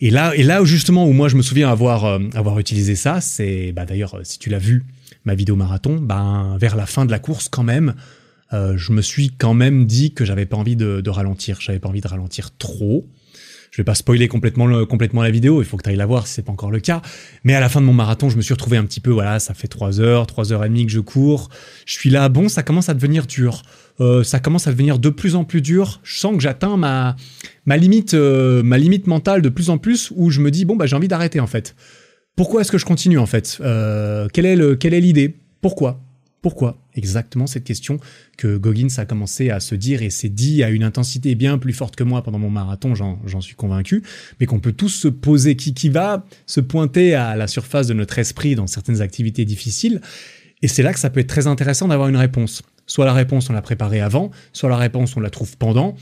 [0.00, 3.20] Et là et là justement où moi je me souviens avoir euh, avoir utilisé ça,
[3.20, 4.84] c'est bah d'ailleurs si tu l'as vu
[5.24, 7.94] ma vidéo marathon, ben vers la fin de la course quand même,
[8.52, 11.88] euh, je me suis quand même dit que j'avais pas envie de, ralentir, j'avais pas
[11.88, 13.06] envie de ralentir trop.
[13.70, 16.26] Je vais pas spoiler complètement, complètement la vidéo, il faut que tu ailles la voir
[16.26, 17.02] si c'est pas encore le cas.
[17.44, 19.38] Mais à la fin de mon marathon, je me suis retrouvé un petit peu, voilà,
[19.40, 21.50] ça fait 3 heures, 3 heures et demie que je cours.
[21.84, 23.62] Je suis là, bon, ça commence à devenir dur.
[24.00, 26.00] Euh, ça commence à devenir de plus en plus dur.
[26.02, 27.16] Je sens que j'atteins ma,
[27.66, 30.74] ma, limite, euh, ma limite mentale de plus en plus où je me dis, bon,
[30.74, 31.76] bah, j'ai envie d'arrêter en fait.
[32.38, 35.34] Pourquoi est-ce que je continue en fait euh, Quelle est l'idée?
[35.60, 36.00] Pourquoi?
[36.40, 37.98] Pourquoi Exactement cette question
[38.36, 41.72] que Goggins a commencé à se dire et s'est dit à une intensité bien plus
[41.72, 44.04] forte que moi pendant mon marathon, j'en suis convaincu,
[44.38, 47.94] mais qu'on peut tous se poser, qui, qui va se pointer à la surface de
[47.94, 50.00] notre esprit dans certaines activités difficiles.
[50.62, 52.62] Et c'est là que ça peut être très intéressant d'avoir une réponse.
[52.86, 55.96] Soit la réponse on l'a préparée avant, soit la réponse on la trouve pendant,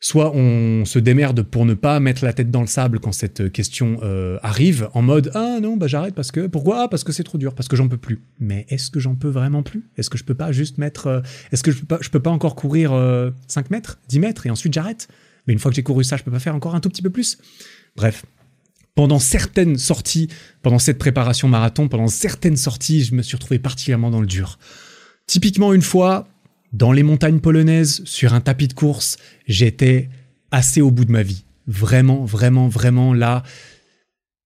[0.00, 3.50] soit on se démerde pour ne pas mettre la tête dans le sable quand cette
[3.50, 6.82] question euh, arrive, en mode ah non bah j'arrête parce que pourquoi?
[6.82, 8.22] Ah, parce que c'est trop dur parce que j'en peux plus.
[8.38, 9.88] Mais est-ce que j'en peux vraiment plus?
[9.96, 11.20] Est-ce que je peux pas juste mettre euh,
[11.50, 14.46] Est-ce que je peux pas je peux pas encore courir 5 euh, mètres, 10 mètres
[14.46, 15.08] et ensuite j'arrête?
[15.46, 17.02] Mais une fois que j'ai couru ça, je peux pas faire encore un tout petit
[17.02, 17.38] peu plus
[17.96, 18.24] Bref.
[18.94, 20.28] Pendant certaines sorties,
[20.62, 24.58] pendant cette préparation marathon, pendant certaines sorties, je me suis retrouvé particulièrement dans le dur.
[25.26, 26.26] Typiquement une fois,
[26.72, 29.16] dans les montagnes polonaises, sur un tapis de course,
[29.46, 30.10] j'étais
[30.50, 31.44] assez au bout de ma vie.
[31.66, 33.42] Vraiment, vraiment, vraiment là.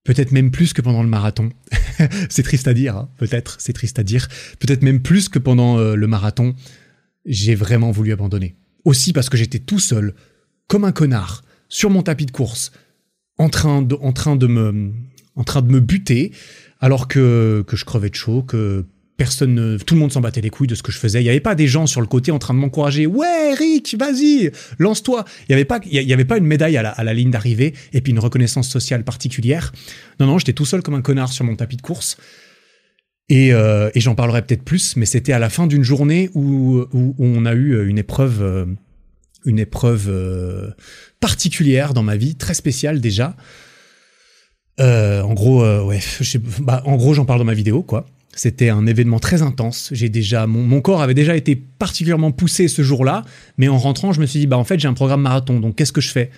[0.05, 1.51] Peut-être même plus que pendant le marathon.
[2.29, 3.09] c'est triste à dire, hein.
[3.19, 4.29] peut-être, c'est triste à dire.
[4.59, 6.55] Peut-être même plus que pendant euh, le marathon.
[7.25, 8.57] J'ai vraiment voulu abandonner.
[8.85, 10.15] Aussi parce que j'étais tout seul,
[10.67, 12.73] comme un connard, sur mon tapis de course,
[13.39, 14.93] en train de, en train de me,
[15.37, 16.33] en train de me buter,
[16.81, 18.87] alors que, que je crevais de chaud, que
[19.23, 21.21] personne, tout le monde s'en battait les couilles de ce que je faisais.
[21.21, 23.07] Il n'y avait pas des gens sur le côté en train de m'encourager.
[23.07, 24.51] Ouais, Eric, vas-y,
[24.81, 25.25] lance-toi.
[25.43, 28.01] Il n'y avait pas, il y avait pas une médaille à la, ligne d'arrivée et
[28.01, 29.73] puis une reconnaissance sociale particulière.
[30.19, 32.17] Non, non, j'étais tout seul comme un connard sur mon tapis de course.
[33.29, 37.47] Et, euh, j'en parlerai peut-être plus, mais c'était à la fin d'une journée où, on
[37.47, 38.67] a eu une épreuve, euh,
[39.45, 40.73] une épreuve euh,
[41.21, 43.37] particulière dans ma vie, très spéciale déjà.
[44.81, 46.01] en gros, ouais,
[46.59, 48.07] bah, en gros, j'en parle dans ma vidéo, quoi.
[48.35, 49.91] C'était un événement très intense.
[49.93, 53.25] J'ai déjà mon, corps avait déjà été particulièrement poussé ce jour-là,
[53.59, 55.77] mais en rentrant, je me suis dit bah en fait j'ai un programme marathon, donc
[55.77, 56.31] qu'est-ce que je fais?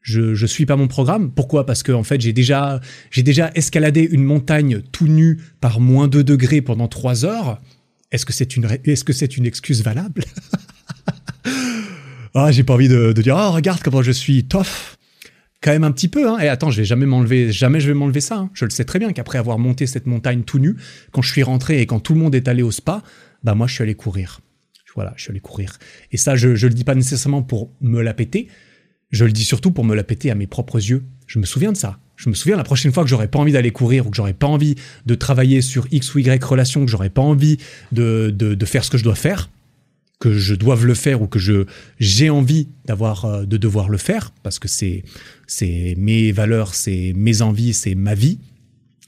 [0.00, 1.30] Je, je suis pas mon programme.
[1.30, 1.66] Pourquoi?
[1.66, 6.08] Parce que en fait j'ai déjà j'ai déjà escaladé une montagne tout nu par moins
[6.08, 7.60] 2 degrés pendant 3 heures.
[8.10, 10.24] Est-ce que c'est une est-ce que c'est une excuse valable?
[12.34, 14.97] Ah j'ai pas envie de, de dire oh regarde comment je suis tough
[15.60, 16.28] quand même un petit peu.
[16.28, 16.38] Hein.
[16.38, 18.36] Et attends, je vais jamais m'enlever, jamais je vais m'enlever ça.
[18.36, 18.50] Hein.
[18.54, 20.76] Je le sais très bien qu'après avoir monté cette montagne tout nu,
[21.12, 23.02] quand je suis rentré et quand tout le monde est allé au spa,
[23.42, 24.40] bah moi je suis allé courir.
[24.94, 25.78] Voilà, je suis allé courir.
[26.10, 28.48] Et ça, je, je le dis pas nécessairement pour me la péter.
[29.10, 31.04] Je le dis surtout pour me la péter à mes propres yeux.
[31.28, 32.00] Je me souviens de ça.
[32.16, 34.34] Je me souviens la prochaine fois que j'aurais pas envie d'aller courir ou que j'aurais
[34.34, 34.74] pas envie
[35.06, 37.58] de travailler sur X ou Y relation, que j'aurais pas envie
[37.92, 39.50] de, de, de faire ce que je dois faire,
[40.18, 41.66] que je doive le faire ou que je
[41.98, 45.04] j'ai envie d'avoir euh, de devoir le faire parce que c'est
[45.46, 48.38] c'est mes valeurs, c'est mes envies, c'est ma vie.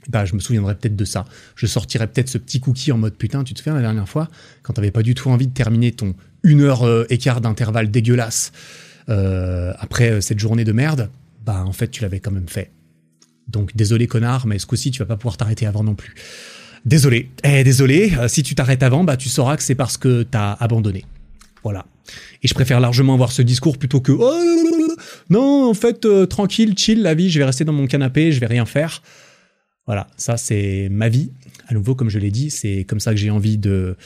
[0.08, 1.26] Bah, je me souviendrai peut-être de ça.
[1.56, 4.28] Je sortirai peut-être ce petit cookie en mode putain, tu te souviens la dernière fois
[4.62, 8.52] quand t'avais pas du tout envie de terminer ton une heure euh, écart d'intervalle dégueulasse
[9.08, 11.11] euh, après cette journée de merde,
[11.44, 12.70] bah en fait tu l'avais quand même fait.
[13.48, 16.14] Donc désolé connard, mais ce coup-ci tu vas pas pouvoir t'arrêter avant non plus.
[16.85, 17.31] Désolé.
[17.45, 18.12] Eh, désolé.
[18.18, 21.05] Euh, si tu t'arrêtes avant, bah, tu sauras que c'est parce que t'as abandonné.
[21.62, 21.85] Voilà.
[22.43, 24.33] Et je préfère largement avoir ce discours plutôt que oh,
[25.28, 28.41] non, en fait, euh, tranquille, chill, la vie, je vais rester dans mon canapé, je
[28.41, 29.03] vais rien faire.
[29.87, 31.33] Voilà, ça c'est ma vie.
[31.68, 33.97] À nouveau, comme je l'ai dit, c'est comme ça que j'ai envie de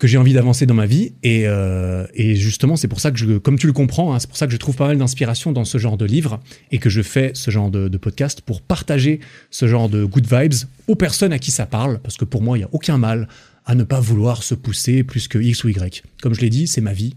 [0.00, 1.12] que j'ai envie d'avancer dans ma vie.
[1.22, 4.28] Et, euh, et justement, c'est pour ça que, je, comme tu le comprends, hein, c'est
[4.28, 6.40] pour ça que je trouve pas mal d'inspiration dans ce genre de livre
[6.72, 9.20] et que je fais ce genre de, de, podcast pour partager
[9.50, 12.00] ce genre de good vibes aux personnes à qui ça parle.
[12.00, 13.28] Parce que pour moi, il n'y a aucun mal
[13.66, 16.02] à ne pas vouloir se pousser plus que X ou Y.
[16.22, 17.14] Comme je l'ai dit, c'est ma vie.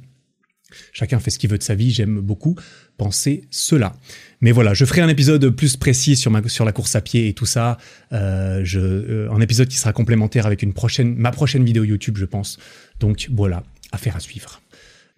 [0.91, 1.91] Chacun fait ce qu'il veut de sa vie.
[1.91, 2.55] J'aime beaucoup
[2.97, 3.93] penser cela.
[4.41, 7.28] Mais voilà, je ferai un épisode plus précis sur, ma, sur la course à pied
[7.28, 7.78] et tout ça.
[8.11, 12.17] Euh, je, euh, un épisode qui sera complémentaire avec une prochaine, ma prochaine vidéo YouTube,
[12.17, 12.57] je pense.
[12.99, 14.61] Donc voilà, affaire à suivre.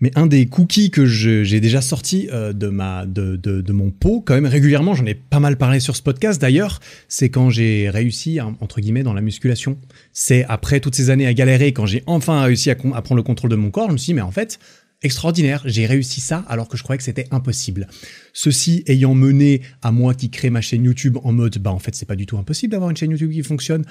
[0.01, 4.21] Mais un des cookies que j'ai déjà sorti euh, de, ma, de, de, mon pot,
[4.25, 7.89] quand même régulièrement, j'en ai pas mal parlé sur ce podcast d'ailleurs, c'est quand j'ai
[7.89, 9.77] réussi, entre guillemets, dans la musculation.
[10.11, 13.23] C'est après toutes ces années à galérer, quand j'ai enfin réussi à, à, prendre le
[13.23, 14.59] contrôle de mon corps, je me suis dit, mais en fait,
[15.05, 17.87] extraordinaire, j'ai réussi ça alors que je croyais que c'était impossible.
[18.33, 21.95] Ceci ayant mené à moi qui crée ma chaîne YouTube en mode bah en fait
[21.95, 23.85] c'est pas du tout impossible d'avoir une chaîne YouTube qui fonctionne,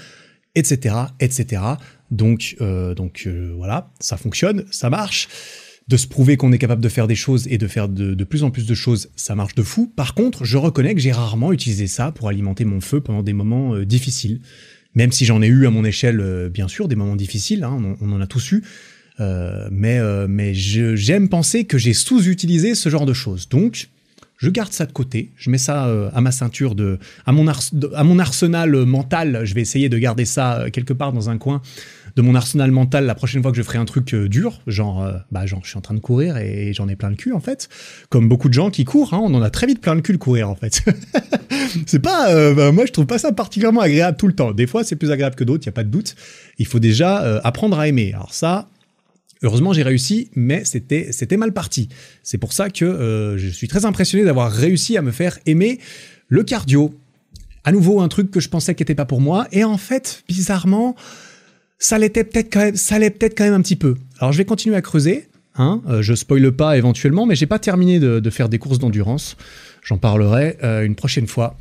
[0.54, 0.94] etc.
[1.20, 1.62] etc.
[2.10, 5.28] Donc, euh, donc euh, voilà, ça fonctionne, ça marche.
[5.86, 8.42] De se prouver qu'on est capable de faire des choses et de faire de, plus
[8.42, 9.92] en plus de choses, ça marche de fou.
[9.94, 13.34] Par contre, je reconnais que j'ai rarement utilisé ça pour alimenter mon feu pendant des
[13.34, 14.40] moments euh, difficiles.
[14.94, 17.96] Même si j'en ai eu à mon échelle, bien sûr, des moments difficiles, hein, on,
[18.00, 18.62] on en a tous eu.
[19.20, 23.48] Euh, mais euh, mais j'aime penser que j'ai sous-utilisé ce genre de choses.
[23.48, 23.88] Donc,
[24.38, 27.46] je garde ça de côté, je mets ça euh, à ma ceinture de, à mon,
[28.18, 29.42] arsenal mental.
[29.44, 31.62] Je vais essayer de garder ça quelque part dans un coin
[32.16, 35.46] de mon arsenal mental la prochaine fois que je ferai un truc dur, genre, bah,
[35.46, 37.68] je suis en train de courir et j'en ai plein le cul, en fait.
[38.08, 40.12] Comme beaucoup de gens qui courent, hein, on en a très vite plein le cul
[40.12, 40.84] de courir, en fait.
[41.86, 44.52] c'est pas, bah, moi, je trouve pas ça particulièrement agréable tout le temps.
[44.52, 46.14] Des fois, c'est plus agréable que d'autres, il y a pas de doute.
[46.58, 48.12] Il faut déjà apprendre à aimer.
[48.12, 48.68] Alors ça,
[49.44, 51.88] Heureusement, j'ai réussi, mais c'était mal parti.
[52.22, 55.78] C'est pour ça que je suis très impressionné d'avoir réussi à me faire aimer
[56.28, 56.94] le cardio.
[57.62, 60.22] À nouveau, un truc que je pensais qui n'était pas pour moi, et en fait,
[60.28, 60.96] bizarrement,
[61.78, 63.96] ça l'était peut-être quand même, ça l'est peut-être quand même un petit peu.
[64.18, 65.28] Alors, je vais continuer à creuser.
[65.56, 69.36] Hein, euh, je spoile pas éventuellement, mais j'ai pas terminé de, faire des courses d'endurance.
[69.82, 71.56] J'en parlerai euh, une prochaine fois.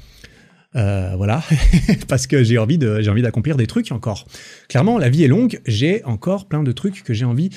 [0.75, 1.43] Euh, voilà,
[2.07, 4.25] parce que j'ai envie de, j'ai envie d'accomplir des trucs encore.
[4.69, 5.61] Clairement, la vie est longue.
[5.65, 7.51] J'ai encore plein de trucs que j'ai envie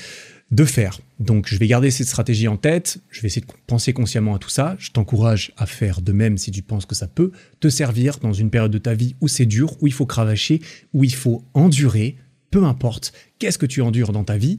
[0.51, 1.01] de faire.
[1.19, 4.39] Donc je vais garder cette stratégie en tête, je vais essayer de penser consciemment à
[4.39, 7.69] tout ça, je t'encourage à faire de même si tu penses que ça peut te
[7.69, 10.61] servir dans une période de ta vie où c'est dur, où il faut cravacher,
[10.93, 12.17] où il faut endurer,
[12.51, 14.59] peu importe qu'est-ce que tu endures dans ta vie,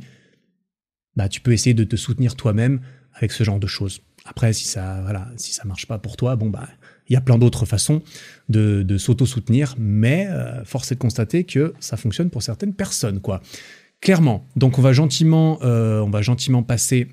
[1.16, 2.82] bah tu peux essayer de te soutenir toi-même
[3.14, 4.02] avec ce genre de choses.
[4.26, 6.68] Après si ça voilà, si ça marche pas pour toi, bon bah
[7.10, 8.02] il y a plein d'autres façons
[8.50, 13.42] de, s'auto-soutenir, mais euh, force est de constater que ça fonctionne pour certaines personnes quoi.
[14.02, 14.46] Clairement.
[14.56, 17.08] Donc on va gentiment, euh, on va gentiment passer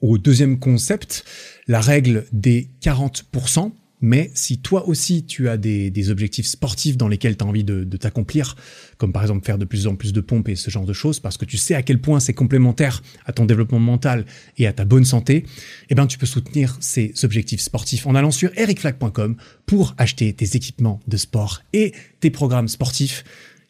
[0.00, 1.24] au deuxième concept,
[1.66, 3.72] la règle des 40%.
[4.02, 7.84] Mais si toi aussi tu as des, objectifs sportifs dans lesquels tu as envie de,
[7.96, 8.56] t'accomplir,
[8.98, 11.20] comme par exemple faire de plus en plus de pompes et ce genre de choses,
[11.20, 14.26] parce que tu sais à quel point c'est complémentaire à ton développement mental
[14.58, 15.44] et à ta bonne santé,
[15.88, 19.36] eh ben tu peux soutenir ces objectifs sportifs en allant sur ericflag.com
[19.66, 23.24] pour acheter tes équipements de sport et tes programmes sportifs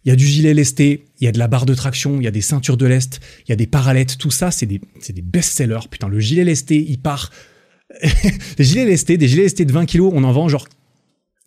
[0.04, 2.24] il y a du gilet lesté, il y a de la barre de traction, il
[2.24, 4.80] y a des ceintures de lest, il y a des parallettes, tout ça, c'est des,
[5.08, 5.86] des best-sellers.
[5.88, 7.30] Putain, le gilet lesté, il part.
[8.58, 10.66] les gilets lestés, des gilets lestés de 20 kilos, on en vend genre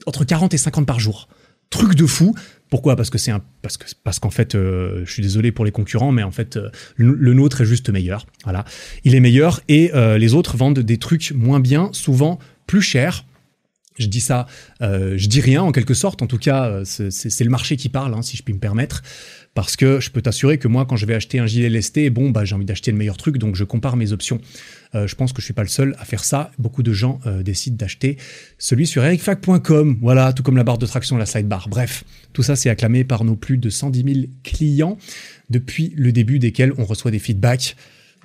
[0.05, 1.27] entre 40 et 50 par jour.
[1.69, 2.35] Truc de fou.
[2.69, 2.95] Pourquoi?
[2.95, 5.71] Parce que c'est un parce que parce qu'en fait, euh, je suis désolé pour les
[5.71, 8.25] concurrents, mais en fait, euh, le, nôtre est juste meilleur.
[8.43, 8.65] Voilà,
[9.03, 13.25] il est meilleur et euh, les autres vendent des trucs moins bien, souvent plus chers
[13.97, 14.45] je dis ça,
[14.81, 16.21] je dis rien en quelque sorte.
[16.21, 19.03] En tout cas, c'est le marché qui parle, hein, si je puis me permettre,
[19.55, 22.29] parce que je peux t'assurer que moi, quand je vais acheter un gilet lesté, bon,
[22.29, 24.39] bah, j'ai envie d'acheter le meilleur truc, donc je compare mes options.
[24.93, 26.51] Euh, je pense que je suis pas le seul à faire ça.
[26.59, 28.17] Beaucoup de gens décident d'acheter
[28.59, 29.97] celui sur ericfac.com.
[30.01, 31.67] Voilà, tout comme la barre de traction, la sidebar.
[31.67, 32.03] Bref,
[32.33, 34.99] tout ça, c'est acclamé par nos plus de 110 000 clients
[35.49, 37.75] depuis le début desquels on reçoit des feedbacks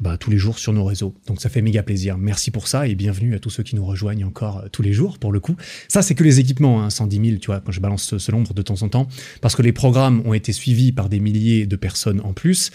[0.01, 1.15] bah, tous les jours sur nos réseaux.
[1.27, 2.19] Donc ça fait méga plaisir.
[2.19, 4.93] Merci pour ça et bienvenue à tous ceux qui nous rejoignent encore euh, tous les
[4.93, 5.57] jours pour le coup.
[5.89, 8.33] Ça c'est que les équipements, hein, 110 000, tu vois, quand je balance ce, ce
[8.33, 9.09] nombre de temps en temps,
[9.41, 12.71] parce que les programmes ont été suivis par des milliers de personnes en plus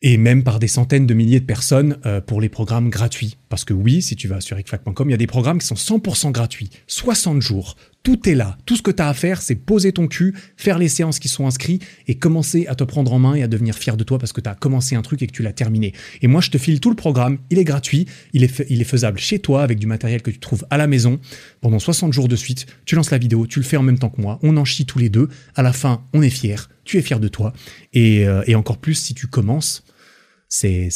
[0.00, 3.36] et même par des centaines de milliers de personnes euh, pour les programmes gratuits.
[3.48, 5.74] Parce que oui, si tu vas sur ecfac.com, il y a des programmes qui sont
[5.74, 8.56] 100% gratuits, 60 jours, tout est là.
[8.64, 11.28] Tout ce que tu as à faire, c'est poser ton cul, faire les séances qui
[11.28, 14.18] sont inscrites et commencer à te prendre en main et à devenir fier de toi
[14.18, 15.92] parce que tu as commencé un truc et que tu l'as terminé.
[16.22, 18.84] Et moi, je te file tout le programme, il est gratuit, il est, il est
[18.84, 21.18] faisable chez toi avec du matériel que tu trouves à la maison
[21.60, 22.66] pendant 60 jours de suite.
[22.84, 24.86] Tu lances la vidéo, tu le fais en même temps que moi, on en chie
[24.86, 25.28] tous les deux.
[25.54, 27.52] À la fin, on est fier, tu es fier de toi.
[27.92, 29.84] Et, euh, et encore plus si tu commences,
[30.48, 30.88] c'est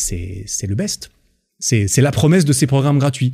[0.66, 1.11] le best.
[1.61, 3.32] C'est la promesse de ces programmes gratuits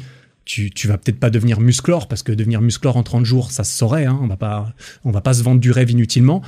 [0.49, 3.65] tu, tu vas peut-être pas devenir musclore parce que devenir musclore en 30 jours, ça
[3.65, 4.07] se saurait.
[4.07, 4.73] Hein, on va pas,
[5.05, 6.43] on va pas se vendre du rêve inutilement.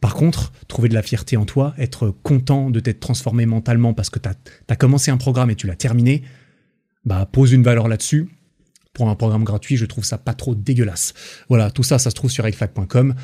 [0.00, 4.10] Par contre, trouver de la fierté en toi, être content de t'être transformé mentalement parce
[4.10, 6.22] que tu as, commencé un programme et tu l'as terminé,
[7.04, 8.30] bah pose une valeur là-dessus.
[8.94, 11.12] Pour un programme gratuit, je trouve ça pas trop dégueulasse.
[11.48, 13.14] Voilà, tout ça, ça se trouve sur egfac.com.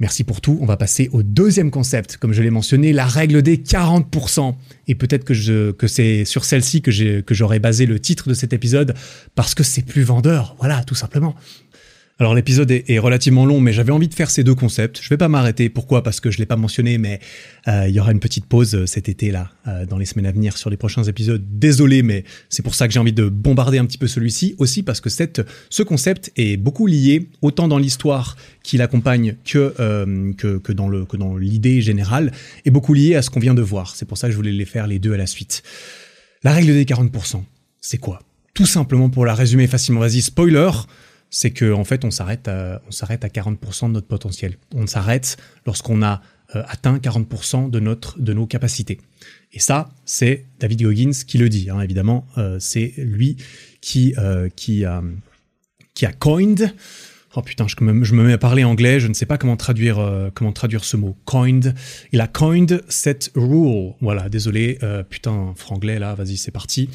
[0.00, 0.58] Merci pour tout.
[0.62, 2.16] On va passer au deuxième concept.
[2.16, 4.54] Comme je l'ai mentionné, la règle des 40%.
[4.88, 6.90] Et peut-être que, que c'est sur celle-ci que
[7.34, 8.94] j'aurais basé le titre de cet épisode
[9.34, 10.56] parce que c'est plus vendeur.
[10.58, 11.36] Voilà, tout simplement.
[12.20, 15.00] Alors l'épisode est, relativement long, mais j'avais envie de faire ces deux concepts.
[15.02, 15.70] Je vais pas m'arrêter.
[15.70, 16.02] Pourquoi?
[16.02, 17.18] Parce que je l'ai pas mentionné, mais
[17.66, 20.26] euh, il y aura une petite pause euh, cet été là, euh, dans les semaines
[20.26, 21.42] à venir sur les prochains épisodes.
[21.50, 24.82] Désolé, mais c'est pour ça que j'ai envie de bombarder un petit peu celui-ci aussi
[24.82, 25.40] parce que cette,
[25.70, 29.74] ce concept est beaucoup lié autant dans l'histoire qui l'accompagne que,
[30.36, 32.32] que, que dans le que dans l'idée générale
[32.66, 33.96] et beaucoup lié à ce qu'on vient de voir.
[33.96, 35.62] C'est pour ça que je voulais les faire les deux à la suite.
[36.42, 37.42] La règle des 40%,
[37.80, 38.20] c'est quoi?
[38.52, 40.00] Tout simplement pour la résumer facilement.
[40.00, 40.70] Vas-y, spoiler
[41.30, 44.56] c'est qu'en en fait, on s'arrête à, on s'arrête à 40% de notre potentiel.
[44.74, 46.20] On s'arrête lorsqu'on a
[46.56, 48.98] euh, atteint 40% de, notre, de nos capacités.
[49.52, 52.26] Et ça, c'est David Goggins qui le dit, hein, évidemment.
[52.38, 53.36] Euh, c'est lui
[53.80, 55.02] qui, euh, qui, a,
[55.94, 56.74] qui a coined.
[57.36, 59.56] Oh putain, je me, je me mets à parler anglais, je ne sais pas comment
[59.56, 61.16] traduire, comment traduire ce mot.
[61.26, 61.76] Coined.
[62.10, 63.92] Il a coined cette rule.
[64.00, 64.80] Voilà, désolé.
[65.08, 66.90] putain, franglais là, vas-y, c'est parti.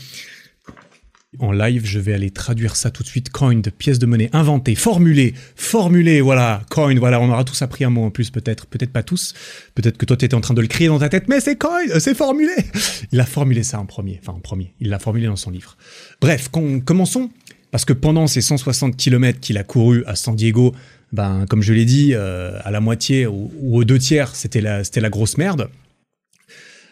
[1.39, 3.29] En live, je vais aller traduire ça tout de suite.
[3.29, 6.61] Coined, pièce de monnaie inventée, formulée, formulée, voilà.
[6.69, 8.65] Coin, voilà, on aura tous appris un mot en plus, peut-être.
[8.65, 9.33] Peut-être pas tous.
[9.75, 11.57] Peut-être que toi, tu étais en train de le crier dans ta tête, mais c'est
[11.57, 12.53] coin, c'est formulé.
[13.11, 14.19] Il a formulé ça en premier.
[14.21, 14.73] Enfin, en premier.
[14.79, 15.77] Il l'a formulé dans son livre.
[16.21, 17.29] Bref, commençons.
[17.71, 20.73] Parce que pendant ces 160 km qu'il a couru à San Diego,
[21.11, 24.83] ben, comme je l'ai dit, euh, à la moitié ou, aux deux tiers, c'était la,
[24.83, 25.69] c'était la grosse merde.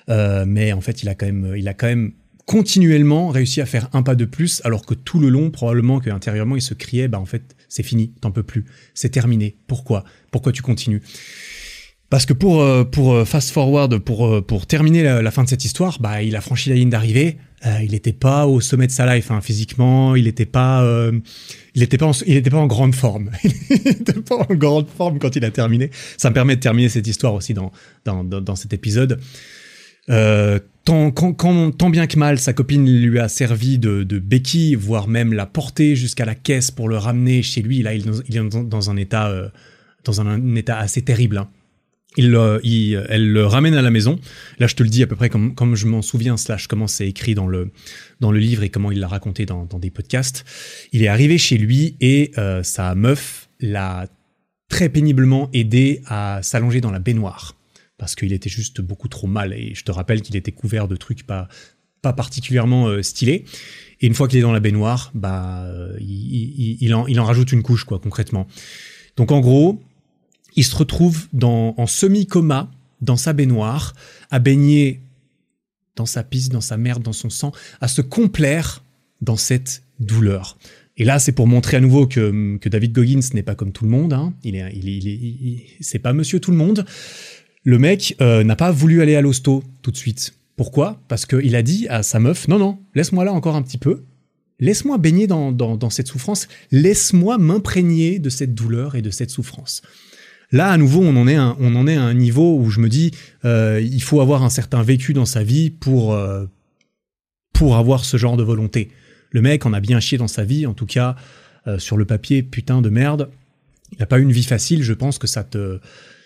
[0.10, 2.12] Euh, mais en fait, il a quand même, il a quand même
[2.46, 6.56] continuellement réussi à faire un pas de plus, alors que tout le long, probablement qu'intérieurement,
[6.56, 9.56] il se criait, bah en fait, c'est fini, t'en peux plus, c'est terminé.
[9.68, 10.04] Pourquoi?
[10.32, 11.02] Pourquoi tu continues?
[12.14, 15.50] Parce que pour euh, pour euh, fast forward, pour euh, pour terminer la, fin de
[15.50, 17.40] cette histoire, bah il a franchi la ligne d'arrivée.
[17.82, 20.16] il n'était pas au sommet de sa life hein, physiquement.
[20.16, 20.86] Il n'était pas
[21.74, 23.32] il n'était pas en, il était pas en grande forme.
[23.44, 25.90] il n'était pas en grande forme quand il a terminé.
[26.18, 27.72] Ça me permet de terminer cette histoire aussi dans
[28.06, 29.20] dans dans, cet épisode.
[30.86, 35.96] Tant, bien que mal, sa copine lui a servi de, béquille, voire même l'a porté
[35.96, 37.82] jusqu'à la caisse pour le ramener chez lui.
[37.82, 39.50] Là, il, est dans un état, euh,
[40.04, 41.38] dans un, état assez terrible.
[41.38, 41.50] Hein.
[42.18, 44.20] Il, elle le ramène à la maison.
[44.60, 47.08] Là, je te le dis à peu près comme, je m'en souviens, slash comment c'est
[47.08, 47.72] écrit dans le,
[48.20, 50.46] dans le livre et comment il l'a raconté dans, dans, des podcasts.
[50.92, 54.08] Il est arrivé chez lui et euh, sa meuf l'a
[54.70, 57.56] très péniblement aidé à s'allonger dans la baignoire
[58.04, 59.54] parce qu'il était juste beaucoup trop mal.
[59.54, 61.48] Et je te rappelle qu'il était couvert de trucs pas,
[62.02, 63.46] pas particulièrement euh, stylés.
[64.02, 67.54] Et une fois qu'il est dans la baignoire, bah, euh, il, en, il en rajoute
[67.54, 68.46] une couche, quoi, concrètement.
[69.16, 69.82] Donc en gros,
[70.58, 72.70] il se retrouve dans, en semi-coma
[73.00, 73.94] dans sa baignoire,
[74.32, 75.02] à baigner
[75.96, 78.84] dans sa pisse, dans sa merde, dans son sang, à se complaire
[79.22, 80.58] dans cette douleur.
[80.98, 83.86] Et là, c'est pour montrer à nouveau que, que David Goggins n'est pas comme tout
[83.86, 84.12] le monde.
[84.12, 84.34] Hein.
[84.44, 86.86] Il est, il, c'est pas Monsieur tout le monde.
[87.64, 90.34] Le mec euh, n'a pas voulu aller à l'hosto tout de suite.
[90.58, 91.02] Pourquoi?
[91.08, 94.04] Parce qu'il a dit à sa meuf, non, non, laisse-moi là encore un petit peu,
[94.60, 99.82] laisse-moi baigner dans, cette souffrance, laisse-moi m'imprégner de cette douleur et de cette souffrance.
[100.52, 102.80] Là, à nouveau, on en est, un, on en est à un niveau où je
[102.80, 103.12] me dis,
[103.46, 106.46] euh, il faut avoir un certain vécu dans sa vie pour, euh,
[107.54, 108.92] pour avoir ce genre de volonté.
[109.32, 111.16] Le mec en a bien chié dans sa vie, en tout cas,
[111.78, 113.32] sur le papier, putain de merde.
[113.94, 115.80] Il n'a pas eu une vie facile, je pense que ça te,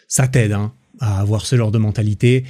[0.08, 2.44] ça t'aide, hein à avoir ce genre de mentalité.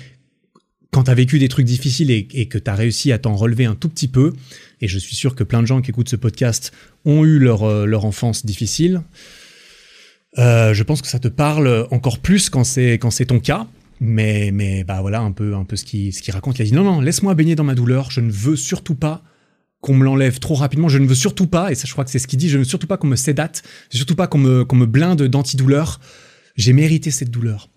[0.92, 3.66] Quand tu as vécu des trucs difficiles et, que tu as réussi à t'en relever
[3.66, 4.34] un tout petit peu,
[4.82, 6.72] et je suis sûr que plein de gens qui écoutent ce podcast
[7.06, 9.02] ont eu leur, euh, leur enfance difficile,
[10.38, 13.68] euh, je pense que ça te parle encore plus quand c'est quand c'est ton cas.
[14.00, 16.60] Mais mais bah voilà un peu un peu ce qui ce raconte.
[16.60, 18.12] Il a dit non non laisse-moi baigner dans ma douleur.
[18.12, 19.24] Je ne veux surtout pas
[19.82, 20.90] qu'on me l'enlève trop rapidement.
[20.90, 22.50] Je ne veux surtout pas et ça je crois que c'est ce qu'il dit.
[22.50, 23.64] Je ne veux surtout pas qu'on me sédate.
[23.90, 26.00] Surtout pas qu'on me qu'on me blinde d'antidouleur.
[26.56, 27.70] J'ai mérité cette douleur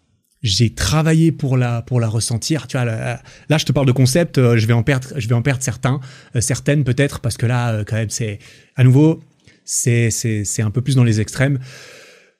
[0.43, 2.67] j'ai travaillé pour la pour la ressentir.
[2.67, 4.39] Tu vois, là, je te parle de concept.
[4.39, 6.01] Euh, je vais en perdre, je vais en perdre certains,
[6.35, 8.39] euh, certaines peut-être parce que là, euh, quand même, c'est
[8.77, 9.23] à nouveau,
[9.65, 11.59] c'est c'est c'est un peu plus dans les extrêmes.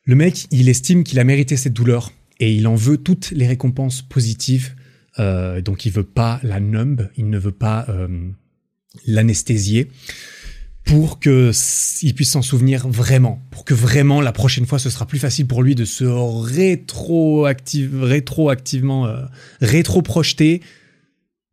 [0.05, 3.47] Le mec, il estime qu'il a mérité cette douleur et il en veut toutes les
[3.47, 4.75] récompenses positives.
[5.19, 7.87] donc, il veut pas la numb, il ne veut pas
[9.07, 9.89] l'anesthésier
[10.85, 11.53] pour que
[12.03, 15.47] il puisse s'en souvenir vraiment, pour que vraiment la prochaine fois ce sera plus facile
[15.47, 19.25] pour lui de se rétroactive, rétroactivement, euh,
[19.61, 20.63] rétro-projeter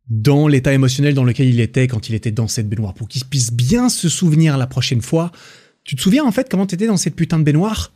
[0.08, 3.24] dans l'état émotionnel dans lequel il était quand il était dans cette baignoire, pour qu'il
[3.24, 5.30] puisse bien se souvenir la prochaine fois.
[5.84, 7.92] Tu te souviens en fait comment t'étais dans cette putain de baignoire?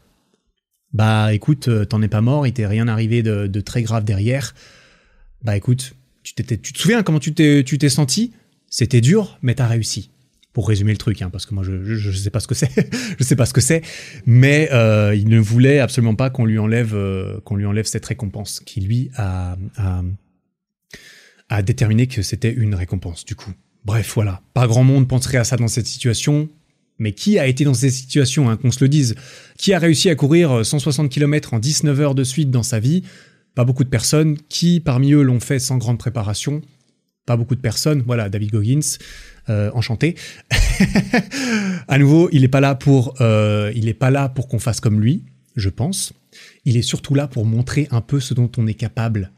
[0.92, 4.54] Bah écoute, euh, t'en es pas mort, il t'est rien arrivé de, très grave derrière.
[5.42, 8.32] Bah écoute, tu, tu te souviens comment tu t'es senti?
[8.68, 10.10] C'était dur, mais t'as réussi
[10.52, 13.82] pour résumer le truc, hein, parce que moi je, je sais pas ce que c'est,
[14.26, 17.40] mais euh, il ne voulait absolument pas qu'on lui enlève euh,
[17.84, 19.56] cette récompense, qui lui a,
[21.62, 23.52] déterminé que c'était une récompense du coup.
[23.84, 26.48] Bref, voilà, pas grand monde penserait à ça dans cette situation,
[26.98, 29.16] mais qui a été dans cette situation, hein, qu'on se le dise,
[29.58, 33.02] qui a réussi à courir 160 km en 19 heures de suite dans sa vie?
[33.54, 34.38] Pas beaucoup de personnes.
[34.48, 36.62] Qui parmi eux l'ont fait sans grande préparation
[37.26, 38.02] Pas beaucoup de personnes.
[38.06, 38.98] Voilà, David Goggins.
[39.48, 40.14] Euh, enchanté.
[41.88, 45.00] à nouveau, il n'est pas là pour, euh, il pas là pour qu'on fasse comme
[45.00, 45.24] lui,
[45.56, 46.12] je pense.
[46.64, 49.32] Il est surtout là pour montrer un peu ce dont on est capable,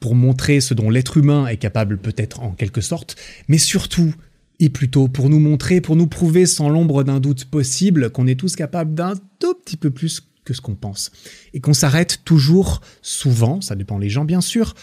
[0.00, 3.14] pour montrer ce dont l'être humain est capable peut-être en quelque sorte,
[3.46, 4.12] mais surtout
[4.58, 8.38] et plutôt pour nous montrer, pour nous prouver sans l'ombre d'un doute possible qu'on est
[8.38, 11.12] tous capables d'un tout petit peu plus que ce qu'on pense.
[11.54, 14.74] Et qu'on s'arrête toujours, souvent, ça dépend les gens bien sûr,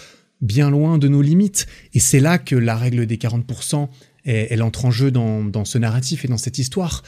[0.42, 1.68] bien loin de nos limites.
[1.94, 3.90] Et c'est là que la règle des 40%
[4.24, 7.04] elle entre en jeu dans, ce narratif et dans cette histoire.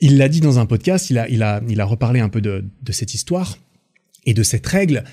[0.00, 2.40] Il l'a dit dans un podcast, il a, il a, il a reparlé un peu
[2.40, 3.58] de, cette histoire
[4.26, 5.04] et de cette règle.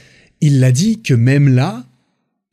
[0.42, 1.86] Il l'a dit que même là,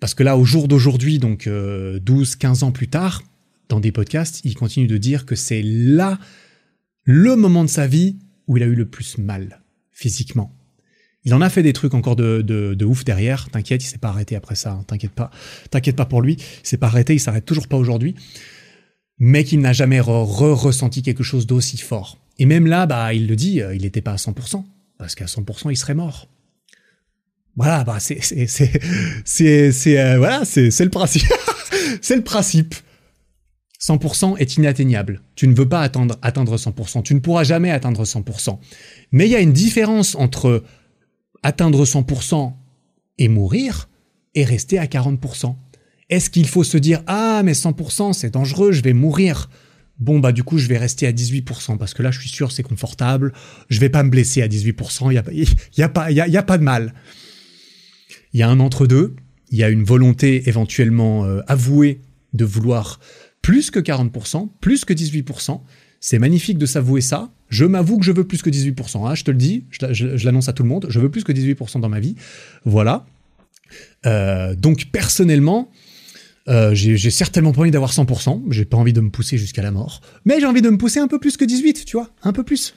[0.00, 3.22] parce que là, au jour d'aujourd'hui, donc 12, euh, 15 ans plus tard,
[3.68, 6.18] dans des podcasts, il continue de dire que c'est là
[7.04, 8.16] le moment de sa vie
[8.46, 9.60] où il a eu le plus mal
[9.90, 10.55] physiquement.
[11.26, 13.50] Il en a fait des trucs encore de, ouf derrière.
[13.50, 14.70] T'inquiète, il s'est pas arrêté après ça.
[14.70, 14.84] Hein.
[14.86, 15.32] T'inquiète pas.
[15.70, 16.34] T'inquiète pas pour lui.
[16.34, 17.14] Il s'est pas arrêté.
[17.14, 18.14] Il s'arrête toujours pas aujourd'hui.
[19.18, 22.18] Mais qu'il n'a jamais re-ressenti quelque chose d'aussi fort.
[22.38, 24.64] Et même là, bah, il le dit, euh, il n'était pas à 100%.
[24.98, 26.28] Parce qu'à 100%, il serait mort.
[27.56, 31.26] Voilà, bah, c'est, c'est, c'est, c'est, euh, voilà, c'est, c'est le principe.
[32.02, 32.74] c'est le principe.
[33.80, 35.22] 100% est inatteignable.
[35.34, 37.02] Tu ne veux pas atteindre, atteindre 100%.
[37.02, 38.58] Tu ne pourras jamais atteindre 100%.
[39.10, 40.62] Mais il y a une différence entre
[41.46, 42.52] atteindre 100%
[43.18, 43.88] et mourir
[44.34, 45.54] et rester à 40%.
[46.10, 49.48] Est-ce qu'il faut se dire ah mais 100% c'est dangereux, je vais mourir.
[49.98, 52.52] Bon bah du coup je vais rester à 18% parce que là je suis sûr
[52.52, 53.32] c'est confortable,
[53.70, 55.24] je vais pas me blesser à 18%, il y a,
[55.76, 56.94] y a pas y a, y a pas de mal.
[58.32, 59.14] Il y a un entre deux,
[59.50, 62.02] il y a une volonté éventuellement euh, avouée
[62.34, 63.00] de vouloir
[63.40, 65.60] plus que 40%, plus que 18%.
[66.00, 67.30] C'est magnifique de s'avouer ça.
[67.48, 69.06] Je m'avoue que je veux plus que 18%.
[69.06, 70.86] Hein, je te le dis, je, l'annonce à tout le monde.
[70.88, 72.16] Je veux plus que 18% dans ma vie.
[72.64, 73.06] Voilà.
[74.04, 75.70] Euh, donc personnellement,
[76.48, 78.44] euh, j'ai certainement pas envie d'avoir 100%.
[78.50, 80.00] J'ai pas envie de me pousser jusqu'à la mort.
[80.24, 82.42] Mais j'ai envie de me pousser un peu plus que 18, tu vois, un peu
[82.42, 82.74] plus.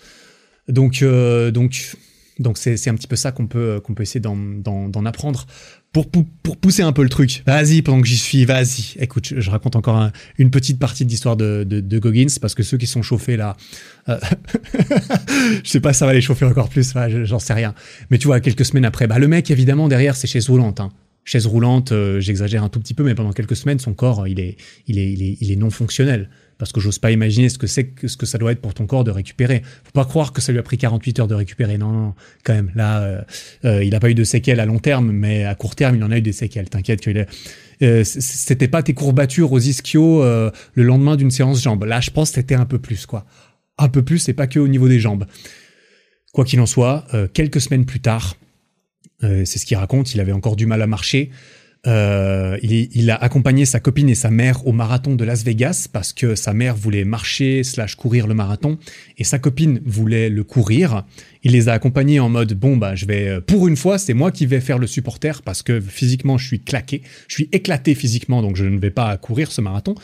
[0.67, 1.95] Donc, euh, donc,
[2.39, 5.45] donc c'est un petit peu ça qu'on peut qu'on peut essayer d'en apprendre
[5.91, 8.95] pour, pour, pousser un peu le truc, vas-y, pendant que j'y suis, vas-y.
[8.99, 12.77] Écoute, je, raconte encore une petite partie de l'histoire de, de, Goggins, parce que ceux
[12.77, 13.57] qui sont chauffés là,
[14.07, 14.19] euh,
[15.63, 16.93] je sais pas ça va les chauffer encore plus,
[17.23, 17.73] j'en sais rien.
[18.11, 20.79] Mais tu vois, quelques semaines après, bah, le mec, évidemment, derrière, c'est chaise roulante.
[20.79, 20.91] Hein.
[21.25, 24.39] Chaise roulante, euh, j'exagère un tout petit peu, mais pendant quelques semaines, son corps, il
[24.39, 24.57] est,
[24.87, 26.29] il est, il est, il est non fonctionnel
[26.59, 28.85] parce que j'ose pas imaginer ce que c'est ce que ça doit être pour ton
[28.85, 29.63] corps de récupérer.
[29.85, 31.77] Faut pas croire que ça lui a pris 48 heures de récupérer.
[31.77, 32.13] Non, non,
[32.43, 32.71] quand même.
[32.75, 33.21] Là, euh,
[33.63, 36.03] euh, il a pas eu de séquelles à long terme, mais à court terme, il
[36.03, 36.69] en a eu des séquelles.
[36.69, 37.27] T'inquiète est.
[37.81, 41.85] Euh, c'était pas tes courbatures aux ischios le lendemain d'une séance jambes.
[41.85, 43.25] Là, je pense que c'était un peu plus, quoi.
[43.77, 45.25] Un peu plus, et pas que au niveau des jambes.
[46.33, 48.35] Quoi qu'il en soit, quelques semaines plus tard,
[49.21, 51.31] c'est ce qu'il raconte, il avait encore du mal à marcher.
[51.87, 56.11] Euh, il, a accompagné sa copine et sa mère au marathon de Las Vegas parce
[56.11, 58.77] que sa mère voulait marcher slash courir le marathon
[59.17, 61.05] et sa copine voulait le courir.
[61.43, 64.13] Il les a accompagnés en mode bon bah je vais euh, pour une fois c'est
[64.13, 67.95] moi qui vais faire le supporter parce que physiquement je suis claqué, je suis éclaté
[67.95, 69.95] physiquement donc je ne vais pas courir ce marathon.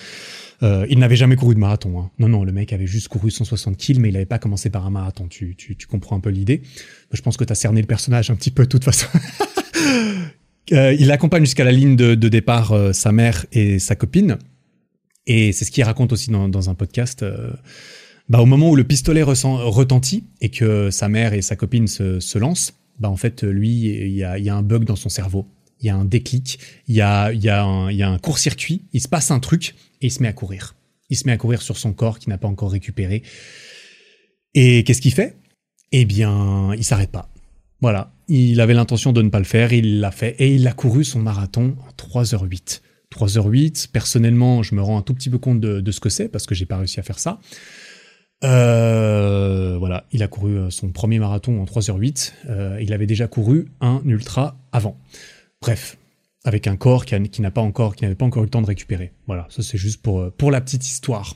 [0.63, 1.99] Euh, il n'avait jamais couru de marathon.
[1.99, 2.09] Hein.
[2.17, 4.85] Non, non, le mec avait juste couru 160 kills, mais il n'avait pas commencé par
[4.85, 5.27] un marathon.
[5.27, 6.61] Tu, tu, tu comprends un peu l'idée.
[7.11, 9.07] Je pense que tu as cerné le personnage un petit peu de toute façon.
[10.71, 14.37] Euh, il accompagne jusqu'à la ligne de, départ euh, sa mère et sa copine.
[15.27, 17.23] Et c'est ce qu'il raconte aussi dans, un podcast.
[17.23, 17.51] Euh,
[18.29, 22.37] bah, au moment où le pistolet retentit et que sa mère et sa copine se,
[22.37, 25.47] lancent, bah, en fait, lui, il y a, un bug dans son cerveau.
[25.81, 29.29] Il y a un déclic, il y a, y a un, court-circuit, il se passe
[29.29, 30.75] un truc et il se met à courir.
[31.09, 33.23] Il se met à courir sur son corps qui n'a pas encore récupéré.
[34.53, 35.35] Et qu'est-ce qu'il fait?
[35.91, 37.29] Eh bien, il s'arrête pas.
[37.81, 40.73] Voilà, il avait l'intention de ne pas le faire, il l'a fait et il a
[40.73, 42.81] couru son marathon en 3h08.
[43.11, 46.45] 3h08, personnellement, je me rends un tout petit peu compte de, ce que c'est parce
[46.45, 47.39] que j'ai pas réussi à faire ça.
[48.43, 52.33] Euh, voilà, il a couru euh, son premier marathon en 3h08.
[52.49, 54.97] Euh, il avait déjà couru un ultra avant.
[55.61, 55.97] Bref,
[56.43, 59.13] avec un corps qui, pas n'avait pas encore eu le temps de récupérer.
[59.27, 61.35] Voilà, ça c'est juste pour, pour la petite histoire.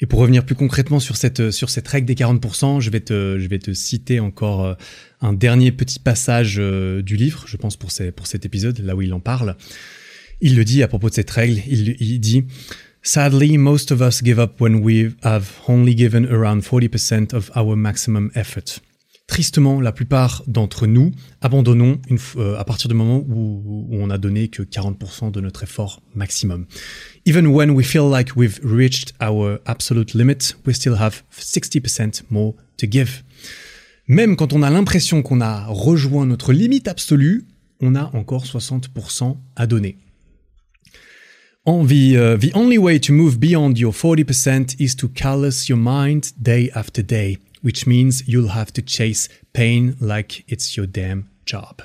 [0.00, 3.38] Et pour revenir plus concrètement sur cette, sur cette règle des 40%, je vais te,
[3.38, 4.74] je vais te citer encore euh,
[5.22, 8.94] un dernier petit passage euh, du livre, je pense pour, ces, pour cet épisode, là
[8.94, 9.56] où il en parle.
[10.42, 12.44] Il le dit à propos de cette règle, il dit
[13.06, 17.76] Sadly, most of us give up when we have only given around 40% of our
[17.76, 18.80] maximum effort.
[19.26, 22.00] Tristement, la plupart d'entre nous abandonnons
[22.36, 26.66] euh, à partir du moment où, on a donné que 40% de notre effort maximum.
[27.26, 32.54] Even when we feel like we've reached our absolute limit, we still have 60% more
[32.76, 33.24] to give.
[34.06, 37.46] Même quand on a l'impression qu'on a rejoint notre limite absolue,
[37.80, 39.96] on a encore 60% à donner.
[41.64, 45.78] On the, uh, the only way to move beyond your 40% is to callous your
[45.78, 51.24] mind day after day which means you'll have to chase pain like it's your damn
[51.44, 51.82] job.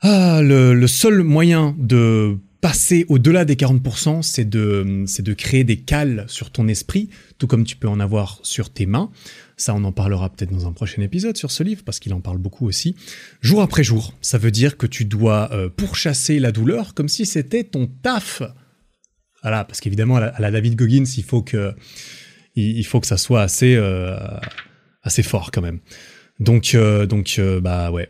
[0.00, 5.78] Ah, le, seul moyen de passer au-delà des 40%, c'est de, c'est de créer des
[5.78, 7.08] cales sur ton esprit,
[7.38, 9.10] tout comme tu peux en avoir sur tes mains.
[9.56, 12.20] Ça, on en parlera peut-être dans un prochain épisode sur ce livre, parce qu'il en
[12.20, 12.94] parle beaucoup aussi.
[13.40, 17.26] Jour après jour, ça veut dire que tu dois euh, pourchasser la douleur comme si
[17.26, 18.42] c'était ton taf.
[19.42, 21.74] Voilà, parce qu'évidemment, à la David Goggins, il faut que
[22.56, 24.16] il, faut que ça soit assez euh,
[25.02, 25.80] assez fort quand même.
[26.40, 27.06] Donc euh,
[27.38, 28.08] euh, bah ouais.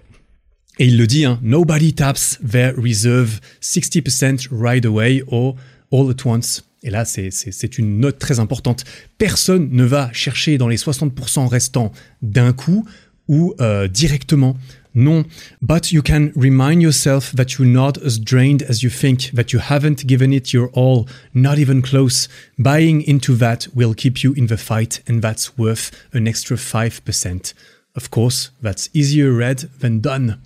[0.79, 5.57] Et il le dit, hein, nobody taps their reserve 60% right away or
[5.93, 6.65] all at once.
[6.83, 8.85] Et là, c'est une note très importante.
[9.17, 12.87] Personne ne va chercher dans les 60% restants d'un coup
[13.29, 13.55] ou
[13.91, 14.59] directement.
[14.97, 15.25] Non,
[15.61, 19.59] but you can remind yourself that you're not as drained as you think, that you
[19.59, 22.29] haven't given it your all, not even close.
[22.59, 27.55] Buying into that will keep you in the fight, and that's worth an extra 5%.
[27.97, 30.39] Of course, that's easier read than done.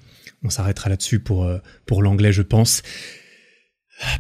[0.43, 2.83] On s'arrêtera là-dessus pour, euh, pour l'anglais, je pense.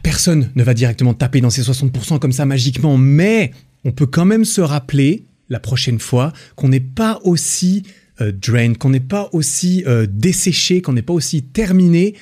[0.02, 3.52] Personne ne va directement taper dans ces 60% comme ça magiquement, mais
[3.84, 7.84] on peut quand même se rappeler la prochaine fois qu'on n'est pas aussi
[8.20, 12.14] euh, drained, qu'on n'est pas aussi euh, desséché, qu'on n'est pas aussi terminé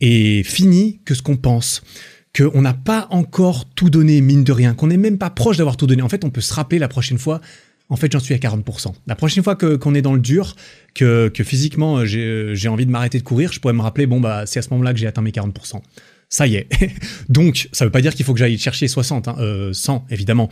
[0.00, 1.82] et fini que ce qu'on pense.
[2.36, 5.76] Qu'on n'a pas encore tout donné, mine de rien, qu'on n'est même pas proche d'avoir
[5.76, 6.02] tout donné.
[6.02, 7.40] En fait, on peut se rappeler la prochaine fois
[7.90, 8.92] en fait, j'en suis à 40%.
[9.06, 10.56] La prochaine fois qu'on est dans le dur,
[10.94, 14.46] que, que physiquement j'ai envie de m'arrêter de courir, je pourrais me rappeler, bon, bah,
[14.46, 15.82] c'est à ce moment-là que j'ai atteint mes 40%
[16.34, 16.68] ça y est.
[17.28, 19.36] Donc, ça veut pas dire qu'il faut que j'aille chercher 60, hein,
[19.72, 20.48] 100 euh, évidemment,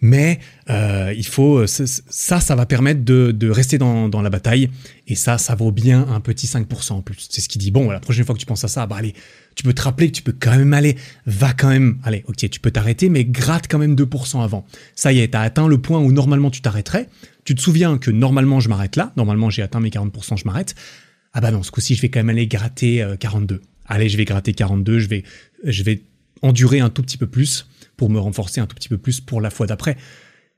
[0.00, 0.38] mais
[0.70, 4.70] euh, il faut euh, ça, ça va permettre de, rester dans, la bataille
[5.08, 7.26] et ça, ça vaut bien un petit 5% en plus.
[7.28, 9.12] C'est ce qui dit bon, la prochaine fois que tu penses à ça, bah allez,
[9.56, 10.96] tu peux te rappeler que tu peux quand même aller,
[11.26, 14.64] va quand même, allez, ok, tu peux t'arrêter, mais gratte quand même 2% avant.
[14.94, 17.08] Ça y est, t'as atteint le point où normalement tu t'arrêterais.
[17.44, 20.76] Tu te souviens que normalement je m'arrête là, normalement j'ai atteint mes 40%, je m'arrête.
[21.32, 24.24] Ah bah non, ce coup-ci je vais quand même aller gratter 42 allez, je vais
[24.24, 25.24] gratter 42, je vais,
[25.64, 26.02] je vais
[26.42, 27.66] endurer un tout petit peu plus
[27.96, 29.96] pour me renforcer un tout petit peu plus pour la fois d'après.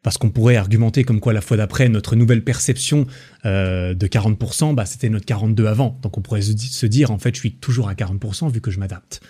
[0.02, 3.06] Parce qu'on pourrait argumenter comme quoi la fois d'après, notre nouvelle perception
[3.44, 5.98] euh, de 40%, bah, c'était notre 42 avant.
[6.02, 8.78] Donc on pourrait se dire, en fait, je suis toujours à 40% vu que je
[8.78, 9.20] m'adapte.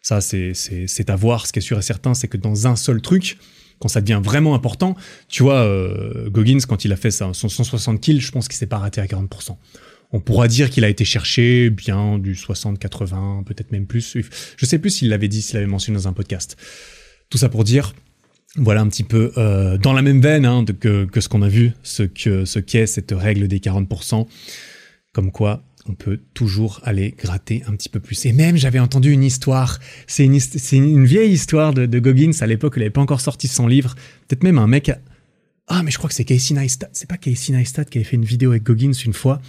[0.00, 1.46] Ça, c'est à voir.
[1.46, 3.38] Ce qui est sûr et certain, c'est que dans un seul truc,
[3.80, 4.96] quand ça devient vraiment important,
[5.28, 8.66] tu vois, euh, Goggins, quand il a fait son 160 kills, je pense qu'il s'est
[8.66, 9.56] pas raté à 40%
[10.12, 14.18] on pourra dire qu'il a été cherché bien du 60, 80, peut-être même plus.
[14.56, 16.56] Je sais plus s'il l'avait dit, s'il l'avait mentionné dans un podcast.
[17.30, 17.94] Tout ça pour dire,
[18.56, 21.72] voilà un petit peu euh, dans la même veine hein, que, ce qu'on a vu,
[21.82, 24.26] ce que ce qu'est cette règle des 40%,
[25.12, 28.26] comme quoi on peut toujours aller gratter un petit peu plus.
[28.26, 30.38] Et même, j'avais entendu une histoire, c'est une,
[30.72, 33.94] une, vieille histoire de, Goggins, à l'époque, il n'avait pas encore sorti son livre,
[34.28, 34.92] peut-être même un mec...
[35.68, 38.16] Ah, mais je crois que c'est Casey Neistat, c'est pas Casey Neistat qui avait fait
[38.16, 39.40] une vidéo avec Goggins une fois,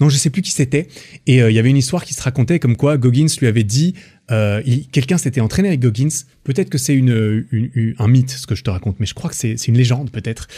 [0.00, 0.88] non, je sais plus qui c'était.
[1.26, 3.64] Et euh, il y avait une histoire qui se racontait comme quoi Goggins lui avait
[3.64, 3.94] dit,
[4.30, 4.62] euh,
[4.92, 6.08] quelqu'un s'était entraîné avec Goggins.
[6.44, 9.36] Peut-être que c'est une, un mythe ce que je te raconte, mais je crois que
[9.36, 10.48] c'est une légende peut-être.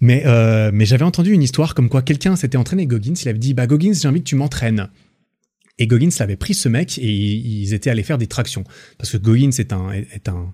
[0.00, 3.14] Mais euh, mais j'avais entendu une histoire comme quoi quelqu'un s'était entraîné avec Goggins.
[3.20, 4.88] Il avait dit, bah Goggins, j'ai envie que tu m'entraînes.
[5.78, 8.62] Et Goggins l'avait pris ce mec et ils étaient allés faire des tractions
[8.96, 10.52] parce que Goggins est un est un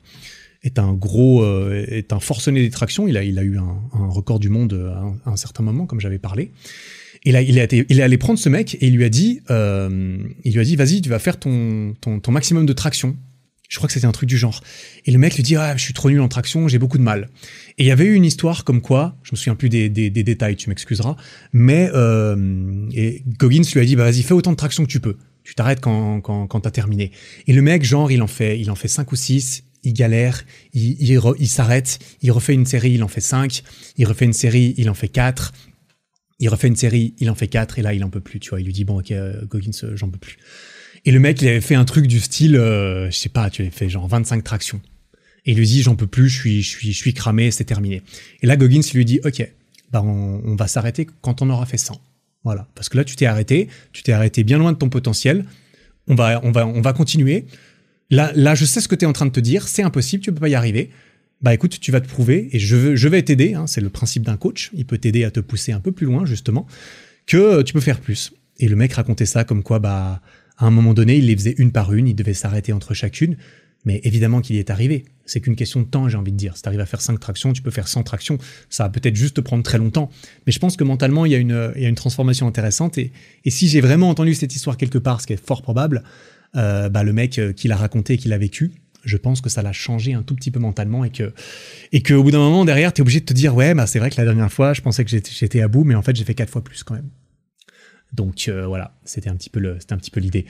[0.62, 3.06] est un gros est un forcené des tractions.
[3.06, 4.72] Il a il a eu un, un record du monde
[5.26, 6.52] à un certain moment comme j'avais parlé.
[7.24, 10.54] Il est, il est allé prendre ce mec et il lui a dit, euh, il
[10.54, 13.16] lui a dit, vas-y, tu vas faire ton, ton, ton maximum de traction.
[13.68, 14.62] Je crois que c'était un truc du genre.
[15.06, 17.04] Et le mec lui dit, ah, je suis trop nul en traction, j'ai beaucoup de
[17.04, 17.28] mal.
[17.78, 20.10] Et il y avait eu une histoire comme quoi, je me souviens plus des, des,
[20.10, 21.14] des détails, tu m'excuseras,
[21.52, 24.98] mais euh, et Goggins lui a dit, bah vas-y, fais autant de traction que tu
[24.98, 25.16] peux.
[25.44, 27.12] Tu t'arrêtes quand, quand, quand t'as terminé.
[27.46, 30.44] Et le mec, genre, il en fait, il en fait cinq ou six, il galère,
[30.72, 33.62] il, il, il s'arrête, il refait une série, il en fait cinq,
[33.96, 35.52] il refait une série, il en fait quatre,
[36.40, 38.50] il refait une série, il en fait quatre, et là, il en peut plus, tu
[38.50, 38.60] vois.
[38.60, 40.38] Il lui dit, bon, ok, euh, Goggins, euh, j'en peux plus.
[41.04, 43.62] Et le mec, il avait fait un truc du style, euh, je sais pas, tu
[43.62, 44.80] avais fait genre 25 tractions.
[45.44, 47.64] Et il lui dit, j'en peux plus, je suis, je suis, je suis cramé, c'est
[47.64, 48.02] terminé.
[48.42, 49.46] Et là, Goggins lui dit, ok,
[49.92, 52.00] bah, on, va s'arrêter quand on aura fait 100.
[52.44, 52.68] Voilà.
[52.74, 55.44] Parce que là, tu t'es arrêté, tu t'es arrêté bien loin de ton potentiel.
[56.08, 57.46] On va, on va, on va continuer.
[58.08, 60.22] Là, là, je sais ce que tu es en train de te dire, c'est impossible,
[60.22, 60.90] tu peux pas y arriver
[61.42, 63.54] bah écoute, tu vas te prouver et je, veux, vais t'aider.
[63.54, 64.70] Hein, c'est le principe d'un coach.
[64.74, 66.66] Il peut t'aider à te pousser un peu plus loin justement
[67.26, 68.32] que tu peux faire plus.
[68.58, 70.20] Et le mec racontait ça comme quoi, bah
[70.58, 73.36] à un moment donné, il les faisait une par une, il devait s'arrêter entre chacune.
[73.86, 75.06] Mais évidemment qu'il y est arrivé.
[75.24, 76.54] C'est qu'une question de temps, j'ai envie de dire.
[76.56, 78.36] Si tu arrives à faire 5 tractions, tu peux faire 100 tractions.
[78.68, 80.10] Ça va peut-être juste te prendre très longtemps.
[80.46, 82.98] Mais je pense que mentalement, il y a une, une transformation intéressante.
[82.98, 83.12] Et,
[83.46, 86.02] et si j'ai vraiment entendu cette histoire quelque part, ce qui est fort probable,
[86.56, 88.72] euh, bah, le mec euh, qui l'a raconté et qui l'a vécu,
[89.04, 91.32] je pense que ça l'a changé un tout petit peu mentalement et que
[91.92, 93.98] et au bout d'un moment derrière tu es obligé de te dire ouais bah c'est
[93.98, 96.24] vrai que la dernière fois je pensais que j'étais à bout mais en fait j'ai
[96.24, 97.08] fait quatre fois plus quand même.
[98.12, 100.46] Donc euh, voilà c'était un petit peu le c'était un petit peu l'idée.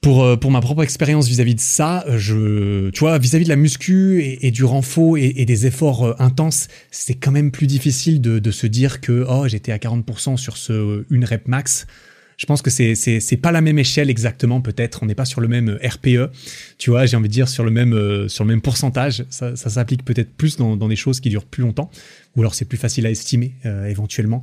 [0.00, 3.56] Pour euh, pour ma propre expérience vis-à-vis de ça je tu vois vis-à-vis de la
[3.56, 8.38] muscu et, du renfort et, des efforts euh, intenses c'est quand même plus difficile de,
[8.38, 11.86] de se dire que oh j'étais à 40% sur ce une rep max
[12.36, 15.02] je pense que c'est c'est pas la même échelle exactement peut-être.
[15.02, 16.30] On n'est pas sur le même euh, RPE,
[16.78, 17.06] tu vois.
[17.06, 19.24] J'ai envie de dire sur le même euh, sur le même pourcentage.
[19.30, 21.90] Ça, ça s'applique peut-être plus dans, dans des choses qui durent plus longtemps,
[22.36, 24.42] ou alors c'est plus facile à estimer euh, éventuellement.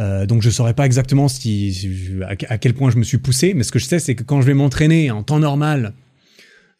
[0.00, 3.62] Euh, donc je saurais pas exactement si, à, quel point je me suis poussé, mais
[3.62, 5.92] ce que je sais c'est que quand je vais m'entraîner en temps normal,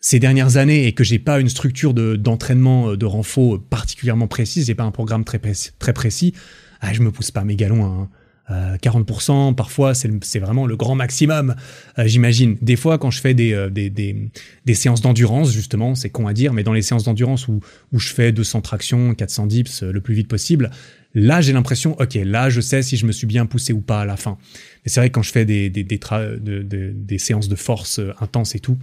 [0.01, 4.27] ces dernières années et que j'ai pas une structure de, d'entraînement euh, de renfort particulièrement
[4.27, 5.41] précise, j'ai pas un programme très
[5.79, 6.35] très précis,
[6.81, 8.09] ah, je me pousse pas mes galons
[8.49, 8.77] hein.
[8.77, 11.55] 40%, euh, parfois c'est vraiment le grand maximum,
[11.99, 12.57] euh, j'imagine.
[12.61, 14.31] Des fois, quand je fais des, euh, des, des,
[14.65, 17.61] des séances d'endurance, justement, c'est con à dire, mais dans les séances d'endurance où,
[17.93, 20.71] où je fais 200 tractions, 400 dips le plus vite possible,
[21.15, 24.01] là j'ai l'impression, ok, là je sais si je me suis bien poussé ou pas
[24.01, 24.37] à la fin.
[24.85, 28.01] Mais c'est vrai que quand je fais des, des, des, de, des séances de force
[28.21, 28.79] intenses et tout,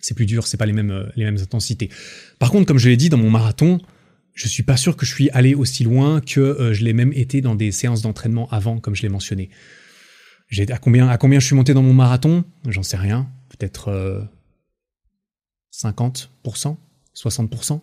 [0.00, 1.88] c'est plus dur, c'est pas les mêmes, les mêmes intensités.
[2.38, 3.80] Par contre, comme je l'ai dit, dans mon marathon,
[4.34, 7.12] je suis pas sûr que je suis allé aussi loin que euh, je l'ai même
[7.12, 9.48] été dans des séances d'entraînement avant, comme je l'ai mentionné.
[10.70, 12.44] À combien je suis monté dans mon marathon?
[12.68, 13.28] J'en sais rien.
[13.48, 14.20] Peut-être euh,
[15.72, 16.76] 50%,
[17.16, 17.80] 60%.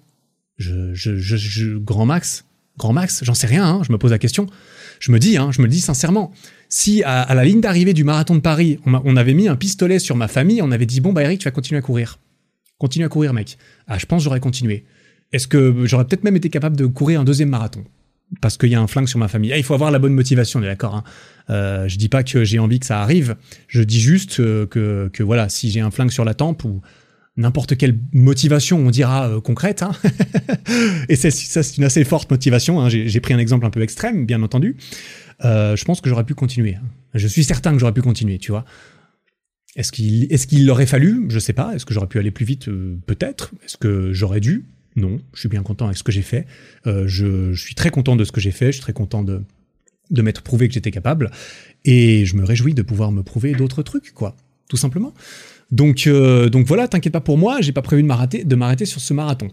[0.57, 2.45] Je, je, je, grand max,
[2.77, 3.23] grand max.
[3.23, 3.65] J'en sais rien.
[3.65, 4.47] Hein, je me pose la question.
[4.99, 6.31] Je me dis, hein, je me dis sincèrement.
[6.69, 10.15] Si à, la ligne d'arrivée du marathon de Paris, on, avait mis un pistolet sur
[10.15, 12.19] ma famille, on avait dit bon bah Eric, tu vas continuer à courir.
[12.77, 13.57] Continue à courir, mec.
[13.87, 14.85] Ah, je pense j'aurais continué.
[15.31, 17.83] Est-ce que j'aurais peut-être même été capable de courir un deuxième marathon?
[18.39, 19.51] Parce qu'il y a un flingue sur ma famille.
[19.51, 20.95] Ah, il faut avoir la bonne motivation, on est d'accord.
[20.95, 21.03] Hein.
[21.49, 23.35] Euh, je dis pas que j'ai envie que ça arrive.
[23.67, 26.81] Je dis juste euh, que, que voilà, si j'ai un flingue sur la tempe ou
[27.37, 29.83] n'importe quelle motivation, on dira euh, concrète.
[29.83, 29.91] Hein.
[31.09, 32.81] Et ça, c'est une assez forte motivation.
[32.81, 32.89] Hein.
[32.89, 34.77] J'ai, pris un exemple un peu extrême, bien entendu.
[35.43, 36.75] Euh, je pense que j'aurais pu continuer.
[36.75, 36.87] Hein.
[37.13, 38.65] Je suis certain que j'aurais pu continuer, tu vois.
[39.75, 41.25] Est-ce qu'il, est-ce qu'il aurait fallu?
[41.29, 41.73] Je sais pas.
[41.73, 42.69] Est-ce que j'aurais pu aller plus vite?
[43.05, 43.51] Peut-être.
[43.65, 44.65] Est-ce que j'aurais dû?
[44.95, 46.45] Non, je suis bien content avec ce que j'ai fait.
[46.85, 48.67] Euh, je, suis très content de ce que j'ai fait.
[48.67, 49.43] Je suis très content de,
[50.11, 51.31] m'être prouvé que j'étais capable.
[51.85, 54.35] Et je me réjouis de pouvoir me prouver d'autres trucs, quoi.
[54.69, 55.13] Tout simplement.
[55.71, 58.07] Donc, euh, voilà, t'inquiète pas pour moi, j'ai pas prévu de
[58.55, 59.47] m'arrêter, sur ce marathon.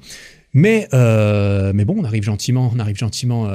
[0.52, 3.48] Mais, euh, mais bon, on arrive gentiment, on arrive gentiment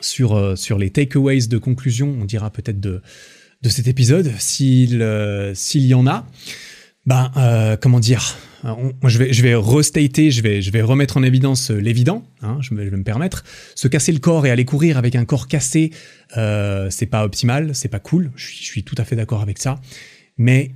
[0.00, 3.00] sur, les takeaways de conclusion, on dira peut-être de,
[3.64, 4.96] cet épisode, s'il
[5.86, 6.26] y en a.
[7.06, 8.36] Ben, comment dire
[9.04, 12.24] je vais, je restater, je vais, remettre en évidence euh, l'évident.
[12.42, 13.44] Hein, je, vais, me permettre.
[13.74, 15.90] Se casser le corps et aller courir avec un corps cassé,
[16.36, 18.30] euh, c'est pas optimal, c'est pas cool.
[18.36, 19.80] Je suis, tout à fait d'accord avec ça.
[20.38, 20.72] Mais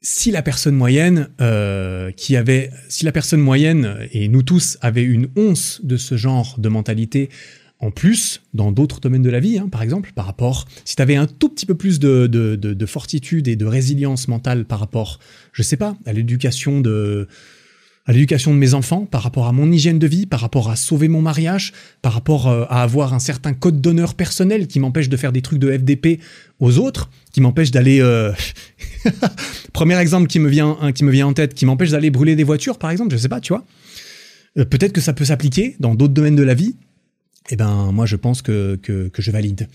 [0.00, 5.04] si la personne moyenne euh, qui avait, si la personne moyenne et nous tous avaient
[5.04, 7.30] une once de ce genre de mentalité
[7.80, 11.02] en plus dans d'autres domaines de la vie, hein, par exemple, par rapport, si tu
[11.02, 14.64] avais un tout petit peu plus de, de, de, de, fortitude et de résilience mentale
[14.64, 15.20] par rapport,
[15.52, 17.28] je sais pas, à l'éducation de
[18.08, 20.76] à l'éducation de mes enfants, par rapport à mon hygiène de vie, par rapport à
[20.76, 25.10] sauver mon mariage, par rapport euh, à avoir un certain code d'honneur personnel qui m'empêche
[25.10, 26.18] de faire des trucs de FDP
[26.58, 28.00] aux autres, qui m'empêche d'aller...
[28.00, 28.32] Euh...
[29.74, 32.44] Premier exemple qui me vient, qui me vient en tête, qui m'empêche d'aller brûler des
[32.44, 33.66] voitures, par exemple, je sais pas, tu vois.
[34.56, 36.76] Euh, peut-être que ça peut s'appliquer dans d'autres domaines de la vie,
[37.48, 39.68] eh ben moi je pense que, que, je valide.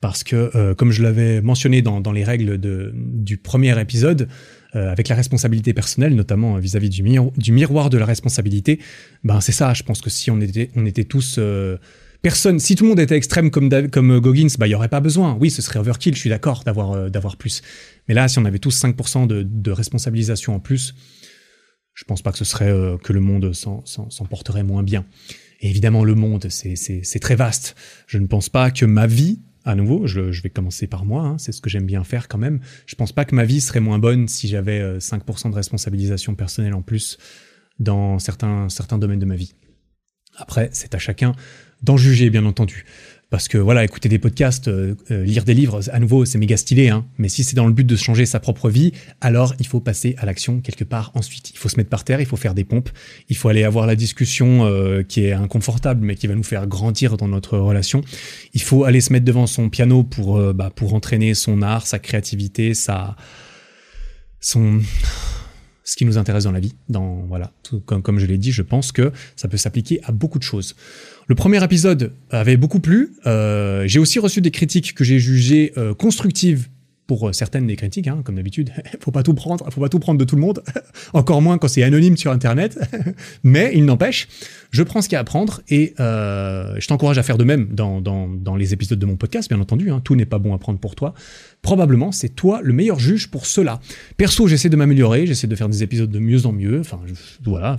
[0.00, 4.28] Parce que, euh, comme je l'avais mentionné dans, dans les règles de, du premier épisode,
[4.74, 8.80] euh, avec la responsabilité personnelle, notamment vis-à-vis du, miroir de la responsabilité,
[9.24, 9.74] ben c'est ça.
[9.74, 11.76] Je pense que si on était, on était tous euh,
[12.22, 15.00] personne, si tout le monde était extrême comme comme Goggins, bah il y aurait pas
[15.00, 15.36] besoin.
[15.38, 16.14] Oui, ce serait overkill.
[16.14, 17.60] Je suis d'accord d'avoir d'avoir plus.
[18.08, 20.94] Mais là, si on avait tous 5% de, de responsabilisation en plus,
[21.92, 22.72] je pense pas que ce serait
[23.02, 25.04] que le monde s'en porterait moins bien.
[25.60, 27.76] Et évidemment, le monde, c'est très vaste.
[28.06, 31.38] Je ne pense pas que ma vie, à nouveau, je, vais commencer par moi, hein,
[31.38, 32.60] c'est ce que j'aime bien faire quand même.
[32.86, 36.34] Je pense pas que ma vie serait moins bonne si j'avais 5% euh, de responsabilisation
[36.34, 37.18] personnelle en plus
[37.78, 39.54] dans certains, certains domaines de ma vie.
[40.36, 41.34] Après, c'est à chacun
[41.82, 42.84] d'en juger, bien entendu.
[43.30, 46.56] Parce que voilà, écouter des podcasts, euh, euh, lire des livres, à nouveau, c'est méga
[46.56, 46.88] stylé.
[46.88, 47.06] Hein.
[47.16, 50.16] Mais si c'est dans le but de changer sa propre vie, alors il faut passer
[50.18, 51.50] à l'action quelque part ensuite.
[51.50, 52.90] Il faut se mettre par terre, il faut faire des pompes,
[53.28, 56.66] il faut aller avoir la discussion euh, qui est inconfortable, mais qui va nous faire
[56.66, 58.02] grandir dans notre relation.
[58.52, 62.00] Il faut aller se mettre devant son piano pour, bah, pour entraîner son art, sa
[62.00, 63.14] créativité, sa
[64.40, 64.80] son
[65.90, 66.74] ce qui nous intéresse dans la vie.
[66.88, 67.50] Dans voilà,
[67.84, 70.76] comme, comme je l'ai dit, je pense que ça peut s'appliquer à beaucoup de choses.
[71.26, 73.12] Le premier épisode avait beaucoup plu.
[73.26, 76.68] Euh, j'ai aussi reçu des critiques que j'ai jugées euh, constructives
[77.08, 78.70] pour euh, certaines des critiques, hein, comme d'habitude.
[79.00, 80.62] faut pas tout prendre, faut pas tout prendre de tout le monde,
[81.12, 82.78] encore moins quand c'est anonyme sur Internet.
[83.42, 84.28] Mais il n'empêche,
[84.70, 87.66] je prends ce qu'il y a à prendre et je t'encourage à faire de même
[87.74, 89.90] dans, dans, dans, les épisodes de mon podcast, bien entendu.
[89.90, 90.00] Hein.
[90.04, 91.14] tout n'est pas bon à prendre pour toi.
[91.62, 93.80] Probablement, c'est toi le meilleur juge pour cela.
[94.16, 96.80] Perso, j'essaie de m'améliorer, j'essaie de faire des épisodes de mieux en mieux.
[96.80, 97.00] Enfin,
[97.44, 97.76] voilà,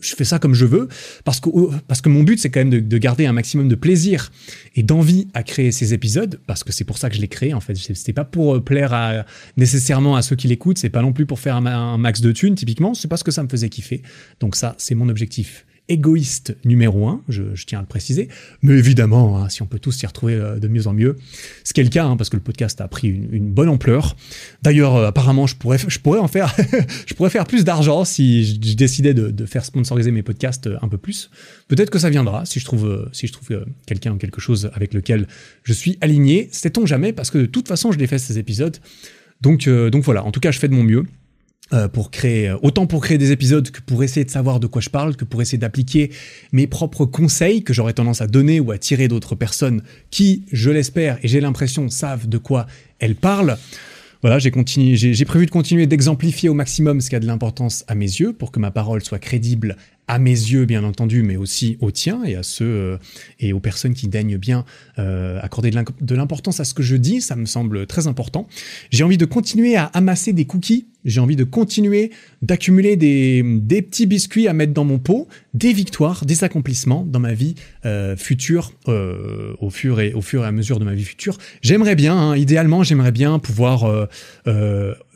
[0.00, 0.88] je fais ça comme je veux
[1.24, 1.48] parce que
[1.88, 4.30] parce que mon but c'est quand même de, de, garder un maximum de plaisir
[4.74, 7.54] et d'envie à créer ces épisodes parce que c'est pour ça que je les crée.
[7.54, 9.24] En fait, c'était pas pour euh, plaire à,
[9.56, 12.32] nécessairement à ceux qui l'écoutent, c'est pas non plus pour faire un, un max de
[12.32, 12.92] thunes typiquement.
[12.92, 14.02] C'est parce que ça me faisait kiffer.
[14.40, 18.28] Donc ça, c'est mon objectif égoïste numéro un, je, tiens à le préciser.
[18.62, 21.16] Mais évidemment, hein, si on peut tous s'y retrouver euh, de mieux en mieux,
[21.64, 24.16] ce qui est le cas, hein, parce que le podcast a pris une, bonne ampleur.
[24.62, 26.54] D'ailleurs, euh, apparemment, je pourrais, je pourrais en faire,
[27.06, 30.98] je pourrais faire plus d'argent si je, décidais de, faire sponsoriser mes podcasts un peu
[30.98, 31.30] plus.
[31.68, 34.92] Peut-être que ça viendra si je trouve, si je trouve quelqu'un ou quelque chose avec
[34.92, 35.28] lequel
[35.62, 36.48] je suis aligné.
[36.52, 38.76] Sait-on jamais, parce que de toute façon, je fait ces épisodes.
[39.40, 40.24] Donc, donc voilà.
[40.24, 41.04] En tout cas, je fais de mon mieux.
[41.72, 44.68] Euh, pour créer euh, autant pour créer des épisodes que pour essayer de savoir de
[44.68, 46.12] quoi je parle, que pour essayer d'appliquer
[46.52, 49.82] mes propres conseils que j'aurais tendance à donner ou à tirer d'autres personnes
[50.12, 52.66] qui, je l'espère et j'ai l'impression, savent de quoi
[53.00, 53.58] elles parlent.
[54.22, 54.52] Voilà, j'ai
[55.24, 58.52] prévu de continuer d'exemplifier au maximum ce qui a de l'importance à mes yeux pour
[58.52, 59.76] que ma parole soit crédible
[60.08, 62.98] à mes yeux bien entendu, mais aussi aux tiens et à ceux euh,
[63.40, 64.64] et aux personnes qui daignent bien
[64.98, 68.46] euh, accorder de l'importance à ce que je dis, ça me semble très important.
[68.90, 72.10] J'ai envie de continuer à amasser des cookies, j'ai envie de continuer
[72.42, 73.42] d'accumuler des,
[73.82, 77.54] petits biscuits à mettre dans mon pot, des victoires, des accomplissements dans ma vie
[77.84, 81.38] euh, future, au fur et au fur et à mesure de ma vie future.
[81.62, 84.08] J'aimerais bien, hein, idéalement, j'aimerais bien pouvoir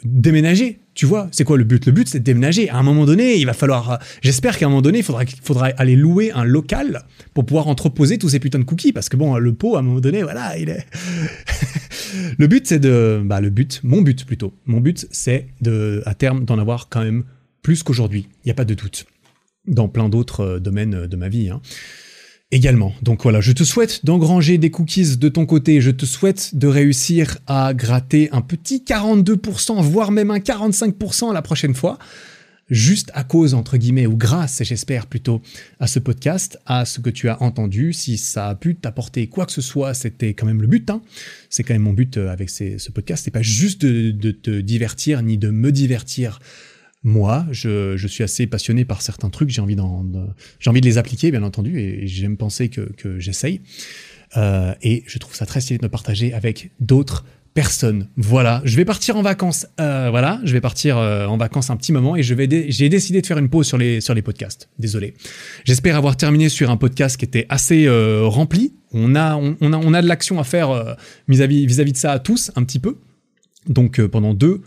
[0.05, 1.87] déménager tu vois, c'est quoi le but?
[1.87, 2.69] Le but, c'est de déménager.
[2.69, 3.99] À un moment donné, il va falloir.
[4.21, 8.29] J'espère qu'à un moment donné, il faudra, aller louer un local pour pouvoir entreposer tous
[8.29, 8.93] ces putains de cookies.
[8.93, 10.85] Parce que bon, le pot, à un moment donné, voilà, il est.
[12.39, 13.23] le but, c'est de.
[13.25, 14.53] Bah, le but, mon but plutôt.
[14.67, 17.25] Mon but, c'est de, à terme, d'en avoir quand même
[17.63, 18.29] plus qu'aujourd'hui.
[18.45, 19.07] Il n'y a pas de doute.
[19.67, 21.49] Dans plein d'autres euh, domaines de ma vie.
[21.49, 21.63] Hein
[22.53, 22.93] également.
[23.03, 26.67] Donc voilà, je te souhaite d'engranger des cookies de ton côté, je te souhaite de
[26.67, 31.99] réussir à gratter un petit 42%, voire même un 45% la prochaine fois,
[32.69, 35.43] juste à cause, entre guillemets, ou grâce, j'espère plutôt,
[35.79, 37.93] à ce podcast, à ce que tu as entendu.
[37.93, 40.91] Si ça a pu t'apporter quoi que ce soit, c'était quand même le but.
[40.91, 41.03] Hein.
[41.51, 43.25] C'est quand même mon but euh, avec ce podcast.
[43.25, 46.41] C'est pas juste de te divertir, ni de me divertir
[47.03, 49.77] moi, je, je, suis assez passionné par certains trucs, j'ai envie,
[50.59, 53.63] j'ai envie de les appliquer, bien entendu, et, j'aime penser que, que j'essaye.
[54.37, 57.25] Euh, et je trouve ça très stylé de me partager avec d'autres
[57.55, 58.09] personnes.
[58.17, 59.67] Voilà, je vais partir en vacances.
[59.81, 62.89] Euh, voilà, je vais partir euh, en vacances un petit moment et je vais, j'ai
[62.89, 64.69] décidé de faire une pause sur les sur les podcasts.
[64.79, 65.15] Désolé.
[65.65, 68.75] J'espère avoir terminé sur un podcast qui était assez rempli.
[68.93, 70.97] On a on, a on a de l'action à faire
[71.27, 72.99] vis-à-vis vis-à-vis de ça à tous un petit peu.
[73.69, 74.63] Donc pendant deux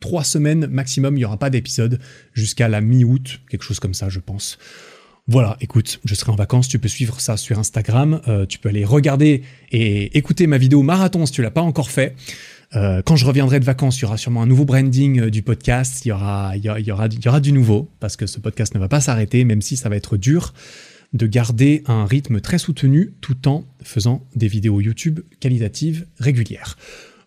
[0.00, 2.00] trois semaines maximum, il n'y aura pas d'épisode
[2.32, 4.58] jusqu'à la mi-août, quelque chose comme ça, je pense.
[5.26, 8.68] Voilà, écoute, je serai en vacances, tu peux suivre ça sur Instagram, euh, tu peux
[8.68, 9.42] aller regarder
[9.72, 12.14] et écouter ma vidéo marathon si tu l'as pas encore fait.
[12.76, 15.42] Euh, quand je reviendrai de vacances, il y aura sûrement un nouveau branding euh, du
[15.42, 18.38] podcast, il y, aura, il, y aura, il y aura du nouveau, parce que ce
[18.38, 20.52] podcast ne va pas s'arrêter, même si ça va être dur
[21.14, 26.76] de garder un rythme très soutenu tout en faisant des vidéos YouTube qualitatives régulières.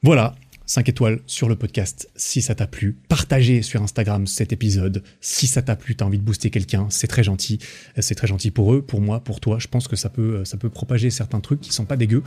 [0.04, 0.36] Voilà,
[0.68, 2.98] 5 étoiles sur le podcast si ça t'a plu.
[3.08, 7.08] Partagez sur Instagram cet épisode si ça t'a plu, t'as envie de booster quelqu'un, c'est
[7.08, 7.60] très gentil.
[7.98, 9.58] C'est très gentil pour eux, pour moi, pour toi.
[9.60, 12.22] Je pense que ça peut, ça peut propager certains trucs qui sont pas dégueux.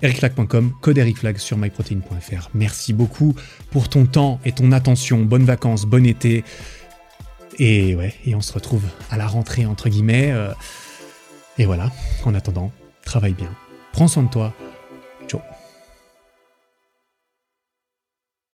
[0.00, 2.50] ericflag.com, code ericflag sur myprotein.fr.
[2.54, 3.34] Merci beaucoup
[3.70, 5.24] pour ton temps et ton attention.
[5.24, 6.44] Bonnes vacances, bon été.
[7.58, 10.30] Et ouais, et on se retrouve à la rentrée entre guillemets.
[10.30, 10.52] Euh,
[11.58, 11.90] et voilà,
[12.24, 12.72] en attendant,
[13.04, 13.50] travaille bien.
[13.92, 14.54] Prends soin de toi.